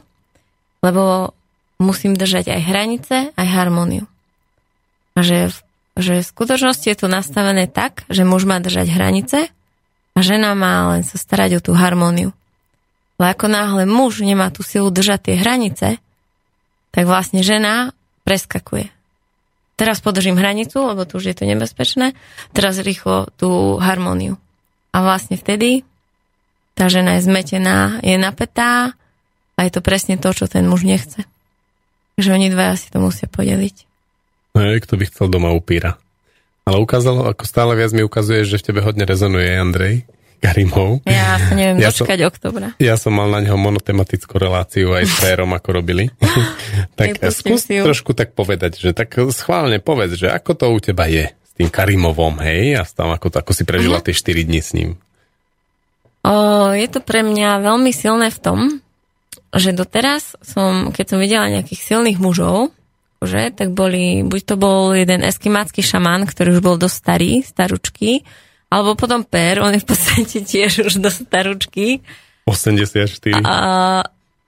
[0.86, 1.34] lebo
[1.82, 4.06] musím držať aj hranice, aj harmóniu.
[5.16, 5.56] Že,
[5.96, 9.48] že v skutočnosti je to nastavené tak, že muž má držať hranice
[10.16, 12.36] a žena má len sa starať o tú harmóniu.
[13.16, 15.88] Ale ako náhle muž nemá tú silu držať tie hranice,
[16.92, 17.96] tak vlastne žena
[18.28, 18.92] preskakuje.
[19.76, 22.16] Teraz podržím hranicu, lebo tu už je to nebezpečné,
[22.56, 24.40] teraz rýchlo tú harmóniu.
[24.96, 25.84] A vlastne vtedy
[26.76, 28.96] tá žena je zmetená, je napätá
[29.56, 31.24] a je to presne to, čo ten muž nechce.
[32.16, 33.95] Takže oni dvaja si to musia podeliť.
[34.56, 36.00] No kto by chcel doma upíra.
[36.66, 40.08] Ale ukázalo, ako stále viac mi ukazuje, že v tebe hodne rezonuje Andrej
[40.42, 41.06] Karimov.
[41.06, 42.68] Ja sa neviem ja dočkať som, oktobra.
[42.82, 46.10] Ja som mal na neho monotematickú reláciu aj s Pérom, ako robili.
[47.00, 51.30] tak skús trošku tak povedať, že tak schválne povedz, že ako to u teba je
[51.30, 52.80] s tým Karimovom, hej?
[52.80, 54.08] A tam ako, ako si prežila uh-huh.
[54.10, 54.90] tie 4 dni s ním.
[56.26, 58.60] O, je to pre mňa veľmi silné v tom,
[59.54, 62.74] že doteraz som, keď som videla nejakých silných mužov,
[63.24, 68.28] že, tak boli, buď to bol jeden eskimácky šamán, ktorý už bol dosť starý, staručky,
[68.68, 72.04] alebo potom Per, on je v podstate tiež už dosť staručky.
[72.46, 73.42] 84.
[73.42, 73.56] A,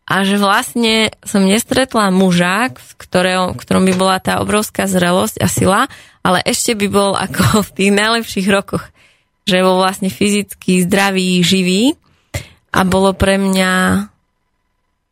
[0.07, 5.41] a že vlastne som nestretla muža, v ktorom, v ktorom by bola tá obrovská zrelosť
[5.41, 5.81] a sila,
[6.21, 8.85] ale ešte by bol ako v tých najlepších rokoch.
[9.47, 11.95] Že bol vlastne fyzicky zdravý, živý
[12.75, 13.71] a bolo pre mňa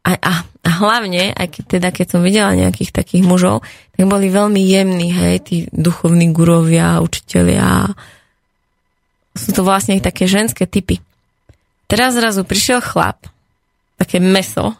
[0.05, 0.33] a, a,
[0.65, 3.61] a hlavne, aj keď, teda, keď som videla nejakých takých mužov,
[3.93, 7.93] tak boli veľmi jemní, hej, tí duchovní gurovia, učitelia.
[9.37, 11.05] Sú to vlastne také ženské typy.
[11.85, 13.29] Teraz zrazu prišiel chlap,
[14.01, 14.73] také meso,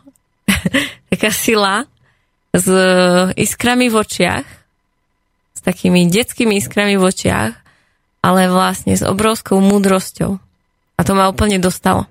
[1.13, 1.85] taká sila,
[2.49, 2.67] s
[3.37, 4.47] iskrami v očiach,
[5.53, 7.53] s takými detskými iskrami v očiach,
[8.25, 10.41] ale vlastne s obrovskou múdrosťou.
[10.95, 12.09] A to ma úplne dostalo.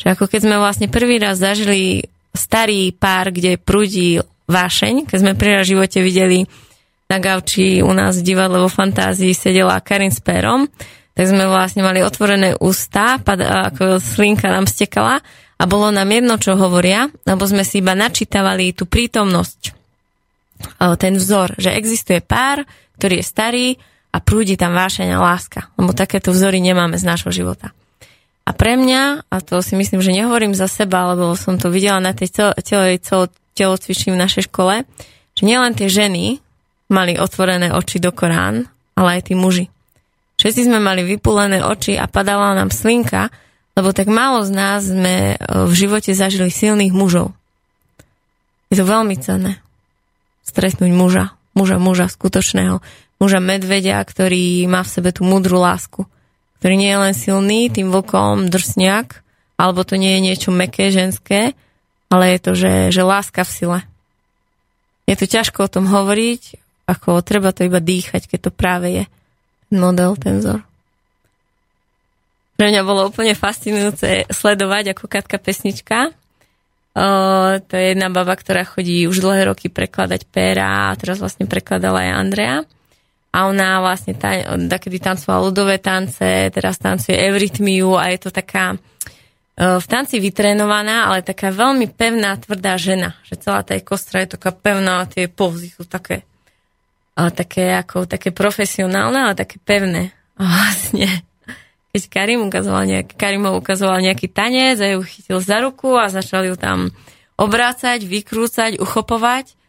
[0.00, 2.08] Že ako keď sme vlastne prvý raz zažili
[2.40, 4.16] starý pár, kde prúdi
[4.48, 6.48] vášeň, keď sme v živote videli
[7.12, 10.64] na gauči u nás v divadle vo fantázii sedela Karin s Pérom,
[11.12, 15.20] tak sme vlastne mali otvorené ústa, pad, ako slinka nám stekala
[15.60, 19.76] a bolo nám jedno, čo hovoria, lebo sme si iba načítavali tú prítomnosť,
[20.96, 22.64] ten vzor, že existuje pár,
[22.96, 23.66] ktorý je starý
[24.10, 25.70] a prúdi tam vášeň a láska.
[25.76, 27.72] Lebo takéto vzory nemáme z nášho života.
[28.50, 32.02] A pre mňa, a to si myslím, že nehovorím za seba, lebo som to videla
[32.02, 32.98] na tej celej
[33.54, 34.82] telocvični v našej škole,
[35.38, 36.42] že nielen tie ženy
[36.90, 38.66] mali otvorené oči do Korán,
[38.98, 39.70] ale aj tí muži.
[40.42, 43.30] Všetci sme mali vypulené oči a padala nám slinka,
[43.78, 47.30] lebo tak málo z nás sme e, v živote zažili silných mužov.
[48.66, 49.62] Je to veľmi cenné.
[50.42, 52.82] Stretnúť muža, muža, muža skutočného,
[53.22, 56.02] muža medvedia, ktorý má v sebe tú múdru lásku,
[56.60, 59.24] ktorý nie je len silný, tým vlkom drsňak,
[59.56, 61.56] alebo to nie je niečo meké, ženské,
[62.12, 63.80] ale je to, že, že láska v sile.
[65.08, 69.04] Je to ťažko o tom hovoriť, ako treba to iba dýchať, keď to práve je
[69.72, 70.60] model, ten vzor.
[72.60, 76.12] Pre mňa bolo úplne fascinujúce sledovať ako Katka pesnička.
[76.92, 77.06] O,
[77.56, 82.04] to je jedna baba, ktorá chodí už dlhé roky prekladať péra a teraz vlastne prekladala
[82.04, 82.56] aj Andrea.
[83.30, 88.74] A ona vlastne ta, tancovala ľudové tance, teraz tancuje Eurytmiu a je to taká
[89.60, 93.12] v tanci vytrénovaná, ale taká veľmi pevná, tvrdá žena.
[93.28, 96.24] Že celá tá kostra je taká pevná, tie povzy sú také,
[97.12, 100.16] také, ako, také profesionálne, ale také pevné.
[100.40, 101.20] A vlastne
[101.92, 106.48] keď Karim ukazoval nejaký, Karimov ukazoval nejaký tanec a ju chytil za ruku a začal
[106.48, 106.94] ju tam
[107.36, 109.59] obrácať, vykrúcať, uchopovať,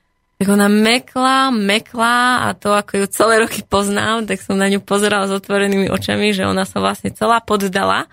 [0.42, 4.82] tak ona mekla, mekla a to, ako ju celé roky poznám, tak som na ňu
[4.82, 8.10] pozeral s otvorenými očami, že ona sa vlastne celá poddala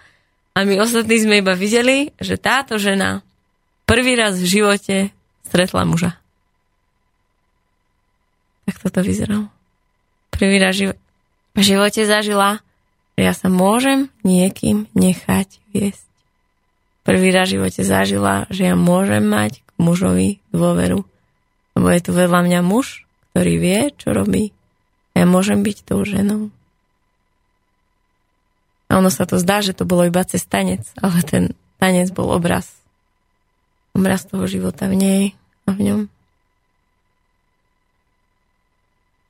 [0.52, 3.24] a my ostatní sme iba videli, že táto žena
[3.88, 4.96] prvý raz v živote
[5.48, 6.20] stretla muža.
[8.68, 9.48] Tak toto vyzeralo.
[10.28, 10.92] Prvý raz v
[11.64, 12.60] živote zažila
[13.18, 16.06] že ja sa môžem niekým nechať viesť.
[17.02, 21.02] Prvý raz v živote zažila, že ja môžem mať k mužovi dôveru.
[21.78, 24.50] Lebo je tu vedľa mňa muž, ktorý vie, čo robí.
[25.14, 26.50] Ja môžem byť tou ženou.
[28.90, 32.34] A ono sa to zdá, že to bolo iba cez tanec, ale ten tanec bol
[32.34, 32.66] obraz.
[33.94, 35.22] Obraz toho života v nej
[35.70, 36.00] a v ňom.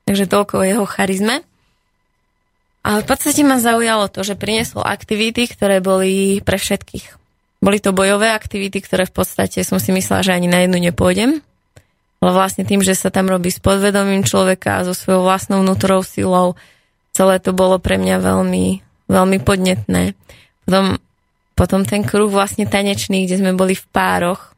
[0.09, 1.45] Takže toľko o jeho charizme.
[2.81, 7.13] A v podstate ma zaujalo to, že priniesol aktivity, ktoré boli pre všetkých.
[7.61, 11.45] Boli to bojové aktivity, ktoré v podstate som si myslela, že ani na jednu nepôjdem.
[12.19, 16.03] Ale vlastne tým, že sa tam robí s podvedomím človeka a so svojou vlastnou vnútorou
[16.03, 16.59] silou,
[17.15, 18.65] celé to bolo pre mňa veľmi,
[19.07, 20.19] veľmi podnetné.
[20.67, 20.99] Potom,
[21.55, 24.51] potom ten kruh vlastne tanečný, kde sme boli v pároch.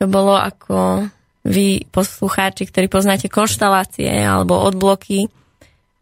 [0.00, 1.08] To bolo ako
[1.44, 5.28] vy, poslucháči, ktorí poznáte konštalácie alebo odbloky,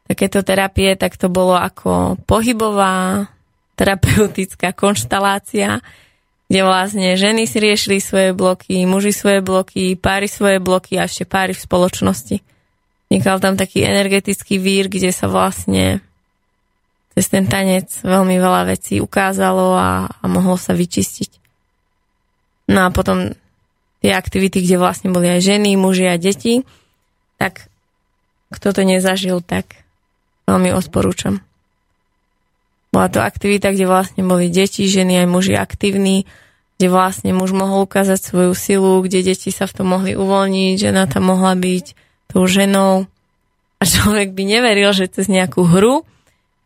[0.06, 3.26] takéto terapie, tak to bolo ako pohybová
[3.74, 5.82] terapeutická konštalácia,
[6.46, 11.26] kde vlastne ženy si riešili svoje bloky, muži svoje bloky, páry svoje bloky a ešte
[11.26, 12.36] páry v spoločnosti.
[13.06, 16.02] Vznikal tam taký energetický vír, kde sa vlastne
[17.14, 21.30] cez ten tanec veľmi veľa vecí ukázalo a, a mohlo sa vyčistiť.
[22.70, 23.30] No a potom
[24.02, 26.66] tie aktivity, kde vlastne boli aj ženy, muži a deti,
[27.38, 27.70] tak
[28.50, 29.86] kto to nezažil, tak
[30.50, 31.45] veľmi odporúčam.
[32.96, 36.24] Bola to aktivita, kde vlastne boli deti, ženy aj muži aktívni,
[36.80, 41.04] kde vlastne muž mohol ukázať svoju silu, kde deti sa v tom mohli uvoľniť, žena
[41.04, 41.92] tam mohla byť
[42.32, 43.04] tou ženou.
[43.76, 46.08] A človek by neveril, že cez nejakú hru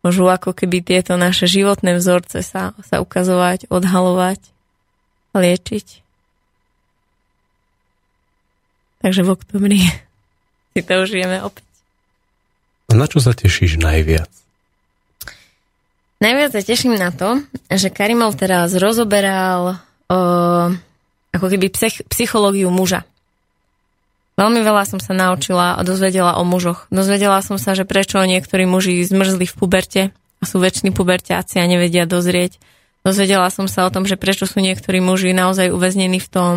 [0.07, 4.39] môžu ako keby tieto naše životné vzorce sa, sa ukazovať, odhalovať
[5.35, 5.86] a liečiť.
[9.02, 9.82] Takže v oktobri
[10.78, 11.66] si to užijeme opäť.
[12.94, 14.40] Na čo sa tešíš najviac?
[16.21, 17.41] Najviac sa teším na to,
[17.73, 19.81] že Karimov teraz rozoberal
[20.13, 20.69] uh,
[21.33, 23.09] ako keby psych, psychológiu muža.
[24.37, 26.85] Veľmi veľa som sa naučila a dozvedela o mužoch.
[26.93, 31.65] Dozvedela som sa, že prečo niektorí muži zmrzli v puberte a sú väčšiní puberťáci a
[31.65, 32.61] nevedia dozrieť.
[33.01, 36.55] Dozvedela som sa o tom, že prečo sú niektorí muži naozaj uväznení v tom,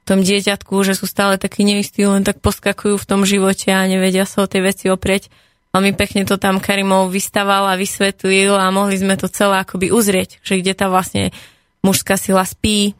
[0.00, 3.84] v tom dieťatku, že sú stále takí neistí, len tak poskakujú v tom živote a
[3.84, 5.28] nevedia sa o tej veci oprieť.
[5.74, 10.38] Veľmi pekne to tam Karimov vystaval a vysvetlil a mohli sme to celé akoby uzrieť,
[10.46, 11.34] že kde tá vlastne
[11.82, 12.94] mužská sila spí,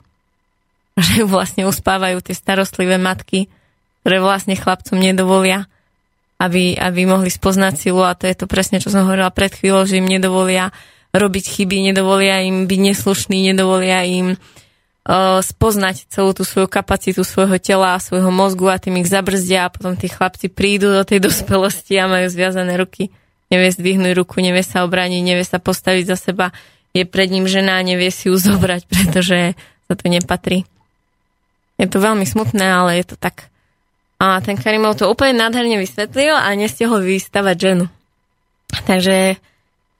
[1.15, 3.47] že vlastne uspávajú tie starostlivé matky,
[4.03, 5.71] ktoré vlastne chlapcom nedovolia,
[6.43, 8.03] aby, aby mohli spoznať silu.
[8.03, 10.75] A to je to presne, čo som hovorila pred chvíľou, že im nedovolia
[11.15, 14.64] robiť chyby, nedovolia im byť neslušný, nedovolia im uh,
[15.45, 19.73] spoznať celú tú svoju kapacitu svojho tela a svojho mozgu a tým ich zabrzdia a
[19.73, 23.13] potom tí chlapci prídu do tej dospelosti a majú zviazané ruky.
[23.53, 26.57] Nevie zdvihnúť ruku, nevie sa obrániť, nevie sa postaviť za seba.
[26.97, 29.53] Je pred ním žena a nevie si ju zobrať, pretože
[29.85, 30.65] sa to nepatrí.
[31.77, 33.53] Je to veľmi smutné, ale je to tak.
[34.23, 37.87] A ten Karimov to úplne nádherne vysvetlil a nestihol vystavať ženu.
[38.89, 39.37] Takže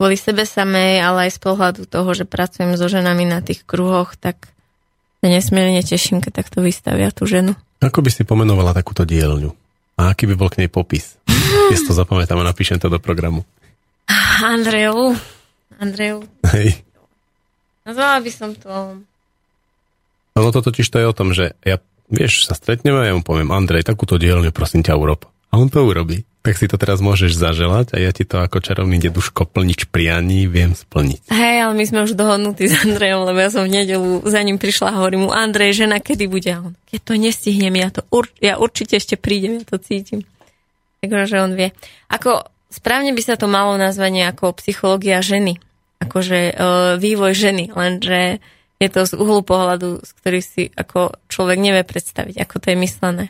[0.01, 4.17] kvôli sebe samej, ale aj z pohľadu toho, že pracujem so ženami na tých kruhoch,
[4.17, 4.54] tak
[5.25, 7.57] sa nesmierne teším, keď takto vystavia tú ženu.
[7.81, 9.57] Ako by si pomenovala takúto dielňu?
[9.97, 11.17] A aký by bol k nej popis?
[11.73, 13.47] Ja si to zapamätám a napíšem to do programu.
[14.45, 15.17] Andreju,
[15.81, 16.83] Andreju, Hej.
[17.89, 19.01] nazvala by som to...
[20.35, 21.81] Ono to totiž to je o tom, že ja,
[22.11, 25.25] vieš, sa stretneme a ja mu poviem, Andrej, takúto dielňu prosím ťa urob.
[25.49, 26.27] A on to urobí.
[26.45, 30.45] Tak si to teraz môžeš zaželať a ja ti to ako čarovný deduško plnič prianí
[30.45, 31.33] viem splniť.
[31.33, 34.61] Hej, ale my sme už dohodnutí s Andrejom, lebo ja som v nedelu za ním
[34.61, 36.53] prišla a hovorím mu, Andrej, žena, kedy bude?
[36.53, 40.29] On, keď to nestihnem, ja, to ur- ja určite ešte prídem, ja to cítim.
[41.01, 41.73] Takže on vie.
[42.13, 45.57] Ako správne by sa to malo nazvať nejako psychológia ženy.
[46.05, 46.55] Akože e,
[47.01, 48.45] vývoj ženy, lenže
[48.85, 52.77] je to z uhlu pohľadu, z ktorý si ako človek nevie predstaviť, ako to je
[52.85, 53.25] myslené.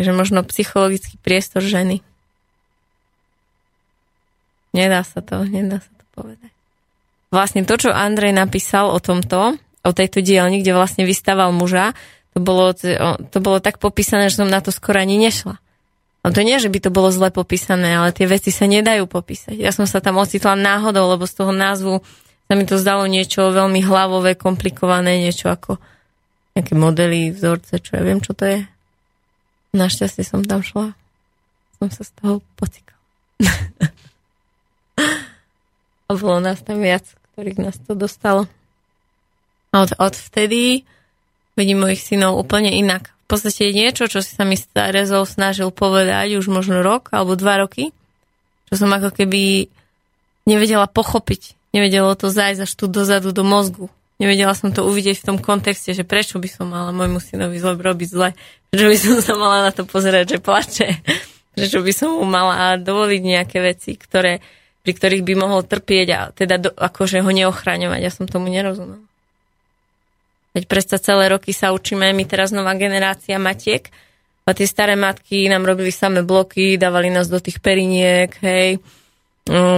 [0.00, 2.00] Takže možno psychologický priestor ženy.
[4.72, 6.48] Nedá sa to, nedá sa to povedať.
[7.28, 11.92] Vlastne to, čo Andrej napísal o tomto, o tejto dielni, kde vlastne vystaval muža,
[12.32, 15.60] to bolo, to bolo tak popísané, že som na to skoro ani nešla.
[16.24, 19.60] A to nie, že by to bolo zle popísané, ale tie veci sa nedajú popísať.
[19.60, 22.00] Ja som sa tam ocitla náhodou, lebo z toho názvu
[22.48, 25.76] sa mi to zdalo niečo veľmi hlavové, komplikované, niečo ako
[26.56, 28.64] nejaké modely, vzorce, čo ja viem, čo to je.
[29.70, 30.98] Našťastie som tam šla.
[31.78, 32.98] Som sa z toho pocikala.
[36.10, 38.50] A bolo nás tam viac, ktorých nás to dostalo.
[39.70, 40.82] A od, od vtedy
[41.54, 43.14] vidím mojich synov úplne inak.
[43.30, 47.38] V podstate niečo, čo si sa mi s Terezou snažil povedať už možno rok alebo
[47.38, 47.94] dva roky,
[48.66, 49.70] čo som ako keby
[50.50, 51.54] nevedela pochopiť.
[51.70, 53.86] Nevedelo to zájsť až tu dozadu do mozgu.
[54.20, 57.72] Nevedela som to uvidieť v tom kontexte, že prečo by som mala môjmu synovi zle
[57.72, 58.36] robiť zle.
[58.68, 60.88] Prečo by som sa mala na to pozerať, že plače.
[61.56, 64.44] Prečo by som mu mala dovoliť nejaké veci, ktoré,
[64.84, 68.00] pri ktorých by mohol trpieť a teda do, akože ho neochraňovať.
[68.04, 69.00] Ja som tomu nerozumela.
[70.52, 73.88] Veď predsa celé roky sa učíme, my teraz nová generácia matiek,
[74.48, 78.82] a tie staré matky nám robili samé bloky, dávali nás do tých periniek, hej,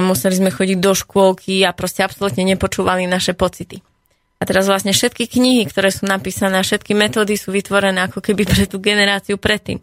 [0.01, 3.92] museli sme chodiť do škôlky a proste absolútne nepočúvali naše pocity.
[4.43, 8.67] A teraz vlastne všetky knihy, ktoré sú napísané, všetky metódy sú vytvorené ako keby pre
[8.67, 9.79] tú generáciu predtým.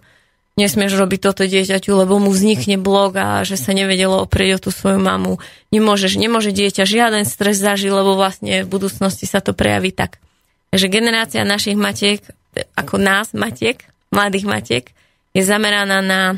[0.59, 4.69] Nesmieš robiť toto dieťaťu, lebo mu vznikne blok a že sa nevedelo oprieť o tú
[4.75, 5.39] svoju mamu.
[5.71, 10.19] Nemôžeš, nemôže dieťa žiaden stres zažiť, lebo vlastne v budúcnosti sa to prejaví tak.
[10.75, 12.19] Takže generácia našich matiek,
[12.75, 13.79] ako nás matiek,
[14.11, 14.85] mladých matiek,
[15.31, 16.37] je zameraná na e,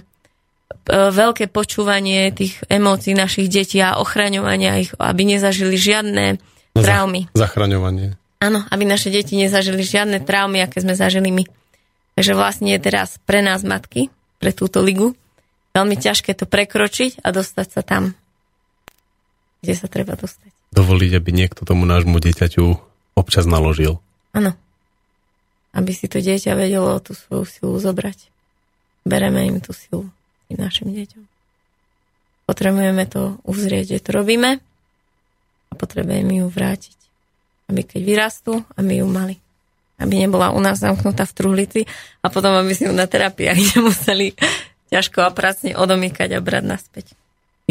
[0.94, 6.38] veľké počúvanie tých emócií našich detí a ochraňovania ich, aby nezažili žiadne
[6.76, 7.28] traumy.
[7.36, 8.16] Zachraňovanie.
[8.42, 11.46] Áno, aby naše deti nezažili žiadne traumy, aké sme zažili my.
[12.18, 14.10] Takže vlastne je teraz pre nás matky,
[14.42, 15.14] pre túto ligu,
[15.78, 18.18] veľmi ťažké to prekročiť a dostať sa tam,
[19.62, 20.50] kde sa treba dostať.
[20.74, 22.66] Dovoliť, aby niekto tomu nášmu dieťaťu
[23.14, 24.00] občas naložil.
[24.34, 24.56] Áno.
[25.72, 28.28] Aby si to dieťa vedelo tú svoju silu zobrať.
[29.08, 30.12] Bereme im tú silu
[30.48, 31.24] tým našim deťom.
[32.50, 34.60] Potrebujeme to uzrieť, že to robíme
[35.72, 36.98] a potrebujeme ju vrátiť.
[37.72, 39.40] Aby keď vyrastú, aby ju mali.
[39.96, 41.82] Aby nebola u nás zamknutá v truhlici
[42.20, 44.36] a potom, aby si ju na terapiách nemuseli
[44.92, 47.06] ťažko a pracne odomýkať a brať naspäť.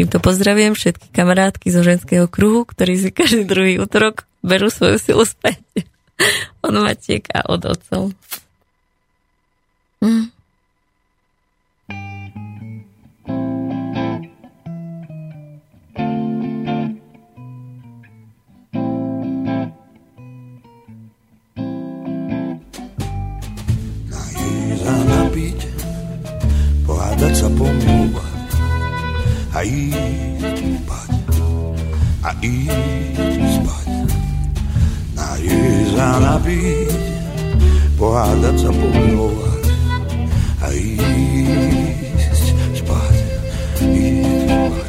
[0.01, 5.29] Týmto pozdravujem všetky kamarátky zo ženského kruhu, ktorí si každý druhý útorok berú svoju silu
[5.29, 5.61] späť
[6.65, 8.03] od matiek a od otcov.
[10.01, 10.33] Mm.
[29.61, 31.13] A ísť spať
[32.25, 33.89] a ísť spať
[35.13, 36.97] najesť a napiť
[38.01, 39.65] pohádať sa pomilovať
[40.65, 43.17] a ísť spať
[43.85, 44.89] ísť spať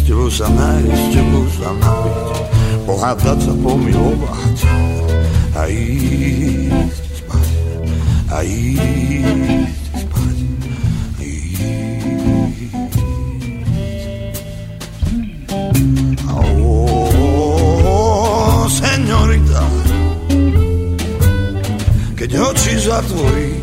[0.00, 2.40] s tebou sa nájsť, s tebou sa napiť
[2.88, 4.58] pohádať sa pomilovať
[5.60, 7.48] a ísť spať
[8.32, 9.81] a ísť
[18.62, 19.58] Oh, señorita,
[22.14, 23.58] keď oči zatvorí,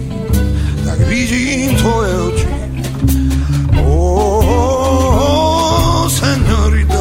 [0.84, 2.52] tak vidím tvoje oči.
[3.80, 4.44] Oh,
[6.12, 7.00] señorita,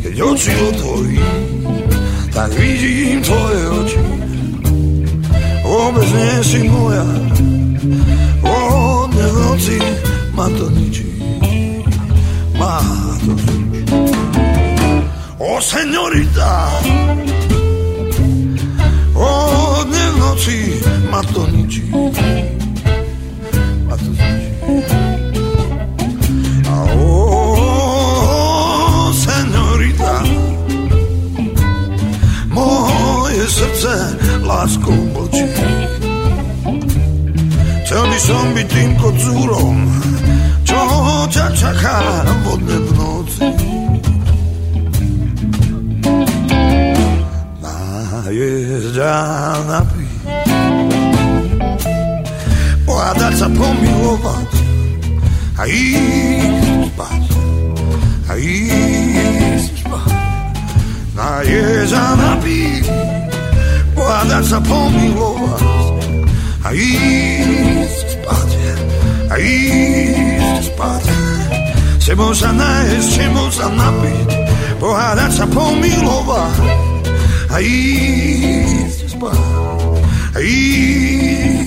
[0.00, 1.20] keď oči otvorí,
[2.32, 4.00] tak vidím tvoje oči.
[5.60, 7.04] Vôbec nie si moja,
[8.48, 9.76] od noci
[10.32, 11.04] ma to ničí
[12.60, 12.80] má
[13.24, 13.69] to nič.
[15.40, 16.68] O, señorita,
[19.16, 20.58] o, dne v noci
[21.08, 21.88] ma to ničí.
[23.88, 24.52] Ma to ničí.
[26.68, 27.08] A o,
[29.16, 30.14] señorita,
[32.52, 33.96] moje srdce
[34.44, 35.48] láskou mlčí.
[37.88, 39.88] Chcel by som byť tým kocúrom,
[40.68, 40.80] čo
[41.32, 43.69] ťa čaká vodne v noci.
[48.30, 50.22] Najesť a napiť,
[52.86, 54.50] pohádať sa, pomilovať
[55.58, 57.22] a ísť spať,
[58.30, 60.14] a ísť spať.
[61.18, 62.84] Najesť a napiť,
[63.98, 65.66] pohádať sa, pomilovať
[66.62, 68.50] a ísť spať,
[69.26, 71.04] a ísť spať.
[71.98, 74.28] Sebou sa nájsť, sebou sa napiť,
[74.78, 75.44] pohádať sa,
[77.50, 79.38] pomilovať a ísť spať,
[80.34, 81.59] a ísť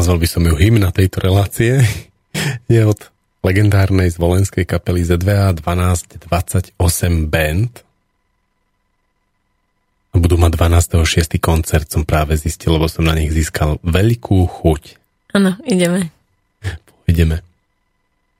[0.00, 1.84] nazval by som ju hymna tejto relácie,
[2.72, 3.12] je od
[3.44, 6.72] legendárnej zvolenskej kapely Z2A 1228
[7.28, 7.84] Band.
[10.10, 11.36] A budú mať 12.6.
[11.36, 14.96] koncert, som práve zistil, lebo som na nich získal veľkú chuť.
[15.36, 16.08] Áno, ideme.
[17.04, 17.44] Ideme.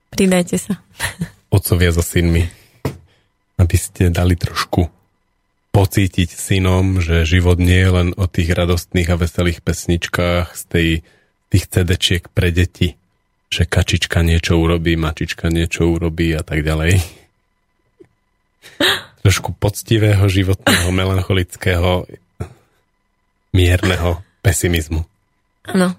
[0.08, 0.80] Pridajte sa.
[1.54, 2.48] Otcovia so synmi,
[3.60, 4.88] aby ste dali trošku
[5.76, 10.88] pocítiť synom, že život nie je len o tých radostných a veselých pesničkách z tej,
[11.50, 12.94] tých CD-čiek pre deti,
[13.50, 16.96] že kačička niečo urobí, mačička niečo urobí a tak ďalej.
[19.26, 22.06] Trošku poctivého, životného, melancholického,
[23.50, 25.02] mierneho pesimizmu.
[25.66, 25.98] Áno.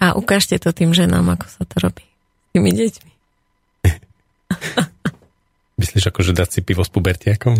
[0.00, 2.04] A ukážte to tým ženám, ako sa to robí.
[2.04, 3.12] S tými deťmi.
[5.80, 7.54] Myslíš ako, že dať si pivo s pubertiakom?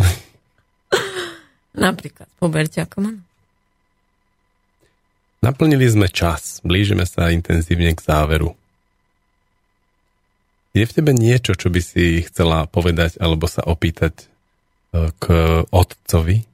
[1.77, 3.23] Napríklad s puberťakom, áno.
[5.41, 8.53] Naplnili sme čas, blížime sa intenzívne k záveru.
[10.77, 14.29] Je v tebe niečo, čo by si chcela povedať alebo sa opýtať
[14.93, 15.25] e, k
[15.73, 16.45] otcovi?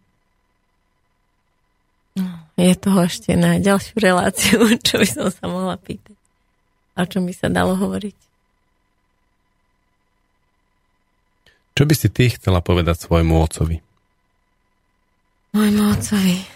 [2.57, 6.17] Je toho ešte na ďalšiu reláciu, čo by som sa mohla pýtať.
[6.97, 8.17] A o čom by sa dalo hovoriť?
[11.77, 13.85] Čo by si ty chcela povedať svojmu otcovi?
[15.53, 16.56] Môjmu otcovi.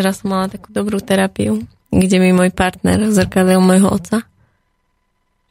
[0.00, 1.60] Včera som mala takú dobrú terapiu,
[1.92, 4.24] kde mi môj partner zrkadlil môjho otca.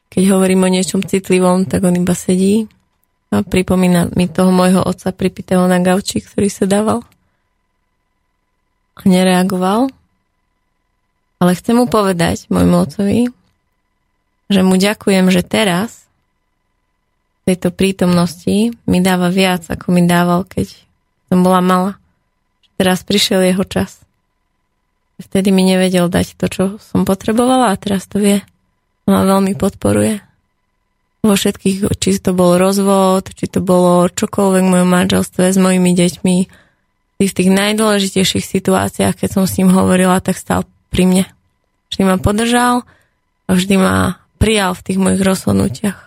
[0.10, 2.66] Keď hovorím o niečom citlivom, tak on iba sedí
[3.30, 7.06] a pripomína mi toho môjho otca pripitého na gauči, ktorý sa dával
[8.98, 9.94] a nereagoval.
[11.38, 13.30] Ale chcem mu povedať, môjmu otcovi,
[14.50, 16.10] že mu ďakujem, že teraz
[17.46, 20.74] tejto prítomnosti mi dáva viac, ako mi dával, keď
[21.30, 22.02] som bola malá.
[22.82, 24.09] Teraz prišiel jeho čas.
[25.20, 28.40] Vtedy mi nevedel dať to, čo som potrebovala a teraz to vie.
[29.04, 30.24] Ma veľmi podporuje.
[31.20, 35.91] Vo všetkých, či to bol rozvod, či to bolo čokoľvek v mojom manželstve s mojimi
[35.91, 36.38] deťmi,
[37.20, 41.26] v tých najdôležitejších situáciách, keď som s ním hovorila, tak stal pri mne.
[41.91, 42.88] Vždy ma podržal
[43.44, 46.00] a vždy ma prijal v tých mojich rozhodnutiach.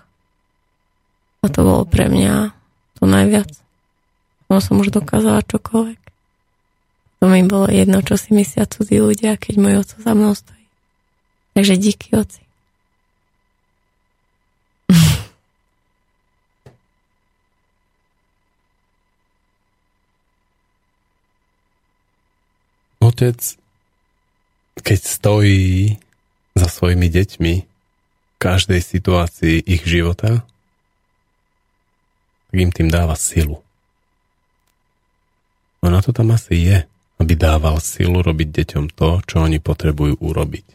[1.45, 2.57] A to bolo pre mňa
[2.97, 3.53] to najviac.
[4.49, 6.02] No som už dokázala čokoľvek.
[7.23, 10.67] To mi bolo jedno, čo si myslia cudzí ľudia, keď môj oco za mnou stojí.
[11.55, 12.43] Takže díky oci.
[23.07, 23.39] Otec,
[24.83, 26.03] keď stojí
[26.59, 27.67] za svojimi deťmi v
[28.43, 30.43] každej situácii ich života,
[32.51, 33.63] tak im tým dáva silu.
[35.87, 36.91] No na to tam asi je
[37.23, 40.67] aby dával silu robiť deťom to, čo oni potrebujú urobiť.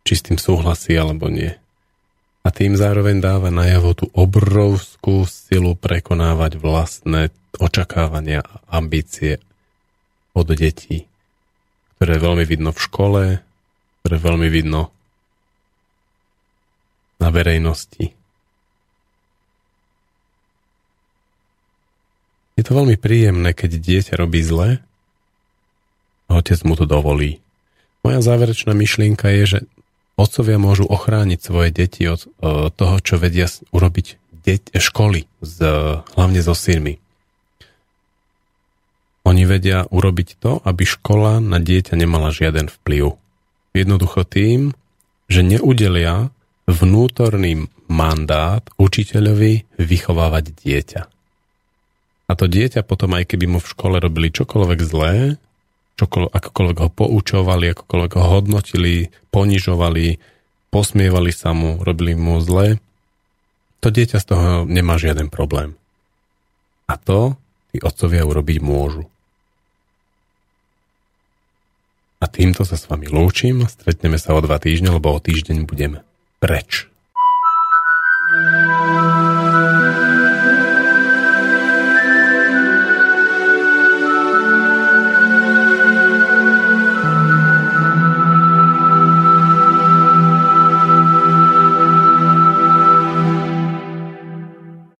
[0.00, 1.52] Či s tým súhlasí alebo nie.
[2.40, 7.28] A tým zároveň dáva najavo tú obrovskú silu prekonávať vlastné
[7.60, 9.44] očakávania a ambície
[10.32, 11.04] od detí,
[12.00, 13.22] ktoré veľmi vidno v škole,
[14.00, 14.88] ktoré veľmi vidno
[17.20, 18.16] na verejnosti.
[22.56, 24.80] Je to veľmi príjemné, keď dieťa robí zle
[26.30, 27.42] otec mu to dovolí.
[28.06, 29.58] Moja záverečná myšlienka je, že
[30.16, 35.56] otcovia môžu ochrániť svoje deti od uh, toho, čo vedia urobiť deť, školy, z,
[36.16, 36.96] hlavne so synmi.
[39.28, 43.20] Oni vedia urobiť to, aby škola na dieťa nemala žiaden vplyv.
[43.76, 44.72] Jednoducho tým,
[45.28, 46.32] že neudelia
[46.64, 51.02] vnútorný mandát učiteľovi vychovávať dieťa.
[52.30, 55.36] A to dieťa potom, aj keby mu v škole robili čokoľvek zlé,
[56.00, 60.16] čokoľvek, akokoľvek ho poučovali, akokoľvek ho hodnotili, ponižovali,
[60.72, 62.80] posmievali sa mu, robili mu zle,
[63.80, 65.76] to dieťa z toho nemá žiaden problém.
[66.88, 67.36] A to
[67.72, 69.08] tí otcovia urobiť môžu.
[72.20, 76.04] A týmto sa s vami lúčim stretneme sa o dva týždne, lebo o týždeň budem
[76.36, 76.90] preč.